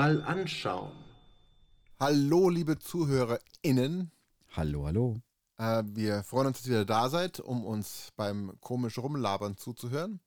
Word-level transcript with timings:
mal 0.00 0.22
anschauen. 0.22 0.92
Hallo, 1.98 2.48
liebe 2.48 2.78
ZuhörerInnen. 2.78 4.10
Hallo, 4.56 4.86
hallo. 4.86 5.20
Äh, 5.58 5.82
wir 5.88 6.22
freuen 6.22 6.46
uns, 6.46 6.56
dass 6.56 6.68
ihr 6.68 6.70
wieder 6.70 6.84
da 6.86 7.10
seid, 7.10 7.38
um 7.38 7.66
uns 7.66 8.08
beim 8.16 8.54
komisch 8.60 8.96
Rumlabern 8.96 9.58
zuzuhören 9.58 10.20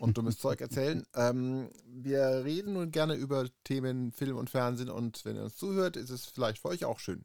und 0.00 0.18
dummes 0.18 0.38
Zeug 0.44 0.60
erzählen. 0.60 1.02
Ähm, 1.14 1.70
wir 1.86 2.44
reden 2.44 2.74
nun 2.74 2.90
gerne 2.90 3.14
über 3.14 3.46
Themen 3.64 4.12
Film 4.12 4.36
und 4.36 4.50
Fernsehen 4.50 4.90
und 4.90 5.24
wenn 5.24 5.36
ihr 5.36 5.44
uns 5.44 5.56
zuhört, 5.56 5.96
ist 5.96 6.10
es 6.10 6.26
vielleicht 6.26 6.58
für 6.58 6.68
euch 6.68 6.84
auch 6.84 6.98
schön. 6.98 7.24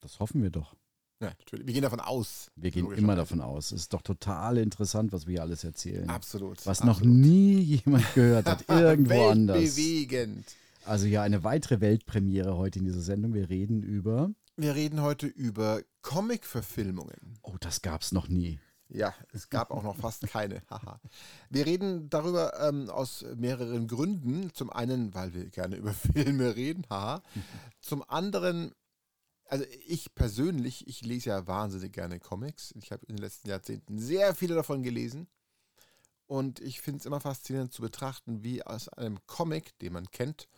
Das 0.00 0.20
hoffen 0.20 0.42
wir 0.42 0.50
doch. 0.50 0.74
Ja, 1.20 1.34
natürlich. 1.38 1.66
Wir 1.66 1.74
gehen 1.74 1.82
davon 1.82 2.00
aus. 2.00 2.50
Wir 2.56 2.70
gehen 2.70 2.90
immer 2.92 3.14
davon 3.14 3.42
aus. 3.42 3.72
Es 3.72 3.82
ist 3.82 3.92
doch 3.92 4.00
total 4.00 4.56
interessant, 4.56 5.12
was 5.12 5.26
wir 5.26 5.32
hier 5.32 5.42
alles 5.42 5.64
erzählen. 5.64 6.08
Absolut. 6.08 6.64
Was 6.64 6.82
noch 6.82 6.96
absolut. 6.96 7.14
nie 7.14 7.60
jemand 7.84 8.14
gehört 8.14 8.46
hat, 8.46 8.64
irgendwo 8.70 9.28
anders. 9.28 9.58
Weltbewegend. 9.58 10.46
Also 10.84 11.06
ja, 11.06 11.22
eine 11.22 11.44
weitere 11.44 11.80
Weltpremiere 11.80 12.56
heute 12.56 12.80
in 12.80 12.84
dieser 12.84 13.00
Sendung. 13.00 13.34
Wir 13.34 13.48
reden 13.48 13.82
über. 13.82 14.32
Wir 14.56 14.74
reden 14.74 15.00
heute 15.00 15.26
über 15.26 15.80
Comic-Verfilmungen. 16.02 17.38
Oh, 17.42 17.56
das 17.60 17.82
gab's 17.82 18.12
noch 18.12 18.28
nie. 18.28 18.58
Ja, 18.88 19.14
es 19.32 19.48
gab 19.48 19.70
auch 19.70 19.84
noch 19.84 19.96
fast 19.96 20.26
keine. 20.26 20.62
Haha. 20.70 21.00
Wir 21.48 21.66
reden 21.66 22.10
darüber 22.10 22.60
ähm, 22.60 22.90
aus 22.90 23.24
mehreren 23.36 23.86
Gründen. 23.86 24.52
Zum 24.54 24.70
einen, 24.70 25.14
weil 25.14 25.32
wir 25.32 25.48
gerne 25.50 25.76
über 25.76 25.92
Filme 26.14 26.56
reden. 26.56 26.84
Haha. 26.90 27.22
Zum 27.80 28.02
anderen, 28.08 28.72
also 29.46 29.64
ich 29.86 30.14
persönlich, 30.14 30.88
ich 30.88 31.02
lese 31.02 31.30
ja 31.30 31.46
wahnsinnig 31.46 31.92
gerne 31.92 32.18
Comics. 32.18 32.74
Ich 32.76 32.90
habe 32.90 33.06
in 33.06 33.16
den 33.16 33.22
letzten 33.22 33.48
Jahrzehnten 33.48 33.98
sehr 33.98 34.34
viele 34.34 34.56
davon 34.56 34.82
gelesen. 34.82 35.28
Und 36.26 36.60
ich 36.60 36.80
finde 36.80 36.98
es 37.00 37.06
immer 37.06 37.20
faszinierend 37.20 37.72
zu 37.72 37.82
betrachten, 37.82 38.42
wie 38.42 38.62
aus 38.62 38.88
einem 38.88 39.18
Comic, 39.26 39.78
den 39.80 39.92
man 39.92 40.10
kennt, 40.10 40.48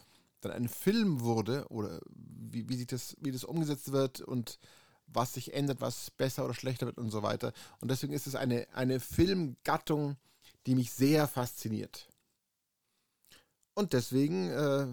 dann 0.45 0.53
ein 0.53 0.69
Film 0.69 1.21
wurde 1.21 1.67
oder 1.69 2.01
wie, 2.15 2.69
wie, 2.69 2.77
sich 2.77 2.87
das, 2.87 3.17
wie 3.21 3.33
das 3.33 3.45
umgesetzt 3.45 3.93
wird 3.93 4.21
und 4.21 4.59
was 5.07 5.35
sich 5.35 5.55
ändert, 5.55 5.81
was 5.81 6.11
besser 6.11 6.45
oder 6.45 6.55
schlechter 6.55 6.87
wird 6.87 6.99
und 6.99 7.11
so 7.11 7.23
weiter. 7.23 7.53
Und 7.81 7.91
deswegen 7.91 8.13
ist 8.13 8.27
es 8.27 8.35
eine, 8.35 8.67
eine 8.73 9.01
Filmgattung, 9.01 10.17
die 10.67 10.75
mich 10.75 10.93
sehr 10.93 11.29
fasziniert. 11.29 12.09
Und 13.75 13.93
deswegen, 13.93 14.49
äh, 14.51 14.87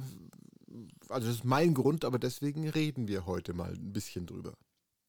also 1.09 1.27
das 1.27 1.37
ist 1.37 1.45
mein 1.45 1.73
Grund, 1.73 2.03
aber 2.03 2.19
deswegen 2.19 2.67
reden 2.67 3.07
wir 3.07 3.25
heute 3.25 3.53
mal 3.53 3.73
ein 3.73 3.93
bisschen 3.93 4.25
drüber. 4.25 4.57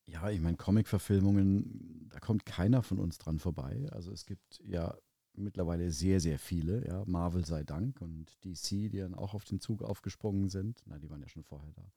Ja, 0.07 0.31
ich 0.31 0.41
meine, 0.41 0.57
Comic-Verfilmungen, 0.57 2.09
da 2.11 2.21
kommt 2.21 2.45
keiner 2.45 2.83
von 2.83 2.99
uns 2.99 3.19
dran 3.19 3.39
vorbei. 3.39 3.89
Also 3.93 4.13
es 4.13 4.27
gibt 4.27 4.61
ja 4.65 4.97
mittlerweile 5.35 5.91
sehr, 5.91 6.21
sehr 6.21 6.39
viele, 6.39 6.87
ja, 6.87 7.05
Marvel 7.07 7.45
sei 7.45 7.65
Dank 7.65 8.01
und 8.01 8.37
DC, 8.45 8.91
die 8.91 8.99
dann 8.99 9.15
auch 9.15 9.35
auf 9.35 9.45
den 9.45 9.61
Zug 9.61 9.83
aufgesprungen 9.83 10.49
sind. 10.49 10.83
Na, 10.87 10.99
die 10.99 11.11
waren 11.11 11.21
ja 11.21 11.29
schon 11.29 11.45
vorher 11.45 11.73
da. 11.73 11.91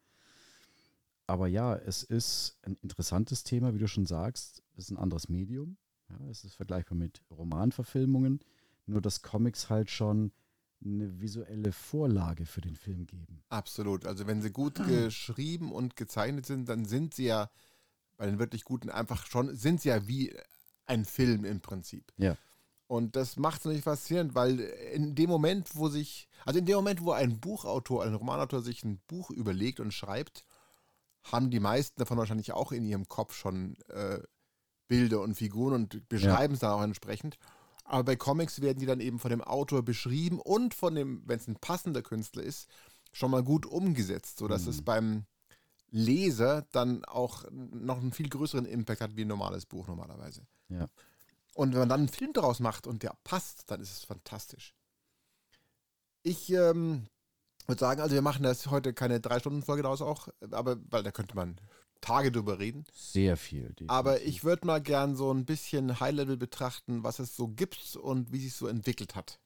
Aber 1.27 1.47
ja, 1.47 1.75
es 1.75 2.03
ist 2.03 2.57
ein 2.63 2.77
interessantes 2.81 3.43
Thema, 3.43 3.73
wie 3.73 3.79
du 3.79 3.87
schon 3.87 4.05
sagst. 4.05 4.63
Es 4.73 4.85
ist 4.85 4.91
ein 4.91 4.97
anderes 4.97 5.27
Medium. 5.27 5.77
Ja, 6.09 6.19
es 6.29 6.43
ist 6.43 6.55
vergleichbar 6.55 6.97
mit 6.97 7.23
Romanverfilmungen, 7.31 8.39
nur 8.85 9.01
dass 9.01 9.23
Comics 9.23 9.69
halt 9.69 9.89
schon 9.89 10.31
eine 10.83 11.19
visuelle 11.19 11.71
Vorlage 11.71 12.45
für 12.45 12.61
den 12.61 12.75
Film 12.75 13.07
geben. 13.07 13.43
Absolut. 13.49 14.05
Also 14.05 14.27
wenn 14.27 14.41
sie 14.41 14.51
gut 14.51 14.75
geschrieben 14.87 15.71
und 15.71 15.95
gezeichnet 15.95 16.45
sind, 16.45 16.69
dann 16.69 16.85
sind 16.85 17.15
sie 17.15 17.25
ja 17.25 17.49
bei 18.17 18.27
den 18.27 18.37
wirklich 18.37 18.63
guten 18.63 18.89
einfach 18.89 19.25
schon, 19.25 19.55
sind 19.55 19.81
sie 19.81 19.89
ja 19.89 20.07
wie 20.07 20.35
ein 20.85 21.05
Film 21.05 21.43
im 21.43 21.59
Prinzip. 21.59 22.13
Ja. 22.17 22.37
Und 22.87 23.15
das 23.15 23.37
macht 23.37 23.59
es 23.59 23.65
natürlich 23.65 23.83
faszinierend, 23.83 24.35
weil 24.35 24.59
in 24.59 25.15
dem 25.15 25.29
Moment, 25.29 25.75
wo 25.75 25.89
sich, 25.89 26.27
also 26.45 26.59
in 26.59 26.65
dem 26.65 26.75
Moment, 26.75 27.01
wo 27.01 27.11
ein 27.11 27.39
Buchautor, 27.39 28.03
ein 28.03 28.13
Romanautor 28.13 28.61
sich 28.61 28.83
ein 28.83 28.99
Buch 29.07 29.31
überlegt 29.31 29.79
und 29.79 29.91
schreibt, 29.91 30.45
haben 31.23 31.49
die 31.49 31.59
meisten 31.59 31.99
davon 31.99 32.17
wahrscheinlich 32.17 32.53
auch 32.53 32.71
in 32.71 32.85
ihrem 32.85 33.07
Kopf 33.07 33.33
schon 33.33 33.75
äh, 33.89 34.19
Bilder 34.87 35.21
und 35.21 35.33
Figuren 35.33 35.73
und 35.73 36.07
beschreiben 36.07 36.53
es 36.53 36.59
dann 36.59 36.71
auch 36.71 36.83
entsprechend. 36.83 37.37
Aber 37.85 38.03
bei 38.03 38.15
Comics 38.15 38.61
werden 38.61 38.79
die 38.79 38.85
dann 38.85 38.99
eben 38.99 39.19
von 39.19 39.31
dem 39.31 39.41
Autor 39.41 39.83
beschrieben 39.83 40.39
und 40.39 40.73
von 40.75 40.93
dem, 40.93 41.23
wenn 41.25 41.39
es 41.39 41.47
ein 41.47 41.55
passender 41.55 42.03
Künstler 42.03 42.43
ist, 42.43 42.69
schon 43.11 43.31
mal 43.31 43.43
gut 43.43 43.65
umgesetzt, 43.65 44.37
sodass 44.37 44.67
es 44.67 44.81
beim 44.83 45.25
Leser 45.89 46.67
dann 46.71 47.05
auch 47.05 47.45
noch 47.51 47.99
einen 47.99 48.11
viel 48.11 48.27
größeren 48.27 48.65
Impact 48.65 49.01
hat 49.01 49.15
wie 49.15 49.21
ein 49.21 49.27
normales 49.27 49.65
Buch 49.65 49.87
normalerweise. 49.87 50.45
Ja. 50.69 50.89
Und 51.55 51.71
wenn 51.71 51.79
man 51.79 51.89
dann 51.89 52.01
einen 52.01 52.09
Film 52.09 52.33
daraus 52.33 52.59
macht 52.59 52.85
und 52.85 53.01
der 53.01 53.15
passt, 53.23 53.71
dann 53.71 53.79
ist 53.79 53.91
es 53.91 54.03
fantastisch. 54.03 54.75
Ich 56.21 56.51
ähm, 56.51 57.07
würde 57.65 57.79
sagen, 57.79 58.01
also 58.01 58.13
wir 58.13 58.21
machen 58.21 58.43
das 58.43 58.67
heute 58.67 58.93
keine 58.93 59.21
Drei-Stunden-Folge 59.21 59.83
daraus 59.83 60.01
auch, 60.01 60.27
aber 60.51 60.75
weil 60.89 61.03
da 61.03 61.11
könnte 61.11 61.33
man 61.35 61.55
Tage 62.01 62.33
drüber 62.33 62.59
reden. 62.59 62.83
Sehr 62.93 63.37
viel. 63.37 63.73
Aber 63.87 64.15
definitiv. 64.15 64.35
ich 64.35 64.43
würde 64.43 64.67
mal 64.67 64.81
gern 64.81 65.15
so 65.15 65.31
ein 65.31 65.45
bisschen 65.45 65.97
High-Level 66.01 66.35
betrachten, 66.35 67.05
was 67.05 67.19
es 67.19 67.37
so 67.37 67.47
gibt 67.47 67.95
und 67.95 68.33
wie 68.33 68.39
sich 68.39 68.53
so 68.53 68.67
entwickelt 68.67 69.15
hat. 69.15 69.39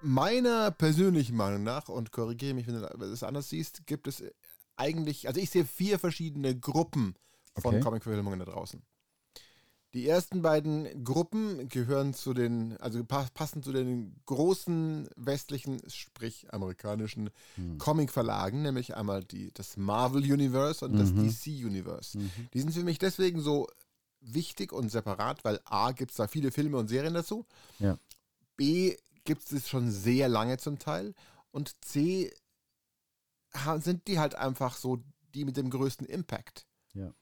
Meiner 0.00 0.70
persönlichen 0.70 1.36
Meinung 1.36 1.64
nach, 1.64 1.90
und 1.90 2.12
korrigiere 2.12 2.54
mich, 2.54 2.66
wenn 2.66 2.80
du 2.80 3.12
es 3.12 3.22
anders 3.22 3.50
siehst, 3.50 3.86
gibt 3.86 4.08
es 4.08 4.24
eigentlich, 4.76 5.28
also 5.28 5.38
ich 5.38 5.50
sehe 5.50 5.66
vier 5.66 5.98
verschiedene 5.98 6.58
Gruppen 6.58 7.14
von 7.60 7.74
Okay. 7.74 7.82
Comic-Verfilmungen 7.84 8.38
da 8.38 8.44
draußen. 8.46 8.82
Die 9.94 10.06
ersten 10.06 10.42
beiden 10.42 11.02
Gruppen 11.02 11.66
gehören 11.70 12.12
zu 12.12 12.34
den, 12.34 12.76
also 12.76 13.02
pa 13.04 13.26
passen 13.32 13.62
zu 13.62 13.72
den 13.72 14.14
großen 14.26 15.08
westlichen, 15.16 15.80
sprich 15.88 16.52
amerikanischen 16.52 17.30
Hm. 17.54 17.78
Comic-Verlagen, 17.78 18.60
nämlich 18.60 18.96
einmal 18.96 19.24
die, 19.24 19.50
das 19.54 19.78
Marvel 19.78 20.22
Universe 20.30 20.84
und 20.84 20.98
das 20.98 21.10
Mhm. 21.12 21.28
DC 21.28 21.64
Universe. 21.64 22.18
Mhm. 22.18 22.30
Die 22.52 22.60
sind 22.60 22.74
für 22.74 22.84
mich 22.84 22.98
deswegen 22.98 23.40
so 23.40 23.66
wichtig 24.20 24.72
und 24.72 24.90
separat, 24.90 25.42
weil 25.44 25.58
A 25.64 25.92
gibt 25.92 26.10
es 26.10 26.18
da 26.18 26.26
viele 26.26 26.50
Filme 26.50 26.76
und 26.76 26.88
Serien 26.88 27.14
dazu. 27.14 27.46
Ja. 27.78 27.98
B 28.56 28.94
gibt 29.24 29.50
es 29.50 29.68
schon 29.70 29.90
sehr 29.90 30.28
lange 30.28 30.58
zum 30.58 30.78
Teil. 30.78 31.14
Und 31.50 31.74
C 31.82 32.30
sind 33.80 34.06
die 34.06 34.18
halt 34.18 34.34
einfach 34.34 34.76
so 34.76 34.98
die 35.34 35.44
mit 35.44 35.56
dem 35.56 35.70
größten 35.70 36.06
Impact. 36.06 36.66
Ja. 36.94 37.12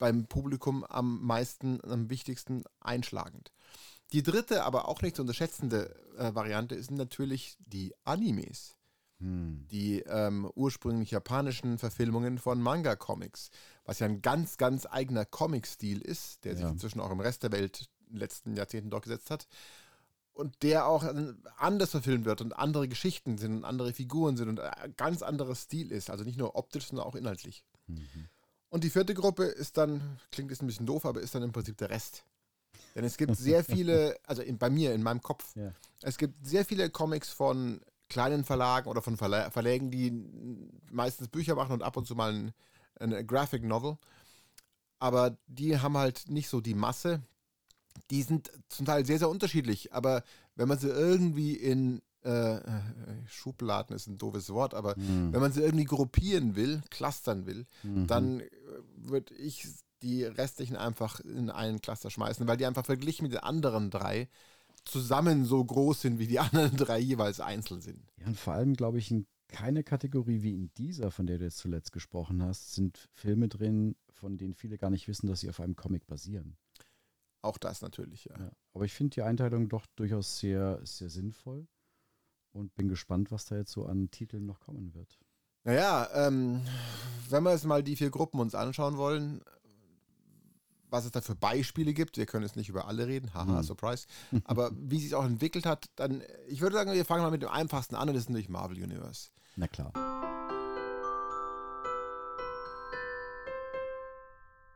Beim 0.00 0.26
Publikum 0.26 0.84
am 0.84 1.24
meisten, 1.24 1.78
am 1.84 2.10
wichtigsten 2.10 2.64
einschlagend. 2.80 3.52
Die 4.12 4.24
dritte, 4.24 4.64
aber 4.64 4.88
auch 4.88 5.00
nicht 5.02 5.14
zu 5.14 5.22
unterschätzende 5.22 5.94
äh, 6.18 6.34
Variante 6.34 6.82
sind 6.82 6.96
natürlich 6.96 7.56
die 7.60 7.94
Animes 8.04 8.74
Hm. 9.20 9.66
die 9.70 10.00
ähm, 10.00 10.50
ursprünglich 10.54 11.10
japanischen 11.10 11.76
Verfilmungen 11.76 12.38
von 12.38 12.60
Manga-Comics, 12.60 13.50
was 13.84 13.98
ja 13.98 14.06
ein 14.06 14.22
ganz, 14.22 14.56
ganz 14.56 14.86
eigener 14.86 15.26
Comic-Stil 15.26 16.00
ist, 16.00 16.42
der 16.44 16.54
sich 16.54 16.64
Ja. 16.64 16.70
inzwischen 16.70 17.00
auch 17.00 17.10
im 17.10 17.20
Rest 17.20 17.42
der 17.42 17.52
Welt 17.52 17.90
in 18.06 18.14
den 18.14 18.18
letzten 18.18 18.56
Jahrzehnten 18.56 18.88
durchgesetzt 18.90 19.30
hat. 19.30 19.46
Und 20.32 20.62
der 20.62 20.86
auch 20.86 21.04
äh, 21.04 21.34
anders 21.58 21.90
verfilmt 21.90 22.24
wird 22.24 22.40
und 22.40 22.58
andere 22.58 22.88
Geschichten 22.88 23.36
sind 23.36 23.56
und 23.58 23.64
andere 23.66 23.92
Figuren 23.92 24.38
sind 24.38 24.48
und 24.48 24.60
ein 24.60 24.94
ganz 24.96 25.20
anderer 25.20 25.54
Stil 25.54 25.92
ist. 25.92 26.08
Also 26.08 26.24
nicht 26.24 26.38
nur 26.38 26.56
optisch, 26.56 26.86
sondern 26.86 27.06
auch 27.06 27.14
inhaltlich. 27.14 27.62
Mhm. 27.88 28.28
Und 28.70 28.84
die 28.84 28.90
vierte 28.90 29.14
Gruppe 29.14 29.44
ist 29.44 29.76
dann, 29.76 30.18
klingt 30.30 30.50
jetzt 30.50 30.62
ein 30.62 30.66
bisschen 30.66 30.86
doof, 30.86 31.04
aber 31.04 31.20
ist 31.20 31.34
dann 31.34 31.42
im 31.42 31.52
Prinzip 31.52 31.76
der 31.78 31.90
Rest. 31.90 32.24
Denn 32.94 33.04
es 33.04 33.16
gibt 33.16 33.36
sehr 33.36 33.64
viele, 33.64 34.16
also 34.26 34.42
in, 34.42 34.58
bei 34.58 34.70
mir, 34.70 34.94
in 34.94 35.02
meinem 35.02 35.20
Kopf, 35.20 35.54
Ja. 35.56 35.72
es 36.02 36.16
gibt 36.16 36.46
sehr 36.46 36.64
viele 36.64 36.88
Comics 36.90 37.30
von 37.30 37.80
kleinen 38.08 38.44
Verlagen 38.44 38.88
oder 38.88 39.02
von 39.02 39.16
Verla 39.16 39.50
Verlägen, 39.50 39.90
die 39.90 40.10
meistens 40.90 41.28
Bücher 41.28 41.54
machen 41.54 41.72
und 41.72 41.82
ab 41.82 41.96
und 41.96 42.06
zu 42.06 42.14
mal 42.14 42.32
ein, 42.32 42.52
eine 42.98 43.24
Graphic 43.24 43.62
Novel. 43.64 43.98
Aber 44.98 45.36
die 45.46 45.78
haben 45.78 45.96
halt 45.96 46.28
nicht 46.28 46.48
so 46.48 46.60
die 46.60 46.74
Masse. 46.74 47.22
Die 48.10 48.22
sind 48.22 48.50
zum 48.68 48.86
Teil 48.86 49.06
sehr, 49.06 49.18
sehr 49.18 49.28
unterschiedlich. 49.30 49.92
Aber 49.92 50.22
wenn 50.56 50.68
man 50.68 50.78
sie 50.78 50.88
irgendwie 50.88 51.54
in 51.54 52.02
äh, 52.24 52.56
äh, 52.56 52.60
Schubladen 53.26 53.96
ist 53.96 54.06
ein 54.06 54.18
doofes 54.18 54.50
Wort, 54.50 54.74
aber 54.74 54.94
Hm. 54.96 55.32
wenn 55.32 55.40
man 55.40 55.52
sie 55.52 55.62
irgendwie 55.62 55.84
gruppieren 55.84 56.54
will, 56.56 56.82
clustern 56.90 57.46
will, 57.46 57.66
Mhm. 57.82 58.06
dann 58.06 58.42
würde 58.96 59.34
ich 59.34 59.66
die 60.02 60.24
restlichen 60.24 60.76
einfach 60.76 61.20
in 61.20 61.50
einen 61.50 61.80
Cluster 61.80 62.10
schmeißen, 62.10 62.46
weil 62.46 62.56
die 62.56 62.66
einfach 62.66 62.84
verglichen 62.86 63.24
mit 63.24 63.32
den 63.32 63.40
anderen 63.40 63.90
drei 63.90 64.28
zusammen 64.84 65.44
so 65.44 65.62
groß 65.64 66.00
sind, 66.02 66.18
wie 66.18 66.26
die 66.26 66.38
anderen 66.40 66.76
drei 66.76 66.98
jeweils 66.98 67.40
einzeln 67.40 67.80
sind. 67.80 68.10
Ja, 68.18 68.26
und 68.26 68.38
vor 68.38 68.54
allem, 68.54 68.74
glaube 68.74 68.98
ich, 68.98 69.10
in 69.10 69.26
keine 69.48 69.82
Kategorie 69.82 70.42
wie 70.42 70.54
in 70.54 70.70
dieser, 70.74 71.10
von 71.10 71.26
der 71.26 71.38
du 71.38 71.44
jetzt 71.44 71.58
zuletzt 71.58 71.90
gesprochen 71.92 72.42
hast, 72.42 72.74
sind 72.74 73.08
Filme 73.12 73.48
drin, 73.48 73.96
von 74.12 74.38
denen 74.38 74.54
viele 74.54 74.78
gar 74.78 74.90
nicht 74.90 75.08
wissen, 75.08 75.26
dass 75.26 75.40
sie 75.40 75.48
auf 75.50 75.60
einem 75.60 75.74
Comic 75.74 76.06
basieren. 76.06 76.56
Auch 77.42 77.58
das 77.58 77.82
natürlich, 77.82 78.26
ja. 78.26 78.38
Ja, 78.38 78.52
aber 78.74 78.84
ich 78.84 78.92
finde 78.92 79.14
die 79.14 79.22
Einteilung 79.22 79.68
doch 79.68 79.86
durchaus 79.96 80.38
sehr, 80.38 80.80
sehr 80.84 81.10
sinnvoll 81.10 81.66
und 82.52 82.74
bin 82.74 82.88
gespannt, 82.88 83.30
was 83.30 83.46
da 83.46 83.56
jetzt 83.56 83.72
so 83.72 83.86
an 83.86 84.10
Titeln 84.10 84.46
noch 84.46 84.60
kommen 84.60 84.94
wird. 84.94 85.18
Naja, 85.64 86.08
ähm, 86.14 86.62
wenn 87.28 87.42
wir 87.42 87.52
jetzt 87.52 87.64
mal 87.66 87.82
die 87.82 87.96
vier 87.96 88.10
Gruppen 88.10 88.40
uns 88.40 88.54
anschauen 88.54 88.96
wollen, 88.96 89.42
was 90.88 91.04
es 91.04 91.12
da 91.12 91.20
für 91.20 91.36
Beispiele 91.36 91.92
gibt, 91.92 92.16
wir 92.16 92.26
können 92.26 92.44
jetzt 92.44 92.56
nicht 92.56 92.68
über 92.68 92.88
alle 92.88 93.06
reden, 93.06 93.32
haha, 93.34 93.58
Hm. 93.58 93.62
Surprise, 93.62 94.06
aber 94.44 94.70
wie 94.74 95.00
sich 95.00 95.14
auch 95.14 95.24
entwickelt 95.24 95.66
hat, 95.66 95.90
dann, 95.96 96.22
ich 96.48 96.60
würde 96.60 96.76
sagen, 96.76 96.92
wir 96.92 97.04
fangen 97.04 97.22
mal 97.22 97.30
mit 97.30 97.42
dem 97.42 97.50
einfachsten 97.50 97.94
an 97.94 98.08
und 98.08 98.14
das 98.14 98.24
ist 98.24 98.30
natürlich 98.30 98.48
Marvel 98.48 98.82
Universe. 98.82 99.28
Na 99.56 99.68
klar. 99.68 99.92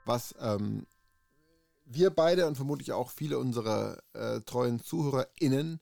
was 0.04 0.34
ähm, 0.40 0.86
wir 1.86 2.10
beide 2.10 2.46
und 2.46 2.56
vermutlich 2.56 2.92
auch 2.92 3.10
viele 3.10 3.38
unserer 3.38 3.98
äh, 4.12 4.40
treuen 4.40 4.80
ZuhörerInnen 4.80 5.80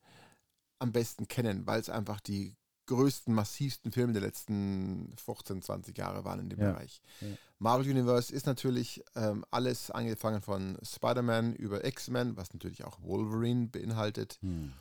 am 0.83 0.93
besten 0.93 1.29
kennen, 1.29 1.67
weil 1.67 1.81
es 1.81 1.89
einfach 1.89 2.21
die 2.21 2.55
größten, 2.87 3.33
massivsten 3.33 3.93
Filme 3.93 4.13
der 4.13 4.23
letzten 4.23 5.15
15, 5.17 5.63
20 5.63 5.97
Jahre 5.97 6.25
waren 6.25 6.41
in 6.41 6.51
dem 6.51 6.59
Ja, 6.61 6.73
Bereich. 6.73 7.01
ja. 7.21 7.29
Marvel 7.59 7.89
Universe 7.89 8.33
ist 8.35 8.45
natürlich 8.47 9.03
ähm, 9.15 9.45
alles 9.53 9.91
angefangen 9.93 10.43
von 10.43 10.77
Spider-Man 10.83 11.55
über 11.55 11.85
X-Men, 11.85 12.37
was 12.37 12.53
natürlich 12.53 12.85
auch 12.85 13.01
Wolverine 13.03 13.69
beinhaltet, 13.69 14.39
Hm. 14.43 14.73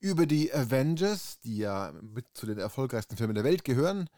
über 0.00 0.24
die 0.26 0.52
Avengers, 0.52 1.38
die 1.40 1.58
ja 1.58 1.92
mit 2.00 2.26
zu 2.34 2.46
den 2.46 2.58
erfolgreichsten 2.58 3.16
Filmen 3.18 3.34
der 3.34 3.44
Welt 3.44 3.64
gehören, 3.64 4.08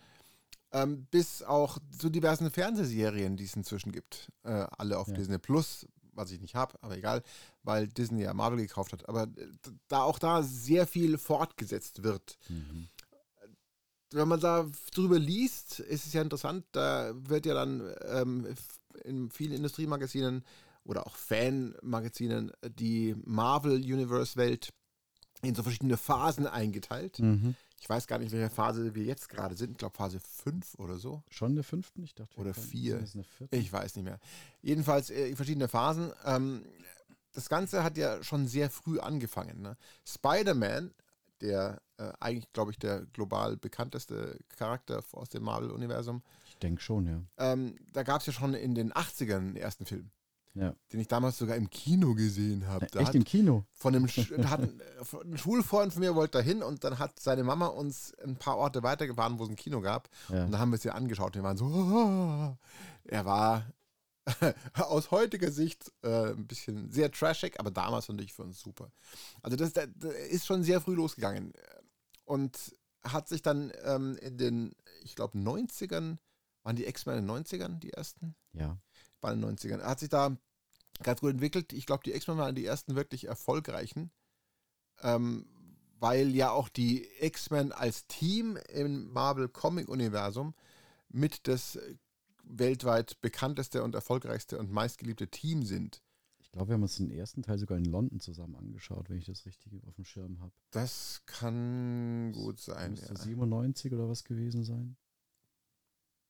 ähm, 0.71 1.07
bis 1.11 1.43
auch 1.43 1.79
zu 1.99 2.11
diversen 2.11 2.51
Fernsehserien, 2.51 3.37
die 3.37 3.45
es 3.45 3.57
inzwischen 3.57 3.91
gibt. 3.93 4.31
Äh, 4.45 4.67
alle 4.79 4.97
auf 4.99 5.09
Ja. 5.09 5.15
Disney 5.15 5.39
Plus, 5.39 5.87
was 6.15 6.31
ich 6.31 6.41
nicht 6.41 6.55
habe, 6.55 6.75
aber 6.83 6.97
egal, 6.97 7.23
weil 7.63 7.89
Disney 7.89 8.23
ja 8.23 8.35
Marvel 8.35 8.59
gekauft 8.59 8.93
hat. 8.93 9.09
Aber 9.09 9.25
äh, 9.25 9.49
da 9.89 10.03
auch 10.03 10.19
da 10.19 10.43
sehr 10.43 10.87
viel 10.87 11.19
fortgesetzt 11.19 12.03
wird. 12.03 12.39
Mhm. 12.49 12.89
Wenn 14.11 14.29
man 14.29 14.41
da 14.41 14.71
drüber 14.95 15.19
liest, 15.19 15.81
ist 15.81 16.07
es 16.07 16.13
ja 16.13 16.23
interessant, 16.23 16.65
da 16.73 17.13
wird 17.17 17.47
ja 17.47 17.55
dann 17.55 17.95
ähm, 18.07 18.47
in 19.03 19.31
vielen 19.31 19.53
Industriemagazinen 19.53 20.45
oder 20.85 21.07
auch 21.07 21.17
Fanmagazinen 21.17 22.53
die 22.79 23.17
Marvel 23.25 23.77
Universe 23.77 24.37
Welt 24.37 24.73
in 25.43 25.55
so 25.55 25.63
verschiedene 25.63 25.97
Phasen 25.97 26.47
eingeteilt. 26.47 27.19
Mhm. 27.19 27.57
Ich 27.85 27.91
weiß 27.91 28.07
gar 28.07 28.19
nicht, 28.19 28.33
welche 28.33 28.49
Phase 28.49 28.95
wir 28.95 29.05
jetzt 29.05 29.29
gerade 29.29 29.55
sind. 29.57 29.73
Ich 29.73 29.77
glaube 29.77 29.95
Phase 29.95 30.19
5 30.19 30.79
oder 30.79 30.97
so. 30.97 31.23
Schon 31.29 31.51
in 31.51 31.57
der 31.57 31.65
fünften? 31.65 32.03
Ich 32.03 32.15
dachte, 32.15 32.35
wir 32.35 32.41
Oder 32.47 32.55
kommen- 32.55 32.67
vier. 32.67 32.93
sind 32.95 33.01
jetzt 33.05 33.15
in 33.15 33.21
der 33.21 33.31
vierten. 33.31 33.55
Ich 33.57 33.71
weiß 33.71 33.97
nicht 33.97 34.05
mehr. 34.07 34.19
Jedenfalls 34.63 35.11
äh, 35.11 35.37
verschiedene 35.37 35.69
Phasen. 35.69 36.11
Ähm, 36.25 36.65
das 37.35 37.51
Ganze 37.51 37.85
hat 37.85 37.99
ja 37.99 38.23
schon 38.23 38.47
sehr 38.47 38.71
früh 38.71 39.01
angefangen. 39.01 39.61
Ne? 39.61 39.77
Spider-Man, 40.07 40.95
der 41.43 41.83
äh, 41.99 42.11
eigentlich, 42.21 42.51
glaube 42.55 42.71
ich, 42.71 42.79
der 42.79 43.03
global 43.13 43.59
bekannteste 43.59 44.39
Charakter 44.57 45.03
aus 45.13 45.29
dem 45.29 45.43
Marvel-Universum, 45.43 46.23
Ich 46.49 46.57
denke 46.57 46.81
schon, 46.81 47.07
ja. 47.07 47.21
ähm, 47.37 47.77
da 47.93 48.03
gab 48.03 48.23
es 48.23 48.27
ja 48.29 48.33
schon 48.33 48.55
in 48.55 48.75
den 48.75 48.95
80ern 48.95 49.37
einen 49.37 49.57
ersten 49.57 49.85
Film, 49.85 50.11
ja. 50.55 50.75
den 50.93 51.01
ich 51.01 51.09
damals 51.09 51.37
sogar 51.39 51.57
im 51.57 51.69
Kino 51.71 52.15
gesehen 52.15 52.67
habe. 52.67 52.87
Da 52.91 53.01
Echt 53.01 53.09
hat- 53.09 53.15
im 53.15 53.25
Kino? 53.25 53.65
von 53.73 53.95
einem, 53.95 54.07
Sch- 54.07 54.35
da 54.41 54.51
hat 54.51 54.61
ein, 54.61 54.81
äh, 54.81 55.37
Schulfreund 55.39 55.93
von 55.93 56.01
mir 56.01 56.15
wollte 56.15 56.39
da 56.39 56.45
hin 56.45 56.63
und 56.63 56.85
dann 56.85 56.99
hat 56.99 57.19
seine 57.21 57.45
Mama 57.45 57.67
uns 57.67 58.15
ein 58.25 58.37
paar 58.37 58.57
Orte 58.57 58.83
weitergefahren, 58.83 59.39
wo 59.39 59.45
es 59.45 59.51
ein 59.51 59.57
Kino 59.57 59.81
gab. 59.81 60.09
Ja. 60.29 60.45
Und 60.45 60.53
dann 60.53 60.61
haben 60.61 60.71
wir 60.71 60.77
es 60.77 60.85
ihr 60.85 60.95
angeschaut 60.95 61.29
und 61.37 61.43
wir 61.43 61.43
waren 61.43 61.57
so, 61.57 61.67
"Ah." 61.67 62.59
er 63.05 63.25
war 63.25 63.67
aus 64.75 65.11
heutiger 65.11 65.51
Sicht 65.51 65.93
äh, 66.03 66.31
ein 66.31 66.47
bisschen 66.47 66.91
sehr 66.91 67.11
trashig, 67.11 67.61
aber 67.61 67.71
damals 67.71 68.09
natürlich 68.09 68.33
für 68.33 68.43
uns 68.43 68.61
super. 68.61 68.91
Also 69.43 69.57
das, 69.57 69.73
das 69.75 69.87
ist 70.31 70.47
schon 70.47 70.63
sehr 70.63 70.81
früh 70.81 70.95
losgegangen 70.95 71.53
und 72.25 72.75
hat 73.03 73.29
sich 73.29 73.43
dann 73.43 73.71
ähm, 73.85 74.17
in 74.23 74.39
den, 74.39 74.75
ich 75.03 75.15
glaube, 75.15 75.37
90ern, 75.37 76.17
waren 76.63 76.77
die 76.77 76.87
X-Men 76.87 77.19
in 77.19 77.27
den 77.29 77.45
90ern 77.45 77.79
die 77.79 77.93
ersten? 77.93 78.35
Ja. 78.55 78.79
War 79.25 79.33
in 79.33 79.41
den 79.41 79.57
90ern. 79.57 79.83
Hat 79.83 80.01
sich 80.01 80.11
da 80.11 80.37
ganz 81.03 81.21
gut 81.21 81.31
entwickelt. 81.31 81.73
Ich 81.73 81.87
glaube, 81.87 82.03
die 82.05 82.13
X-Men 82.13 82.37
waren 82.37 82.55
die 82.55 82.67
ersten 82.67 82.95
wirklich 82.95 83.27
erfolgreichen, 83.27 84.11
ähm, 85.01 85.47
weil 85.99 86.29
ja 86.37 86.51
auch 86.51 86.69
die 86.69 87.09
X-Men 87.21 87.73
als 87.73 88.07
Team 88.07 88.59
im 88.69 89.11
Marvel-Comic-Universum 89.13 90.55
mit 91.09 91.49
das 91.49 91.79
weltweit 92.45 93.19
bekannteste 93.23 93.83
und 93.83 93.95
erfolgreichste 93.95 94.59
und 94.59 94.71
meistgeliebte 94.71 95.29
Team 95.29 95.63
sind. 95.65 96.03
Ich 96.41 96.53
glaube, 96.53 96.69
wir 96.69 96.75
haben 96.75 96.83
uns 96.83 96.97
den 96.97 97.11
ersten 97.11 97.43
Teil 97.43 97.59
sogar 97.59 97.79
in 97.79 97.87
London 97.87 98.21
zusammen 98.21 98.57
angeschaut, 98.57 99.09
wenn 99.09 99.17
ich 99.17 99.25
das 99.25 99.47
richtig 99.47 99.83
auf 99.87 99.95
dem 99.95 100.05
Schirm 100.05 100.39
habe. 100.41 100.53
Das 100.71 101.23
kann 101.25 102.33
gut 102.33 102.61
sein. 102.61 102.91
Müsste 102.91 103.15
Ja. 103.15 103.21
97 103.21 103.91
oder 103.95 104.07
was 104.07 104.23
gewesen 104.25 104.65
sein. 104.65 104.97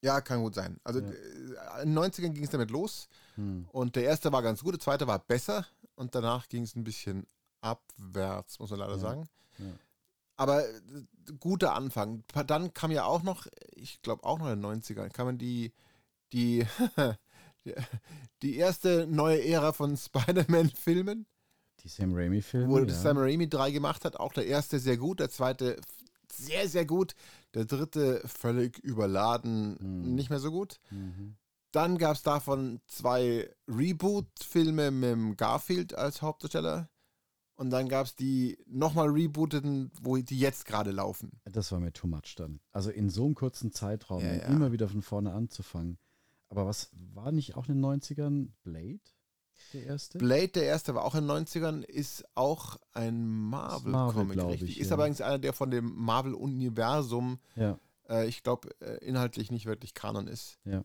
Ja, 0.04 0.20
kann 0.20 0.42
gut 0.42 0.54
sein. 0.54 0.78
Also 0.84 1.00
Ja. 1.00 1.06
äh, 1.10 1.82
in 1.82 1.88
den 1.94 1.98
90ern 1.98 2.32
ging 2.34 2.44
es 2.44 2.50
damit 2.50 2.70
los 2.70 3.08
Hm. 3.36 3.66
und 3.72 3.96
der 3.96 4.04
erste 4.04 4.30
war 4.32 4.42
ganz 4.42 4.62
gut, 4.62 4.74
der 4.74 4.80
zweite 4.80 5.06
war 5.06 5.18
besser 5.18 5.66
und 5.96 6.14
danach 6.14 6.48
ging 6.48 6.62
es 6.62 6.76
ein 6.76 6.84
bisschen 6.84 7.26
abwärts, 7.62 8.58
muss 8.58 8.70
man 8.70 8.80
leider 8.80 8.92
Ja. 8.94 8.98
sagen. 8.98 9.28
Ja. 9.58 9.64
Aber 10.36 10.68
äh, 10.68 10.72
guter 11.40 11.74
Anfang. 11.74 12.24
Dann 12.46 12.74
kam 12.74 12.90
ja 12.90 13.04
auch 13.04 13.22
noch, 13.22 13.46
ich 13.76 14.02
glaube 14.02 14.24
auch 14.24 14.38
noch 14.38 14.50
in 14.50 14.60
den 14.60 14.82
90ern, 14.82 15.08
kamen 15.10 15.38
die, 15.38 15.72
die, 16.32 16.66
die, 17.64 17.74
die 18.42 18.56
erste 18.56 19.06
neue 19.06 19.42
Ära 19.44 19.72
von 19.72 19.96
Spider-Man-Filmen, 19.96 21.26
Die 21.82 21.88
Sam 21.88 22.14
Raimi-Filme. 22.14 22.68
wo 22.68 22.78
ja. 22.78 22.92
Sam 22.92 23.16
Raimi 23.18 23.48
drei 23.48 23.70
gemacht 23.70 24.04
hat. 24.04 24.16
Auch 24.18 24.32
der 24.32 24.46
erste 24.46 24.78
sehr 24.78 24.96
gut, 24.96 25.20
der 25.20 25.30
zweite 25.30 25.80
sehr, 26.36 26.68
sehr 26.68 26.84
gut, 26.86 27.14
der 27.54 27.64
dritte 27.64 28.22
völlig 28.26 28.78
überladen, 28.80 29.76
Hm. 29.80 30.14
nicht 30.14 30.30
mehr 30.30 30.40
so 30.40 30.50
gut. 30.50 30.80
Mhm. 30.90 31.36
Dann 31.72 31.98
gab 31.98 32.14
es 32.16 32.22
davon 32.22 32.80
zwei 32.86 33.50
Reboot-Filme 33.68 34.90
mit 34.90 35.38
Garfield 35.38 35.94
als 35.94 36.22
Hauptdarsteller. 36.22 36.88
Und 37.56 37.70
dann 37.70 37.88
gab 37.88 38.06
es 38.06 38.16
die 38.16 38.58
nochmal 38.66 39.08
rebooteten, 39.10 39.90
wo 40.02 40.16
die 40.16 40.38
jetzt 40.38 40.66
gerade 40.66 40.90
laufen. 40.90 41.40
Das 41.44 41.70
war 41.70 41.78
mir 41.78 41.92
too 41.92 42.08
much 42.08 42.34
dann. 42.36 42.60
Also 42.72 42.90
in 42.90 43.10
so 43.10 43.24
einem 43.24 43.34
kurzen 43.36 43.70
Zeitraum 43.72 44.22
Ja, 44.24 44.34
ja. 44.34 44.42
immer 44.46 44.72
wieder 44.72 44.88
von 44.88 45.02
vorne 45.02 45.32
anzufangen. 45.32 45.98
Aber 46.48 46.66
was 46.66 46.90
war 47.14 47.30
nicht 47.32 47.54
auch 47.56 47.68
in 47.68 47.74
den 47.74 47.84
90ern 47.84 48.48
Blade? 48.64 49.00
Der 49.72 49.86
erste? 49.86 50.18
Blade, 50.18 50.48
der 50.48 50.64
erste, 50.64 50.94
war 50.94 51.04
auch 51.04 51.14
in 51.14 51.26
den 51.26 51.46
90ern, 51.46 51.82
ist 51.82 52.24
auch 52.34 52.76
ein 52.92 53.26
Marvel, 53.26 53.92
Marvel-Comic, 53.92 54.34
glaub 54.34 54.50
richtig. 54.50 54.70
ich, 54.70 54.80
ist 54.80 54.88
ja. 54.88 54.94
aber 54.94 55.04
eigentlich 55.04 55.24
einer, 55.24 55.38
der 55.38 55.52
von 55.52 55.70
dem 55.70 55.94
Marvel-Universum, 55.96 57.38
ja. 57.56 57.78
äh, 58.08 58.28
ich 58.28 58.42
glaube, 58.42 58.68
äh, 58.80 59.04
inhaltlich 59.04 59.50
nicht 59.50 59.66
wirklich 59.66 59.94
Kanon 59.94 60.26
ist. 60.26 60.58
Ja. 60.64 60.84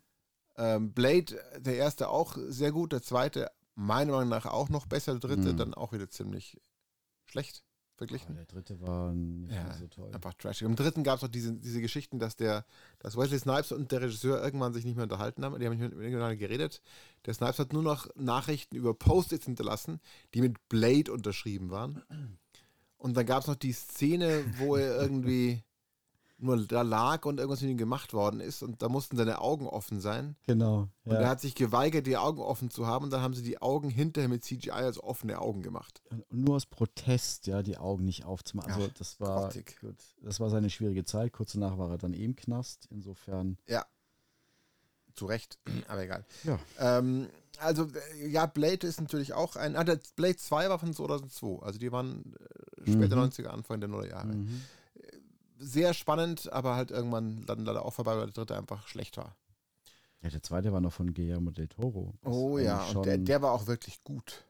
Ähm, 0.57 0.93
Blade, 0.93 1.39
der 1.59 1.75
erste 1.75 2.09
auch 2.09 2.37
sehr 2.47 2.71
gut, 2.71 2.91
der 2.91 3.01
zweite 3.01 3.51
meiner 3.75 4.11
Meinung 4.11 4.29
nach 4.29 4.45
auch 4.45 4.69
noch 4.69 4.85
besser, 4.87 5.13
der 5.17 5.29
dritte 5.29 5.53
Mhm. 5.53 5.57
dann 5.57 5.73
auch 5.73 5.93
wieder 5.93 6.09
ziemlich 6.09 6.59
schlecht 7.25 7.63
Verglichen. 7.99 8.35
der 8.35 8.45
dritte 8.45 8.81
war 8.81 9.13
nicht 9.13 9.51
Ja, 9.53 9.73
so 9.73 9.87
toll. 9.87 10.11
Einfach 10.13 10.33
trashig. 10.33 10.65
Im 10.65 10.75
dritten 10.75 11.03
gab 11.03 11.17
es 11.17 11.23
auch 11.23 11.27
diese, 11.29 11.53
diese 11.53 11.81
Geschichten, 11.81 12.17
dass 12.17 12.35
der, 12.35 12.65
dass 12.99 13.15
Wesley 13.15 13.37
Snipes 13.39 13.71
und 13.71 13.91
der 13.91 14.01
Regisseur 14.01 14.43
irgendwann 14.43 14.73
sich 14.73 14.85
nicht 14.85 14.95
mehr 14.95 15.03
unterhalten 15.03 15.45
haben. 15.45 15.59
Die 15.59 15.65
haben 15.65 15.77
nicht 15.77 15.95
miteinander 15.95 16.35
geredet. 16.35 16.81
Der 17.25 17.33
Snipes 17.33 17.59
hat 17.59 17.73
nur 17.73 17.83
noch 17.83 18.07
Nachrichten 18.15 18.75
über 18.75 18.93
Post-its 18.93 19.45
hinterlassen, 19.45 19.99
die 20.33 20.41
mit 20.41 20.57
Blade 20.69 21.11
unterschrieben 21.11 21.69
waren. 21.69 22.01
Und 22.97 23.15
dann 23.15 23.25
gab 23.25 23.41
es 23.41 23.47
noch 23.47 23.55
die 23.55 23.73
Szene, 23.73 24.43
wo 24.57 24.75
er 24.75 25.01
irgendwie 25.01 25.63
nur 26.41 26.65
da 26.65 26.81
lag 26.83 27.25
und 27.25 27.37
irgendwas 27.39 27.61
mit 27.61 27.69
ihm 27.71 27.77
gemacht 27.77 28.13
worden 28.13 28.39
ist. 28.39 28.63
Und 28.63 28.81
da 28.81 28.87
mussten 28.89 29.17
seine 29.17 29.41
Augen 29.41 29.67
offen 29.67 29.99
sein. 29.99 30.35
Genau. 30.47 30.87
Und 31.03 31.11
er 31.13 31.21
Ja. 31.21 31.27
hat 31.29 31.41
sich 31.41 31.53
geweigert, 31.53 32.07
die 32.07 32.15
Augen 32.17 32.41
offen 32.41 32.69
zu 32.69 32.87
haben. 32.87 33.05
Und 33.05 33.11
dann 33.11 33.21
haben 33.21 33.33
sie 33.33 33.43
die 33.43 33.61
Augen 33.61 33.89
hinterher 33.89 34.29
mit 34.29 34.43
CGI 34.45 34.71
als 34.71 35.03
offene 35.03 35.39
Augen 35.41 35.61
gemacht. 35.63 36.01
Und 36.09 36.31
nur 36.31 36.55
aus 36.55 36.65
Protest, 36.65 37.47
ja, 37.47 37.61
die 37.61 37.77
Augen 37.77 38.05
nicht 38.05 38.23
aufzumachen. 38.25 38.71
Also 38.71 38.87
Ach, 38.89 38.97
das 38.97 39.19
war 39.19 39.41
grottig. 39.43 39.77
gut. 39.81 39.95
Das 40.21 40.39
war 40.39 40.49
seine 40.49 40.69
schwierige 40.69 41.03
Zeit. 41.03 41.33
Kurz 41.33 41.51
danach 41.53 41.77
war 41.77 41.89
er 41.91 41.97
dann 41.97 42.13
eben 42.13 42.35
Knast. 42.35 42.87
Insofern, 42.89 43.57
Zu 45.15 45.25
Recht, 45.25 45.59
aber 45.89 46.03
egal. 46.03 46.23
ja. 46.45 46.59
Ähm, 46.79 47.27
also, 47.59 47.87
äh, 48.21 48.27
ja, 48.29 48.45
Blade 48.45 48.87
ist 48.87 49.01
natürlich 49.01 49.33
auch 49.33 49.57
ein. 49.57 49.75
Ah, 49.75 49.83
der 49.83 49.99
Blade 50.15 50.37
2 50.37 50.69
war 50.69 50.79
von 50.79 50.93
2002. 50.93 51.61
Also, 51.65 51.77
die 51.79 51.91
waren 51.91 52.33
äh, 52.87 52.91
später 52.91 53.17
Mhm. 53.17 53.23
90er, 53.23 53.47
Anfang 53.47 53.81
der 53.81 53.89
Nullerjahre. 53.89 54.27
Mhm. 54.27 54.61
Sehr 55.59 55.93
spannend, 55.93 56.51
aber 56.51 56.75
halt 56.75 56.89
irgendwann 56.91 57.45
dann 57.45 57.65
leider 57.65 57.85
auch 57.85 57.93
vorbei, 57.93 58.15
weil 58.17 58.27
der 58.27 58.33
dritte 58.33 58.57
einfach 58.57 58.87
schlecht 58.87 59.17
war. 59.17 59.35
Ja, 60.21 60.29
der 60.29 60.41
zweite 60.43 60.71
war 60.73 60.81
noch 60.81 60.93
von 60.93 61.13
Guillermo 61.13 61.51
del 61.51 61.67
Toro. 61.67 62.13
Das 62.21 62.33
Oh 62.33 62.57
ja, 62.57 62.85
und 62.87 63.05
der, 63.05 63.17
der 63.17 63.41
war 63.41 63.51
auch 63.51 63.67
wirklich 63.67 64.03
gut. 64.03 64.43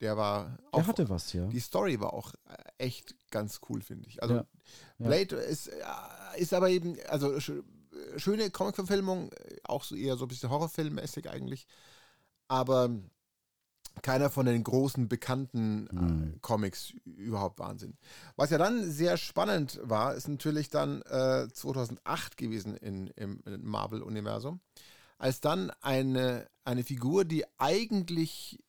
Der 0.00 0.16
war 0.16 0.58
auch, 0.72 0.78
der 0.80 0.86
hatte 0.88 1.08
was, 1.08 1.32
ja. 1.32 1.46
die 1.46 1.60
Story 1.60 2.00
war 2.00 2.12
auch 2.12 2.32
äh, 2.48 2.54
echt 2.78 3.14
ganz 3.30 3.60
cool, 3.68 3.80
finde 3.80 4.08
ich. 4.08 4.22
Also 4.22 4.34
Ja, 4.34 4.44
ja. 4.98 5.06
Blade 5.06 5.36
ist, 5.36 5.68
äh, 5.68 5.74
ist 6.36 6.52
aber 6.52 6.68
eben, 6.68 6.96
also 7.08 7.28
sch- 7.36 7.62
schöne 8.16 8.50
Comic-Verfilmung, 8.50 9.32
äh, 9.32 9.56
auch 9.64 9.84
so 9.84 9.94
eher 9.94 10.16
so 10.16 10.24
ein 10.24 10.28
bisschen 10.28 10.50
Horrorfilmmäßig 10.50 11.30
eigentlich. 11.30 11.66
Aber 12.48 12.90
keiner 14.02 14.28
von 14.30 14.46
den 14.46 14.62
großen 14.64 15.08
bekannten 15.08 15.86
äh, 15.88 15.94
Mhm. 15.94 16.38
Comics 16.42 16.92
überhaupt 17.04 17.58
Wahnsinn. 17.58 17.96
Was 18.36 18.50
ja 18.50 18.58
dann 18.58 18.90
sehr 18.90 19.16
spannend 19.16 19.80
war, 19.82 20.14
ist 20.14 20.28
natürlich 20.28 20.68
dann 20.68 21.02
äh, 21.02 21.48
2008 21.52 22.36
gewesen 22.36 22.76
in, 22.76 23.06
im, 23.08 23.40
Marvel-Universum, 23.62 24.60
als 25.18 25.40
dann 25.40 25.70
eine, 25.80 26.48
eine 26.64 26.82
Figur, 26.84 27.24
die 27.24 27.44
eigentlich 27.58 28.62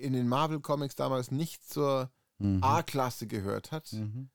in 0.00 0.12
den 0.12 0.28
Marvel-Comics 0.28 0.96
damals 0.96 1.30
nicht 1.30 1.68
zur 1.68 2.10
Mhm. 2.38 2.62
A-Klasse 2.62 3.26
gehört 3.28 3.70
hat, 3.70 3.92
Mhm. 3.92 4.28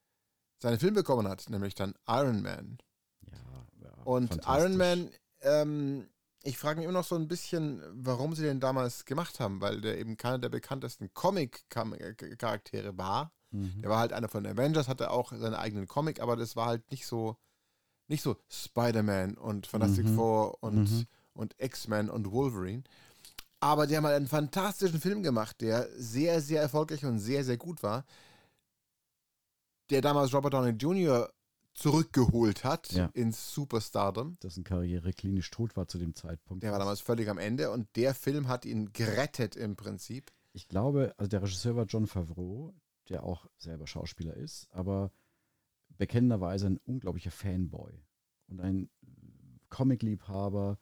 seinen 0.60 0.80
Film 0.80 0.94
bekommen 0.94 1.28
hat, 1.28 1.50
nämlich 1.50 1.76
dann 1.76 1.94
Iron 2.08 2.42
Man. 2.42 2.78
Ja, 3.30 3.66
ja, 3.84 4.04
Und. 4.06 4.40
Iron 4.48 4.78
Man, 4.78 5.10
ähm, 5.42 6.08
ich 6.48 6.58
frage 6.58 6.78
mich 6.80 6.86
immer 6.86 7.00
noch 7.00 7.06
so 7.06 7.16
ein 7.16 7.28
bisschen, 7.28 7.82
warum 7.92 8.34
sie 8.34 8.44
den 8.44 8.60
damals 8.62 9.04
gemacht 9.04 9.40
haben, 9.42 9.60
weil 9.60 9.82
der 9.82 9.98
eben 9.98 10.16
keiner 10.16 10.40
der 10.40 10.48
bekanntesten 10.50 11.14
Comic-Charaktere 11.14 12.98
war. 12.98 13.32
Mhm. 13.52 13.82
Der 13.82 13.90
war 13.90 14.00
halt 14.00 14.14
einer 14.14 14.30
von 14.30 14.46
Avengers, 14.46 14.88
hatte 14.88 15.12
auch 15.12 15.32
seinen 15.34 15.56
eigenen 15.56 15.88
Comic, 15.88 16.22
aber 16.22 16.36
das 16.38 16.56
war 16.56 16.68
halt 16.68 16.90
nicht 16.90 17.06
so, 17.06 17.36
nicht 18.08 18.22
so 18.22 18.38
Spider-Man 18.50 19.36
und 19.36 19.68
Fantastic 19.68 20.06
Mhm. 20.06 20.16
Four 20.16 20.64
und, 20.64 20.90
Mhm. 20.90 21.06
und 21.34 21.56
X-Men 21.58 22.10
und 22.10 22.32
Wolverine. 22.32 22.84
Aber 23.60 23.86
die 23.88 23.98
haben 23.98 24.06
halt 24.06 24.16
einen 24.16 24.28
fantastischen 24.28 25.02
Film 25.02 25.24
gemacht, 25.24 25.60
der 25.62 25.90
sehr, 25.98 26.40
sehr 26.42 26.62
erfolgreich 26.62 27.04
und 27.04 27.20
sehr, 27.20 27.44
sehr 27.44 27.58
gut 27.58 27.84
war. 27.84 28.06
Der 29.90 30.02
damals 30.02 30.34
Robert 30.34 30.54
Downey 30.54 30.72
Jr. 30.72 31.30
zurückgeholt 31.78 32.64
hat 32.64 32.92
Ja. 32.92 33.06
ins 33.14 33.54
Superstardom. 33.54 34.38
Dessen 34.42 34.64
Karriere 34.64 35.14
klinisch 35.14 35.50
tot 35.52 35.78
war 35.78 35.88
zu 35.88 35.98
dem 35.98 36.16
Zeitpunkt. 36.16 36.64
Der 36.64 36.72
war 36.72 36.80
damals 36.80 37.00
völlig 37.02 37.30
am 37.30 37.38
Ende 37.38 37.72
und 37.72 37.88
der 37.96 38.14
Film 38.14 38.48
hat 38.48 38.66
ihn 38.66 38.92
gerettet 38.94 39.56
im 39.56 39.76
Prinzip. 39.76 40.32
Ich 40.54 40.68
glaube, 40.68 41.14
also 41.18 41.30
der 41.30 41.44
Regisseur 41.44 41.76
war 41.76 41.86
John 41.86 42.08
Favreau, 42.08 42.74
der 43.10 43.24
auch 43.24 43.48
selber 43.58 43.86
Schauspieler 43.88 44.36
ist, 44.36 44.68
aber 44.72 45.12
bekennenderweise 45.98 46.66
ein 46.68 46.78
unglaublicher 46.78 47.32
Fanboy 47.32 48.04
und 48.48 48.60
ein 48.60 48.90
Comic-Liebhaber. 49.70 50.80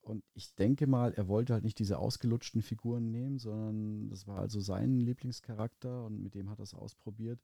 Und 0.00 0.22
ich 0.34 0.54
denke 0.54 0.86
mal, 0.86 1.14
er 1.14 1.28
wollte 1.28 1.54
halt 1.54 1.64
nicht 1.64 1.78
diese 1.78 1.98
ausgelutschten 1.98 2.60
Figuren 2.60 3.10
nehmen, 3.10 3.38
sondern 3.38 4.10
das 4.10 4.26
war 4.26 4.38
also 4.38 4.60
sein 4.60 5.00
Lieblingscharakter 5.00 6.04
und 6.04 6.20
mit 6.22 6.34
dem 6.34 6.50
hat 6.50 6.58
er 6.58 6.64
es 6.64 6.74
ausprobiert. 6.74 7.40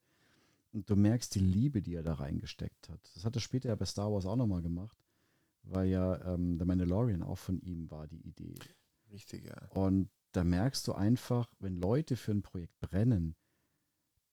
Und 0.73 0.89
du 0.89 0.97
merkst 0.97 1.35
die 1.35 1.41
Liebe, 1.41 1.83
die 1.83 1.95
er 1.95 2.03
da 2.03 2.15
reingesteckt 2.15 2.89
hat. 2.89 3.01
Das 3.15 3.25
hat 3.25 3.35
er 3.35 3.41
später 3.41 3.69
ja 3.69 3.75
bei 3.75 3.87
Star 3.87 4.13
Wars 4.13 4.27
auch 4.27 4.37
nochmal 4.37 4.63
gemacht, 4.63 4.97
weil 5.63 5.89
ja 5.89 6.35
ähm, 6.35 6.59
der 6.59 6.67
Mandalorian 6.67 7.23
auch 7.23 7.39
von 7.39 7.61
ihm 7.61 7.91
war, 7.91 8.07
die 8.07 8.21
Idee. 8.21 8.55
Richtig, 9.11 9.47
ja. 9.47 9.69
Und 9.71 10.11
da 10.33 10.45
merkst 10.45 10.87
du 10.87 10.93
einfach, 10.93 11.53
wenn 11.59 11.77
Leute 11.77 12.17
für 12.17 12.31
ein 12.31 12.43
Projekt 12.43 12.79
brennen, 12.79 13.35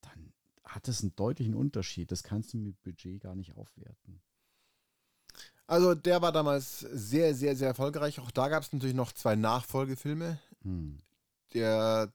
dann 0.01 0.33
hat 0.63 0.87
es 0.87 1.01
einen 1.01 1.15
deutlichen 1.15 1.55
Unterschied. 1.55 2.11
Das 2.11 2.21
kannst 2.21 2.53
du 2.53 2.57
mit 2.57 2.81
Budget 2.83 3.21
gar 3.21 3.35
nicht 3.35 3.55
aufwerten. 3.55 4.21
Also 5.65 5.95
der 5.95 6.21
war 6.21 6.31
damals 6.31 6.79
sehr, 6.79 7.35
sehr, 7.35 7.55
sehr 7.55 7.69
erfolgreich. 7.69 8.19
Auch 8.19 8.31
da 8.31 8.47
gab 8.47 8.63
es 8.63 8.71
natürlich 8.71 8.95
noch 8.95 9.11
zwei 9.11 9.35
Nachfolgefilme. 9.35 10.39
Hm. 10.61 11.01
Der, 11.53 12.13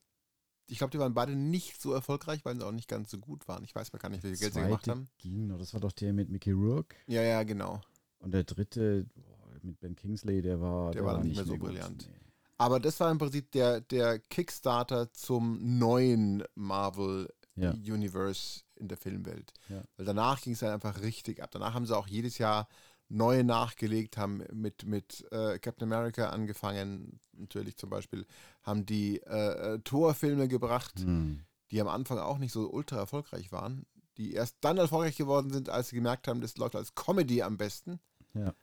ich 0.66 0.78
glaube, 0.78 0.90
die 0.90 0.98
waren 0.98 1.14
beide 1.14 1.34
nicht 1.36 1.80
so 1.80 1.92
erfolgreich, 1.92 2.44
weil 2.44 2.56
sie 2.56 2.66
auch 2.66 2.72
nicht 2.72 2.88
ganz 2.88 3.10
so 3.10 3.18
gut 3.18 3.46
waren. 3.48 3.64
Ich 3.64 3.74
weiß 3.74 3.92
mal 3.92 3.98
gar 3.98 4.08
nicht, 4.08 4.22
wie 4.22 4.28
viel 4.28 4.38
Geld 4.38 4.54
sie 4.54 4.60
gemacht 4.62 4.88
haben. 4.88 5.08
ging 5.18 5.46
noch, 5.46 5.58
das 5.58 5.72
war 5.74 5.80
doch 5.80 5.92
der 5.92 6.12
mit 6.12 6.28
Mickey 6.30 6.52
Rourke. 6.52 6.96
Ja, 7.06 7.22
ja, 7.22 7.42
genau. 7.42 7.80
Und 8.20 8.32
der 8.32 8.44
dritte 8.44 9.06
boah, 9.14 9.48
mit 9.62 9.80
Ben 9.80 9.94
Kingsley, 9.96 10.40
der 10.42 10.60
war, 10.60 10.92
Der 10.92 11.04
war 11.04 11.14
dann 11.14 11.24
nicht 11.26 11.36
mehr 11.36 11.44
so 11.44 11.56
brillant. 11.56 12.06
Nee. 12.08 12.18
Aber 12.58 12.78
das 12.78 13.00
war 13.00 13.10
im 13.10 13.18
Prinzip 13.18 13.50
der, 13.52 13.80
der 13.80 14.18
Kickstarter 14.20 15.12
zum 15.12 15.78
neuen 15.78 16.44
Marvel 16.54 17.28
Ja. 17.56 17.72
Universe 17.72 18.60
in 18.76 18.88
der 18.88 18.96
Filmwelt. 18.98 19.52
Ja. 19.68 19.82
Weil 19.96 20.06
danach 20.06 20.40
ging 20.40 20.52
es 20.52 20.60
dann 20.60 20.70
einfach 20.72 21.00
richtig 21.02 21.42
ab. 21.42 21.50
Danach 21.52 21.74
haben 21.74 21.86
sie 21.86 21.96
auch 21.96 22.06
jedes 22.06 22.38
Jahr 22.38 22.68
neue 23.12 23.44
nachgelegt, 23.44 24.16
haben 24.16 24.42
mit, 24.52 24.86
mit 24.86 25.26
äh, 25.30 25.58
Captain 25.58 25.92
America 25.92 26.30
angefangen, 26.30 27.20
natürlich 27.32 27.76
zum 27.76 27.90
Beispiel, 27.90 28.26
haben 28.62 28.86
die 28.86 29.18
äh, 29.22 29.74
äh, 29.74 29.78
Thor-Filme 29.80 30.48
gebracht, 30.48 31.00
Hm. 31.00 31.44
die 31.70 31.80
am 31.80 31.88
Anfang 31.88 32.18
auch 32.18 32.38
nicht 32.38 32.52
so 32.52 32.70
ultra 32.70 32.96
erfolgreich 32.96 33.52
waren, 33.52 33.86
die 34.16 34.32
erst 34.32 34.56
dann 34.60 34.78
erfolgreich 34.78 35.16
geworden 35.16 35.50
sind, 35.52 35.68
als 35.68 35.88
sie 35.88 35.96
gemerkt 35.96 36.26
haben, 36.28 36.40
das 36.40 36.56
läuft 36.56 36.76
als 36.76 36.94
Comedy 36.94 37.42
am 37.42 37.56
besten. 37.56 38.00
Ja. 38.34 38.54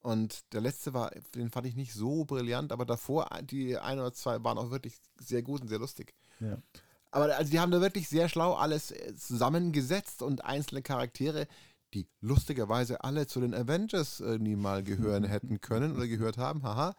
Und 0.00 0.52
der 0.52 0.60
letzte 0.60 0.94
war, 0.94 1.12
den 1.34 1.50
fand 1.50 1.66
ich 1.66 1.76
nicht 1.76 1.92
so 1.94 2.24
brillant, 2.24 2.72
aber 2.72 2.84
davor, 2.84 3.28
die 3.42 3.78
ein 3.78 3.98
oder 4.00 4.12
zwei 4.12 4.42
waren 4.42 4.58
auch 4.58 4.70
wirklich 4.70 4.94
sehr 5.18 5.42
gut 5.42 5.60
und 5.62 5.68
sehr 5.68 5.78
lustig. 5.78 6.14
Ja. 6.40 6.58
Aber 7.12 7.36
also 7.36 7.50
die 7.50 7.60
haben 7.60 7.70
da 7.70 7.80
wirklich 7.80 8.08
sehr 8.08 8.28
schlau 8.28 8.54
alles 8.54 8.90
äh, 8.90 9.14
zusammengesetzt 9.14 10.22
und 10.22 10.44
einzelne 10.44 10.82
Charaktere, 10.82 11.46
die 11.94 12.06
lustigerweise 12.20 13.04
alle 13.04 13.26
zu 13.26 13.40
den 13.40 13.54
Avengers 13.54 14.20
irgendwie 14.20 14.56
mal 14.56 14.82
gehören 14.82 15.24
hätten 15.28 15.60
können 15.60 15.94
oder 15.96 16.06
gehört 16.06 16.38
haben, 16.38 16.62
haha. 16.62 16.94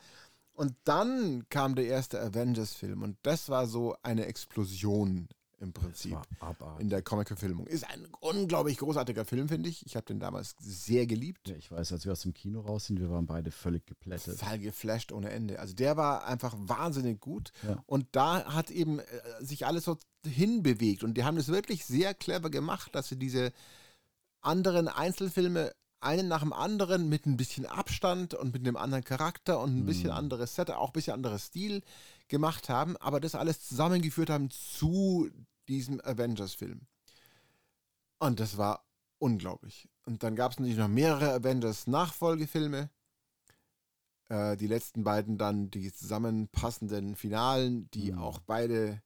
Und 0.53 0.75
dann 0.83 1.47
kam 1.49 1.75
der 1.75 1.85
erste 1.85 2.21
Avengers-Film 2.21 3.01
und 3.01 3.17
das 3.23 3.49
war 3.49 3.65
so 3.65 3.95
eine 4.03 4.27
Explosion 4.27 5.27
im 5.63 5.71
Prinzip 5.71 6.17
in 6.77 6.89
der 6.89 7.01
Comic-Verfilmung. 7.01 7.65
Ist 7.67 7.89
ein 7.89 8.05
unglaublich 8.19 8.77
großartiger 8.77 9.25
Film, 9.25 9.47
finde 9.47 9.69
ich. 9.69 9.85
Ich 9.85 9.95
habe 9.95 10.05
den 10.05 10.19
damals 10.19 10.55
sehr 10.59 11.07
geliebt. 11.07 11.47
Ja, 11.47 11.55
ich 11.55 11.71
weiß, 11.71 11.93
als 11.93 12.05
wir 12.05 12.11
aus 12.11 12.21
dem 12.21 12.33
Kino 12.33 12.59
raus 12.59 12.85
sind, 12.85 12.99
wir 12.99 13.09
waren 13.09 13.25
beide 13.25 13.49
völlig 13.49 13.85
geplättet. 13.85 14.37
Total 14.37 14.59
geflasht 14.59 15.11
ohne 15.11 15.31
Ende. 15.31 15.59
Also 15.59 15.73
der 15.73 15.95
war 15.95 16.25
einfach 16.27 16.53
wahnsinnig 16.57 17.19
gut. 17.21 17.53
Ja. 17.63 17.81
Und 17.85 18.07
da 18.11 18.53
hat 18.53 18.69
eben 18.71 18.99
äh, 18.99 19.03
sich 19.39 19.65
alles 19.65 19.85
so 19.85 19.97
hinbewegt. 20.25 21.03
Und 21.03 21.15
die 21.15 21.23
haben 21.23 21.37
das 21.37 21.47
wirklich 21.47 21.85
sehr 21.85 22.13
clever 22.13 22.49
gemacht, 22.49 22.93
dass 22.93 23.07
sie 23.07 23.17
diese 23.17 23.53
anderen 24.43 24.87
Einzelfilme 24.87 25.73
einen 25.99 26.27
nach 26.27 26.41
dem 26.41 26.51
anderen 26.53 27.07
mit 27.07 27.25
ein 27.25 27.37
bisschen 27.37 27.65
Abstand 27.65 28.33
und 28.33 28.51
mit 28.51 28.61
einem 28.61 28.75
anderen 28.75 29.03
Charakter 29.05 29.59
und 29.61 29.77
ein 29.77 29.85
bisschen 29.85 30.09
Mhm. 30.09 30.17
anderes 30.17 30.53
Set, 30.55 30.69
auch 30.69 30.89
ein 30.89 30.93
bisschen 30.93 31.13
anderes 31.13 31.45
Stil 31.45 31.81
gemacht 32.27 32.67
haben, 32.67 32.97
aber 32.97 33.19
das 33.21 33.35
alles 33.35 33.65
zusammengeführt 33.65 34.29
haben 34.29 34.49
zu 34.49 35.29
diesem 35.69 36.01
Avengers-Film. 36.01 36.81
Und 38.19 38.39
das 38.41 38.57
war 38.57 38.85
unglaublich. 39.17 39.89
Und 40.05 40.23
dann 40.23 40.35
gab 40.35 40.51
es 40.51 40.59
natürlich 40.59 40.77
noch 40.77 40.89
mehrere 40.89 41.31
Avengers-Nachfolgefilme. 41.35 42.89
Äh, 44.29 44.57
die 44.57 44.67
letzten 44.67 45.03
beiden 45.05 45.37
dann 45.37 45.69
die 45.69 45.93
zusammenpassenden 45.93 47.15
Finalen, 47.15 47.89
die 47.91 48.11
Mhm. 48.11 48.17
auch 48.19 48.39
beide 48.39 49.01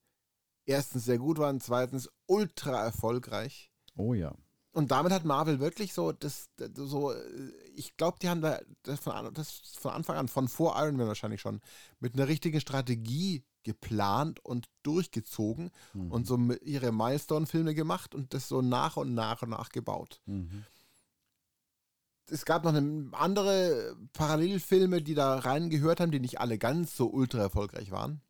erstens 0.66 1.06
sehr 1.06 1.20
gut 1.20 1.38
waren, 1.38 1.62
zweitens 1.62 2.10
ultra 2.26 2.84
erfolgreich. 2.84 3.72
Oh 3.96 4.14
ja. 4.16 4.34
Und 4.78 4.92
damit 4.92 5.12
hat 5.12 5.26
Marvel 5.26 5.60
wirklich 5.60 5.92
so, 5.92 6.12
das, 6.12 6.52
das 6.56 6.70
so, 6.76 7.12
äh, 7.12 7.52
ich 7.74 7.98
glaube, 7.98 8.20
die 8.22 8.30
haben 8.30 8.42
da 8.42 8.60
das 8.84 9.00
von, 9.00 9.34
das 9.34 9.74
von 9.80 9.92
Anfang 9.92 10.18
an, 10.18 10.28
von 10.28 10.48
vor 10.48 10.76
Iron 10.78 10.98
Man 10.98 11.08
wahrscheinlich 11.08 11.42
schon, 11.42 11.62
mit 12.00 12.14
einer 12.14 12.28
richtigen 12.28 12.62
Strategie 12.62 13.44
geplant 13.64 14.40
und 14.46 14.70
durchgezogen 14.84 15.72
Mhm. 15.96 16.12
und 16.12 16.28
so 16.28 16.38
ihre 16.62 16.92
Milestone-Filme 16.92 17.74
gemacht 17.74 18.14
und 18.14 18.36
das 18.36 18.48
so 18.48 18.62
nach 18.62 18.98
und 18.98 19.16
nach 19.16 19.42
und 19.42 19.50
nach 19.50 19.70
gebaut. 19.70 20.22
Mhm. 20.28 20.64
Es 22.30 22.46
gab 22.46 22.64
noch 22.64 22.76
eine 22.76 23.10
andere 23.14 23.98
Parallelfilme, 24.14 25.02
die 25.02 25.16
da 25.16 25.40
reingehört 25.40 26.02
haben, 26.02 26.12
die 26.12 26.20
nicht 26.20 26.40
alle 26.40 26.60
ganz 26.60 26.96
so 26.96 27.10
ultra 27.10 27.40
erfolgreich 27.40 27.90
waren. 27.90 28.22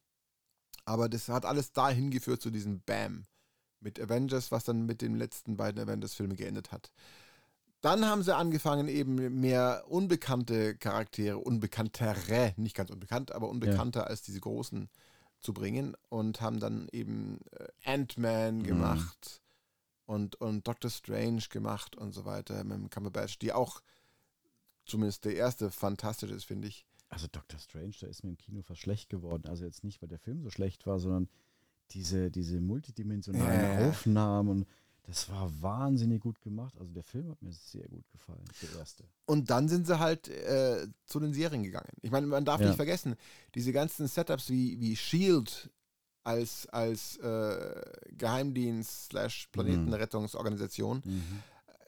Aber 0.86 1.10
das 1.10 1.28
hat 1.28 1.46
alles 1.46 1.74
dahin 1.74 2.10
geführt 2.10 2.42
zu 2.42 2.52
diesem 2.52 2.80
Bam 2.84 3.26
mit 3.80 4.00
Avengers, 4.00 4.52
was 4.52 4.64
dann 4.64 4.86
mit 4.86 5.02
den 5.02 5.16
letzten 5.16 5.58
beiden 5.58 5.82
Avengers-Filmen 5.82 6.36
geendet 6.36 6.72
hat. 6.72 6.92
Dann 7.82 8.06
haben 8.06 8.24
sie 8.24 8.36
angefangen, 8.36 8.88
eben 8.88 9.40
mehr 9.40 9.86
unbekannte 9.88 10.76
Charaktere, 10.76 11.38
unbekanntere, 11.38 12.54
nicht 12.58 12.76
ganz 12.76 12.90
unbekannt, 12.90 13.32
aber 13.32 13.50
unbekannter 13.50 14.08
als 14.08 14.24
diese 14.24 14.40
großen 14.40 14.90
zu 15.40 15.54
bringen 15.54 15.96
und 16.10 16.42
haben 16.42 16.60
dann 16.60 16.88
eben 16.92 17.40
äh, 17.52 17.68
Ant-Man 17.86 18.58
Mhm. 18.58 18.64
gemacht 18.64 19.42
und, 20.06 20.36
und 20.38 20.68
Doctor 20.68 20.90
Strange 20.90 21.44
gemacht 21.50 21.96
und 21.96 22.14
so 22.14 22.26
weiter 22.26 22.64
mit 22.64 22.78
dem 22.78 22.90
Cumberbatch, 22.90 23.38
die 23.38 23.54
auch 23.54 23.82
zumindest 24.86 25.26
der 25.26 25.36
erste 25.36 25.70
fantastisch 25.70 26.32
ist, 26.32 26.46
finde 26.46 26.68
ich. 26.68 26.86
Also 27.10 27.28
Doctor 27.32 27.60
Strange, 27.60 27.94
da 28.02 28.08
ist 28.08 28.24
mir 28.24 28.32
im 28.32 28.38
Kino 28.38 28.64
fast 28.64 28.82
schlecht 28.82 29.10
geworden. 29.10 29.48
Also 29.48 29.66
jetzt 29.66 29.84
nicht, 29.84 30.02
weil 30.02 30.10
der 30.10 30.20
Film 30.20 30.42
so 30.42 30.50
schlecht 30.50 30.88
war, 30.88 31.00
sondern 31.00 31.30
diese, 31.92 32.30
diese 32.32 32.60
multidimensionalen 32.60 33.80
Ja. 33.82 33.90
Aufnahmen 33.90 34.50
und 34.50 34.68
Das 35.10 35.30
war 35.30 35.50
wahnsinnig 35.62 36.22
gut 36.22 36.42
gemacht. 36.42 36.76
Also 36.78 36.92
der 36.92 37.04
Film 37.04 37.30
hat 37.30 37.42
mir 37.42 37.54
sehr 37.54 37.88
gut 37.88 38.04
gefallen, 38.12 38.44
der 38.62 38.80
erste. 38.80 39.06
Und 39.26 39.50
dann 39.50 39.70
sind 39.70 39.88
sie 39.88 40.00
halt 40.00 40.28
äh, 40.28 40.86
zu 41.06 41.22
den 41.22 41.34
Serien 41.34 41.64
gegangen. 41.64 41.88
Ich 42.02 42.12
meine, 42.12 42.28
man 42.28 42.44
darf 42.44 42.60
Ja. 42.60 42.68
nicht 42.68 42.76
vergessen, 42.76 43.16
diese 43.56 43.72
ganzen 43.72 44.08
Setups 44.10 44.50
wie, 44.50 44.78
wie 44.82 44.98
Shield 44.98 45.70
als, 46.26 46.68
als 46.68 47.16
äh, 47.20 47.82
Geheimdienst 48.18 49.06
slash 49.12 49.48
Planetenrettungsorganisation 49.54 51.02
Mhm. 51.06 51.44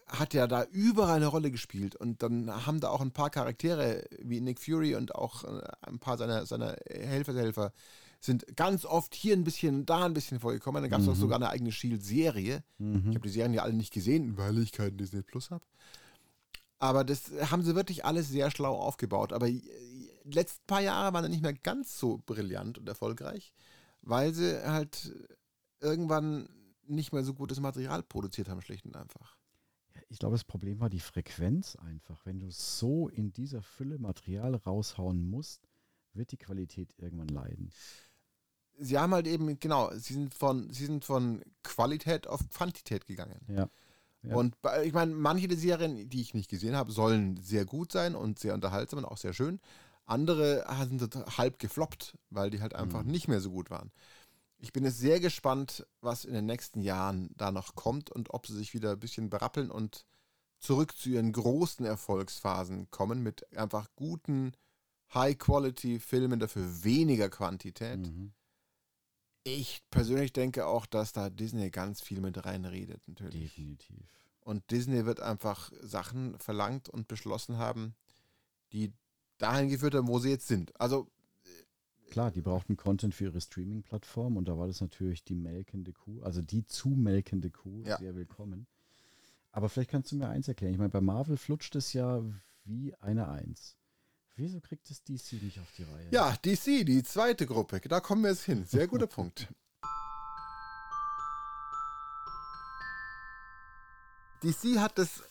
hat 0.07 0.33
ja 0.33 0.47
da 0.47 0.63
überall 0.71 1.17
eine 1.17 1.27
Rolle 1.27 1.51
gespielt. 1.51 1.95
Und 1.97 2.23
dann 2.23 2.65
haben 2.65 2.79
da 2.79 2.89
auch 2.89 3.01
ein 3.01 3.11
paar 3.11 3.29
Charaktere 3.29 4.05
wie 4.21 4.39
Nick 4.41 4.59
Fury 4.61 4.95
und 4.95 5.13
auch 5.13 5.43
äh, 5.43 5.61
ein 5.81 5.99
paar 5.99 6.17
seiner, 6.17 6.45
seiner 6.45 6.75
Helfershelfer 6.89 7.73
sind 8.19 8.45
ganz 8.57 8.85
oft 8.85 9.15
hier 9.15 9.33
ein 9.35 9.43
bisschen, 9.43 9.85
da 9.85 10.05
ein 10.05 10.13
bisschen 10.13 10.39
vorgekommen. 10.39 10.81
Dann 10.81 10.91
gab 10.91 11.01
es 11.01 11.07
auch 11.07 11.15
Mhm. 11.15 11.19
sogar 11.19 11.37
eine 11.37 11.49
eigene 11.49 11.71
Shield-Serie. 11.71 12.63
Ich 12.77 12.85
Mhm. 12.85 13.07
habe 13.09 13.19
die 13.21 13.29
Serien 13.29 13.53
ja 13.53 13.63
alle 13.63 13.73
nicht 13.73 13.93
gesehen, 13.93 14.37
weil 14.37 14.57
ich 14.59 14.71
keinen 14.71 14.97
Disney 14.97 15.21
Plus 15.21 15.51
habe. 15.51 15.65
Aber 16.79 17.03
das 17.03 17.31
haben 17.51 17.63
sie 17.63 17.75
wirklich 17.75 18.05
alles 18.05 18.29
sehr 18.29 18.51
schlau 18.51 18.75
aufgebaut. 18.77 19.33
Aber 19.33 19.47
die 19.47 19.63
letzten 20.23 20.65
paar 20.65 20.81
Jahre 20.81 21.13
waren 21.13 21.23
dann 21.23 21.31
nicht 21.31 21.43
mehr 21.43 21.53
ganz 21.53 21.97
so 21.99 22.21
brillant 22.25 22.77
und 22.77 22.87
erfolgreich, 22.87 23.53
weil 24.01 24.33
sie 24.33 24.61
halt 24.65 25.13
irgendwann 25.81 26.47
nicht 26.87 27.13
mehr 27.13 27.23
so 27.23 27.33
gutes 27.33 27.59
Material 27.59 28.01
produziert 28.03 28.49
haben, 28.49 28.61
schlicht 28.61 28.85
und 28.85 28.95
einfach. 28.95 29.37
Ich 30.09 30.17
glaube, 30.19 30.33
das 30.35 30.43
Problem 30.43 30.79
war 30.79 30.89
die 30.89 30.99
Frequenz 30.99 31.75
einfach. 31.75 32.25
Wenn 32.25 32.39
du 32.39 32.49
so 32.49 33.07
in 33.09 33.31
dieser 33.31 33.61
Fülle 33.61 33.99
Material 33.99 34.55
raushauen 34.55 35.29
musst, 35.29 35.67
wird 36.13 36.31
die 36.31 36.37
Qualität 36.37 36.95
irgendwann 36.97 37.27
leiden. 37.27 37.69
Sie 38.79 38.97
haben 38.97 39.13
halt 39.13 39.27
eben, 39.27 39.59
genau, 39.59 39.91
sie 39.95 40.13
sind 40.13 40.33
von, 40.33 40.71
sie 40.71 40.85
sind 40.85 41.05
von 41.05 41.41
Qualität 41.63 42.27
auf 42.27 42.41
Quantität 42.49 43.05
gegangen. 43.05 43.39
Ja. 43.47 43.69
Ja. 44.21 44.35
Und 44.35 44.61
bei- 44.61 44.83
ich 44.85 44.93
meine, 44.93 45.13
manche 45.13 45.47
der 45.47 45.57
Serien, 45.57 46.09
die 46.09 46.21
ich 46.21 46.33
nicht 46.33 46.49
gesehen 46.49 46.75
habe, 46.75 46.91
sollen 46.91 47.37
sehr 47.37 47.65
gut 47.65 47.91
sein 47.91 48.15
und 48.15 48.37
sehr 48.39 48.53
unterhaltsam 48.53 48.99
und 48.99 49.05
auch 49.05 49.17
sehr 49.17 49.33
schön. 49.33 49.59
Andere 50.05 50.65
sind 50.87 50.99
total 50.99 51.25
halb 51.37 51.59
gefloppt, 51.59 52.17
weil 52.29 52.49
die 52.49 52.61
halt 52.61 52.73
einfach 52.75 53.03
Mhm. 53.03 53.11
nicht 53.11 53.27
mehr 53.27 53.39
so 53.41 53.51
gut 53.51 53.69
waren. 53.69 53.91
Ich 54.57 54.73
bin 54.73 54.83
jetzt 54.83 54.97
sehr 54.99 55.21
gespannt, 55.21 55.85
was 56.01 56.25
in 56.25 56.33
den 56.33 56.45
nächsten 56.45 56.81
Jahren 56.81 57.29
da 57.37 57.51
noch 57.51 57.75
kommt 57.75 58.09
und 58.09 58.33
ob 58.33 58.45
sie 58.47 58.55
sich 58.55 58.73
wieder 58.73 58.91
ein 58.91 58.99
bisschen 58.99 59.29
berappeln 59.29 59.71
und 59.71 60.05
zurück 60.59 60.97
zu 60.97 61.09
ihren 61.09 61.31
großen 61.31 61.85
Erfolgsphasen 61.85 62.91
kommen 62.91 63.23
mit 63.23 63.55
einfach 63.57 63.87
guten 63.95 64.51
High-Quality-Filmen, 65.13 66.39
dafür 66.39 66.83
weniger 66.83 67.29
Quantität. 67.29 67.99
Mhm. 67.99 68.33
Ich 69.57 69.81
persönlich 69.89 70.33
denke 70.33 70.65
auch, 70.67 70.85
dass 70.85 71.13
da 71.13 71.29
Disney 71.29 71.69
ganz 71.69 72.01
viel 72.01 72.21
mit 72.21 72.45
reinredet, 72.45 73.07
natürlich. 73.07 73.53
Definitiv. 73.55 74.05
Und 74.41 74.69
Disney 74.71 75.05
wird 75.05 75.19
einfach 75.19 75.71
Sachen 75.81 76.37
verlangt 76.39 76.89
und 76.89 77.07
beschlossen 77.07 77.57
haben, 77.57 77.93
die 78.71 78.91
dahin 79.37 79.69
geführt 79.69 79.95
haben, 79.95 80.07
wo 80.07 80.19
sie 80.19 80.29
jetzt 80.29 80.47
sind. 80.47 80.79
Also, 80.79 81.07
Klar, 82.09 82.31
die 82.31 82.41
brauchten 82.41 82.75
Content 82.75 83.13
für 83.13 83.25
ihre 83.25 83.39
Streaming-Plattform 83.39 84.35
und 84.37 84.47
da 84.47 84.57
war 84.57 84.65
das 84.65 84.81
natürlich 84.81 85.23
die 85.23 85.35
melkende 85.35 85.93
Kuh, 85.93 86.23
also 86.23 86.41
die 86.41 86.65
zu 86.65 86.89
melkende 86.89 87.51
Kuh, 87.51 87.83
Ja. 87.85 87.97
sehr 87.99 88.15
willkommen. 88.15 88.65
Aber 89.51 89.69
vielleicht 89.69 89.91
kannst 89.91 90.11
du 90.11 90.15
mir 90.15 90.27
eins 90.27 90.47
erklären. 90.47 90.73
Ich 90.73 90.79
meine, 90.79 90.89
bei 90.89 91.01
Marvel 91.01 91.37
flutscht 91.37 91.75
es 91.75 91.93
ja 91.93 92.23
wie 92.65 92.95
eine 92.95 93.29
Eins. 93.29 93.77
Wieso 94.35 94.59
kriegt 94.61 94.89
es 94.89 95.03
DC 95.03 95.33
nicht 95.41 95.59
auf 95.59 95.67
die 95.77 95.83
Reihe? 95.83 96.07
ja, 96.11 96.35
DC, 96.45 96.85
die 96.85 97.03
zweite 97.03 97.45
Gruppe, 97.45 97.81
da 97.81 97.99
kommen 97.99 98.23
wir 98.23 98.29
jetzt 98.31 98.43
hin. 98.43 98.65
Sehr 98.65 98.87
guter 98.87 99.07
Punkt. 99.17 99.47
DC 104.43 104.77
hat 104.79 104.97
das 104.97 105.23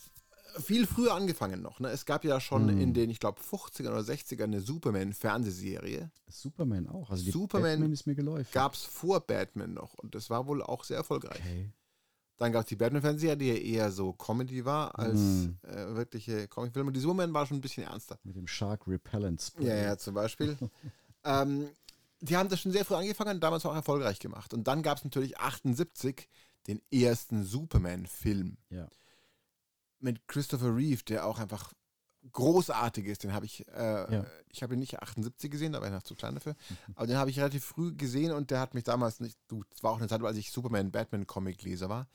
viel 0.60 0.86
früher 0.86 1.14
angefangen 1.14 1.62
noch. 1.62 1.80
Ne? 1.80 1.88
Es 1.88 2.04
gab 2.04 2.24
ja 2.24 2.40
schon 2.40 2.68
Hm. 2.68 2.80
in 2.80 2.94
den, 2.94 3.10
ich 3.10 3.20
glaube, 3.20 3.40
50er 3.40 3.88
oder 3.88 4.00
60er 4.00 4.44
eine 4.44 4.60
Superman-Fernsehserie. 4.60 6.10
Superman 6.28 6.88
auch. 6.88 7.10
Also 7.10 7.30
Superman 7.30 7.70
Batman 7.72 7.92
ist 7.92 8.06
mir 8.06 8.14
geläufig. 8.14 8.52
Gab 8.52 8.74
es 8.74 8.82
vor 8.84 9.20
Batman 9.20 9.72
noch 9.72 9.94
und 9.94 10.14
das 10.14 10.28
war 10.30 10.46
wohl 10.46 10.62
auch 10.62 10.84
sehr 10.84 10.96
erfolgreich. 10.98 11.40
Okay. 11.40 11.70
Dann 12.38 12.52
gab 12.52 12.62
es 12.62 12.68
die 12.68 12.76
Batman-Fernseher, 12.76 13.36
die 13.36 13.48
ja 13.48 13.54
eher 13.54 13.90
so 13.92 14.12
Comedy 14.12 14.64
war 14.64 14.96
als 14.98 15.18
Mhm. 15.18 15.58
äh, 15.62 15.94
wirkliche 15.96 16.46
Comicfilme. 16.48 16.88
Und 16.88 16.94
die 16.94 17.00
Superman 17.00 17.34
war 17.34 17.46
schon 17.46 17.58
ein 17.58 17.60
bisschen 17.60 17.84
ernster. 17.84 18.18
Mit 18.24 18.36
dem 18.36 18.46
Shark 18.46 18.86
Repellent 18.86 19.42
Spray. 19.42 19.66
Ja, 19.66 19.74
ja, 19.76 19.98
zum 19.98 20.14
Beispiel. 20.14 20.56
ähm, 21.24 21.68
die 22.20 22.36
haben 22.36 22.48
das 22.48 22.60
schon 22.60 22.72
sehr 22.72 22.84
früh 22.84 22.94
angefangen, 22.94 23.40
damals 23.40 23.66
auch 23.66 23.74
erfolgreich 23.74 24.18
gemacht. 24.20 24.54
Und 24.54 24.64
dann 24.68 24.82
gab 24.82 24.98
es 24.98 25.04
natürlich 25.04 25.38
78 25.38 26.28
den 26.68 26.80
ersten 26.92 27.44
Superman-Film 27.44 28.56
Ja. 28.70 28.88
mit 30.00 30.26
Christopher 30.28 30.74
Reeve, 30.76 31.02
der 31.04 31.26
auch 31.26 31.38
einfach 31.38 31.72
großartig 32.32 33.06
ist. 33.06 33.22
Den 33.24 33.32
habe 33.32 33.46
ich, 33.46 33.66
äh, 33.68 34.14
Ja. 34.14 34.26
ich 34.50 34.62
habe 34.62 34.74
ihn 34.74 34.80
nicht 34.80 35.00
78 35.00 35.50
gesehen, 35.50 35.72
da 35.72 35.80
war 35.80 35.88
ich 35.88 35.94
noch 35.94 36.02
zu 36.02 36.14
klein 36.14 36.34
dafür. 36.34 36.54
Aber 36.94 37.06
den 37.06 37.16
habe 37.16 37.30
ich 37.30 37.38
relativ 37.38 37.64
früh 37.64 37.94
gesehen 37.94 38.32
und 38.32 38.50
der 38.50 38.60
hat 38.60 38.74
mich 38.74 38.84
damals 38.84 39.20
nicht, 39.20 39.38
du, 39.48 39.64
es 39.74 39.82
war 39.82 39.92
auch 39.92 39.98
eine 39.98 40.08
Zeit, 40.08 40.22
als 40.22 40.36
ich 40.36 40.50
Superman-Batman-Comic-Leser 40.52 41.88
war. 41.88 42.08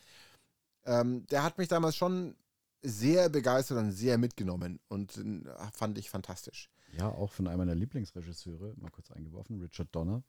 Ähm, 0.85 1.25
der 1.27 1.43
hat 1.43 1.57
mich 1.57 1.67
damals 1.69 1.95
schon 1.95 2.35
sehr 2.81 3.29
begeistert 3.29 3.77
und 3.77 3.91
sehr 3.91 4.17
mitgenommen 4.17 4.79
und 4.89 5.17
äh, 5.17 5.41
fand 5.73 5.97
ich 5.97 6.09
fantastisch. 6.09 6.69
Ja, 6.97 7.07
auch 7.09 7.31
von 7.31 7.47
einem 7.47 7.59
meiner 7.59 7.75
Lieblingsregisseure, 7.75 8.73
mal 8.77 8.91
kurz 8.91 9.09
eingeworfen, 9.11 9.59
Richard 9.61 9.87
Donner. 9.95 10.23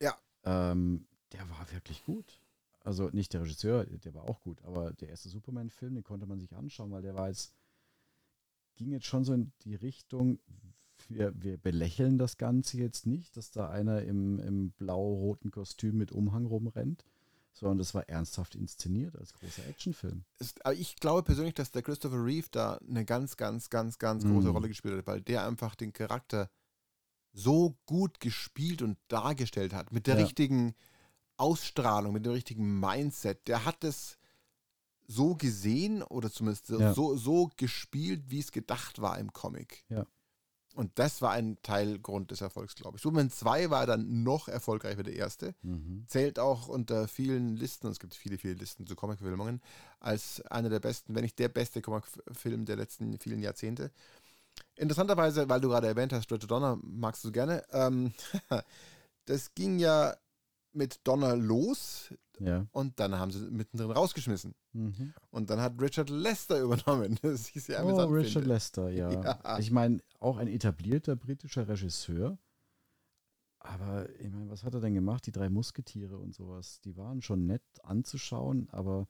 Ja. 0.00 0.16
Ähm, 0.44 1.06
der 1.32 1.40
war 1.50 1.70
wirklich 1.72 2.04
gut. 2.04 2.40
Also 2.84 3.08
nicht 3.12 3.32
der 3.32 3.42
Regisseur, 3.42 3.84
der 3.84 4.14
war 4.14 4.22
auch 4.28 4.40
gut, 4.42 4.62
aber 4.62 4.92
der 4.92 5.08
erste 5.08 5.28
Superman-Film, 5.28 5.96
den 5.96 6.04
konnte 6.04 6.26
man 6.26 6.38
sich 6.38 6.54
anschauen, 6.54 6.92
weil 6.92 7.02
der 7.02 7.16
war 7.16 7.26
jetzt, 7.28 7.52
ging 8.76 8.90
jetzt 8.92 9.06
schon 9.06 9.24
so 9.24 9.32
in 9.32 9.52
die 9.64 9.74
Richtung, 9.74 10.38
wir, 11.08 11.32
wir 11.40 11.56
belächeln 11.56 12.18
das 12.18 12.36
Ganze 12.36 12.78
jetzt 12.78 13.06
nicht, 13.06 13.36
dass 13.36 13.50
da 13.50 13.68
einer 13.70 14.02
im, 14.02 14.38
im 14.40 14.70
blau-roten 14.72 15.50
Kostüm 15.50 15.96
mit 15.98 16.12
Umhang 16.12 16.46
rumrennt, 16.46 17.04
sondern 17.52 17.78
das 17.78 17.94
war 17.94 18.08
ernsthaft 18.08 18.54
inszeniert 18.54 19.16
als 19.16 19.32
großer 19.32 19.66
Actionfilm. 19.66 20.24
ist, 20.38 20.64
aber 20.66 20.74
ich 20.74 20.96
glaube 20.96 21.22
persönlich, 21.22 21.54
dass 21.54 21.70
der 21.70 21.82
Christopher 21.82 22.22
Reeve 22.22 22.48
da 22.50 22.78
eine 22.88 23.04
ganz, 23.04 23.36
ganz, 23.36 23.70
ganz, 23.70 23.98
ganz 23.98 24.24
große 24.24 24.48
Mhm. 24.48 24.52
Rolle 24.54 24.68
gespielt 24.68 24.98
hat, 24.98 25.06
weil 25.06 25.22
der 25.22 25.46
einfach 25.46 25.74
den 25.74 25.92
Charakter 25.92 26.50
so 27.32 27.76
gut 27.86 28.20
gespielt 28.20 28.82
und 28.82 28.98
dargestellt 29.08 29.72
hat, 29.74 29.92
mit 29.92 30.06
der 30.06 30.16
Ja. 30.16 30.22
richtigen 30.24 30.74
Ausstrahlung, 31.36 32.12
mit 32.14 32.24
dem 32.24 32.32
richtigen 32.32 32.80
Mindset. 32.80 33.46
Der 33.46 33.64
hat 33.64 33.84
es 33.84 34.18
so 35.06 35.34
gesehen 35.34 36.02
oder 36.02 36.30
zumindest 36.30 36.66
so, 36.66 36.80
Ja. 36.80 36.94
so, 36.94 37.16
so 37.16 37.50
gespielt, 37.56 38.24
wie 38.28 38.40
es 38.40 38.52
gedacht 38.52 39.00
war 39.00 39.18
im 39.18 39.32
Comic. 39.32 39.84
Ja. 39.88 40.06
Und 40.74 40.98
das 40.98 41.22
war 41.22 41.30
ein 41.30 41.56
Teilgrund 41.62 42.30
des 42.30 42.42
Erfolgs, 42.42 42.74
glaube 42.74 42.96
ich. 42.98 43.02
Superman 43.02 43.30
2 43.30 43.70
war 43.70 43.86
dann 43.86 44.22
noch 44.22 44.46
erfolgreicher 44.48 44.98
wie 44.98 45.04
der 45.04 45.16
erste 45.16 45.54
Mhm. 45.62 46.04
zählt 46.06 46.38
auch 46.38 46.68
unter 46.68 47.08
vielen 47.08 47.56
Listen, 47.56 47.86
und 47.86 47.92
es 47.92 47.98
gibt 47.98 48.14
viele, 48.14 48.36
viele 48.36 48.54
Listen 48.54 48.86
zu 48.86 48.94
Comic-Verfilmungen, 48.94 49.62
als 50.00 50.42
einer 50.42 50.68
der 50.68 50.80
besten, 50.80 51.14
wenn 51.14 51.22
nicht 51.22 51.38
der 51.38 51.48
beste 51.48 51.80
Comic-Film 51.80 52.66
der 52.66 52.76
letzten 52.76 53.18
vielen 53.18 53.40
Jahrzehnte. 53.40 53.90
Interessanterweise, 54.74 55.48
weil 55.48 55.60
du 55.62 55.68
gerade 55.68 55.86
erwähnt 55.86 56.12
hast, 56.12 56.30
Richard 56.30 56.50
Donner, 56.50 56.78
magst 56.82 57.24
du 57.24 57.32
gerne, 57.32 57.62
ähm, 57.72 58.12
das 59.24 59.54
ging 59.54 59.78
ja 59.78 60.14
mit 60.76 61.00
Donner 61.04 61.34
los 61.36 62.12
Ja. 62.38 62.66
und 62.72 63.00
dann 63.00 63.14
haben 63.18 63.30
sie 63.32 63.50
mittendrin 63.50 63.90
rausgeschmissen. 63.90 64.54
Mhm. 64.72 65.14
Und 65.30 65.50
dann 65.50 65.60
hat 65.60 65.80
Richard 65.80 66.10
Lester 66.10 66.60
übernommen. 66.60 67.18
Das 67.22 67.48
ich 67.54 67.62
sehr 67.64 67.84
Oh, 67.84 68.04
Richard 68.06 68.32
finde. 68.34 68.48
Lester, 68.48 68.90
ja. 68.90 69.10
Ja. 69.44 69.58
Ich 69.58 69.70
meine, 69.70 70.00
auch 70.20 70.36
ein 70.36 70.48
etablierter 70.48 71.16
britischer 71.16 71.66
Regisseur. 71.66 72.38
Aber 73.58 74.08
ich 74.20 74.30
meine, 74.30 74.48
was 74.50 74.62
hat 74.62 74.74
er 74.74 74.80
denn 74.80 74.94
gemacht? 74.94 75.26
Die 75.26 75.32
drei 75.32 75.48
Musketiere 75.50 76.18
und 76.18 76.34
sowas, 76.34 76.80
die 76.82 76.96
waren 76.96 77.20
schon 77.22 77.46
nett 77.46 77.64
anzuschauen, 77.82 78.68
aber 78.70 79.08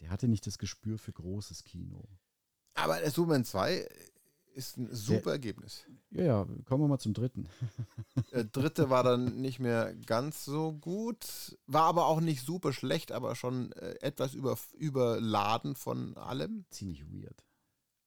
der 0.00 0.08
hatte 0.10 0.28
nicht 0.28 0.46
das 0.46 0.56
Gespür 0.58 0.98
für 0.98 1.12
großes 1.12 1.64
Kino. 1.64 2.04
Aber 2.74 2.98
der 3.00 3.10
Superman 3.10 3.44
2 3.44 3.86
ist 4.54 4.76
ein 4.76 4.88
super 4.94 5.32
Ergebnis. 5.32 5.84
Ja, 6.10 6.24
ja, 6.24 6.46
kommen 6.64 6.84
wir 6.84 6.88
mal 6.88 6.98
zum 6.98 7.14
dritten. 7.14 7.48
Der 8.32 8.44
dritte 8.44 8.90
war 8.90 9.02
dann 9.02 9.40
nicht 9.40 9.58
mehr 9.60 9.94
ganz 10.06 10.44
so 10.44 10.72
gut, 10.72 11.58
war 11.66 11.84
aber 11.84 12.06
auch 12.06 12.20
nicht 12.20 12.44
super 12.44 12.72
schlecht, 12.72 13.12
aber 13.12 13.34
schon 13.34 13.72
äh, 13.72 13.94
etwas 14.00 14.34
über, 14.34 14.58
überladen 14.74 15.74
von 15.74 16.16
allem. 16.16 16.64
Ziemlich 16.70 17.04
weird. 17.10 17.44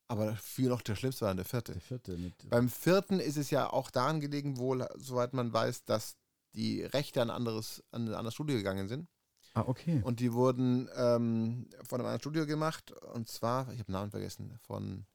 Aber 0.08 0.36
viel 0.36 0.68
noch 0.68 0.82
der 0.82 0.96
schlimmste 0.96 1.22
war 1.22 1.30
dann 1.30 1.38
der 1.38 1.46
vierte. 1.46 1.72
Der 1.72 1.82
vierte. 1.82 2.48
Beim 2.50 2.68
vierten 2.68 3.20
ist 3.22 3.38
es 3.38 3.50
ja 3.50 3.72
auch 3.72 3.90
daran 3.90 4.20
gelegen, 4.20 4.58
wohl, 4.58 4.86
soweit 4.98 5.34
man 5.34 5.54
weiß, 5.54 5.86
dass 5.86 6.18
die 6.54 6.84
Rechte 6.84 7.22
an, 7.22 7.30
anderes, 7.30 7.82
an 7.92 8.10
ein 8.10 8.14
anderes 8.14 8.34
Studio 8.34 8.58
gegangen 8.58 8.90
sind. 8.90 9.08
Ah, 9.54 9.64
okay. 9.68 10.02
Und 10.04 10.20
die 10.20 10.34
wurden 10.34 10.90
ähm, 10.96 11.70
von 11.84 12.00
einem 12.00 12.08
anderen 12.08 12.20
Studio 12.20 12.46
gemacht. 12.46 12.92
Und 13.14 13.30
zwar, 13.30 13.72
ich 13.72 13.80
habe 13.80 13.86
den 13.86 13.94
Namen 13.94 14.12
vergessen, 14.12 14.60
von 14.64 15.06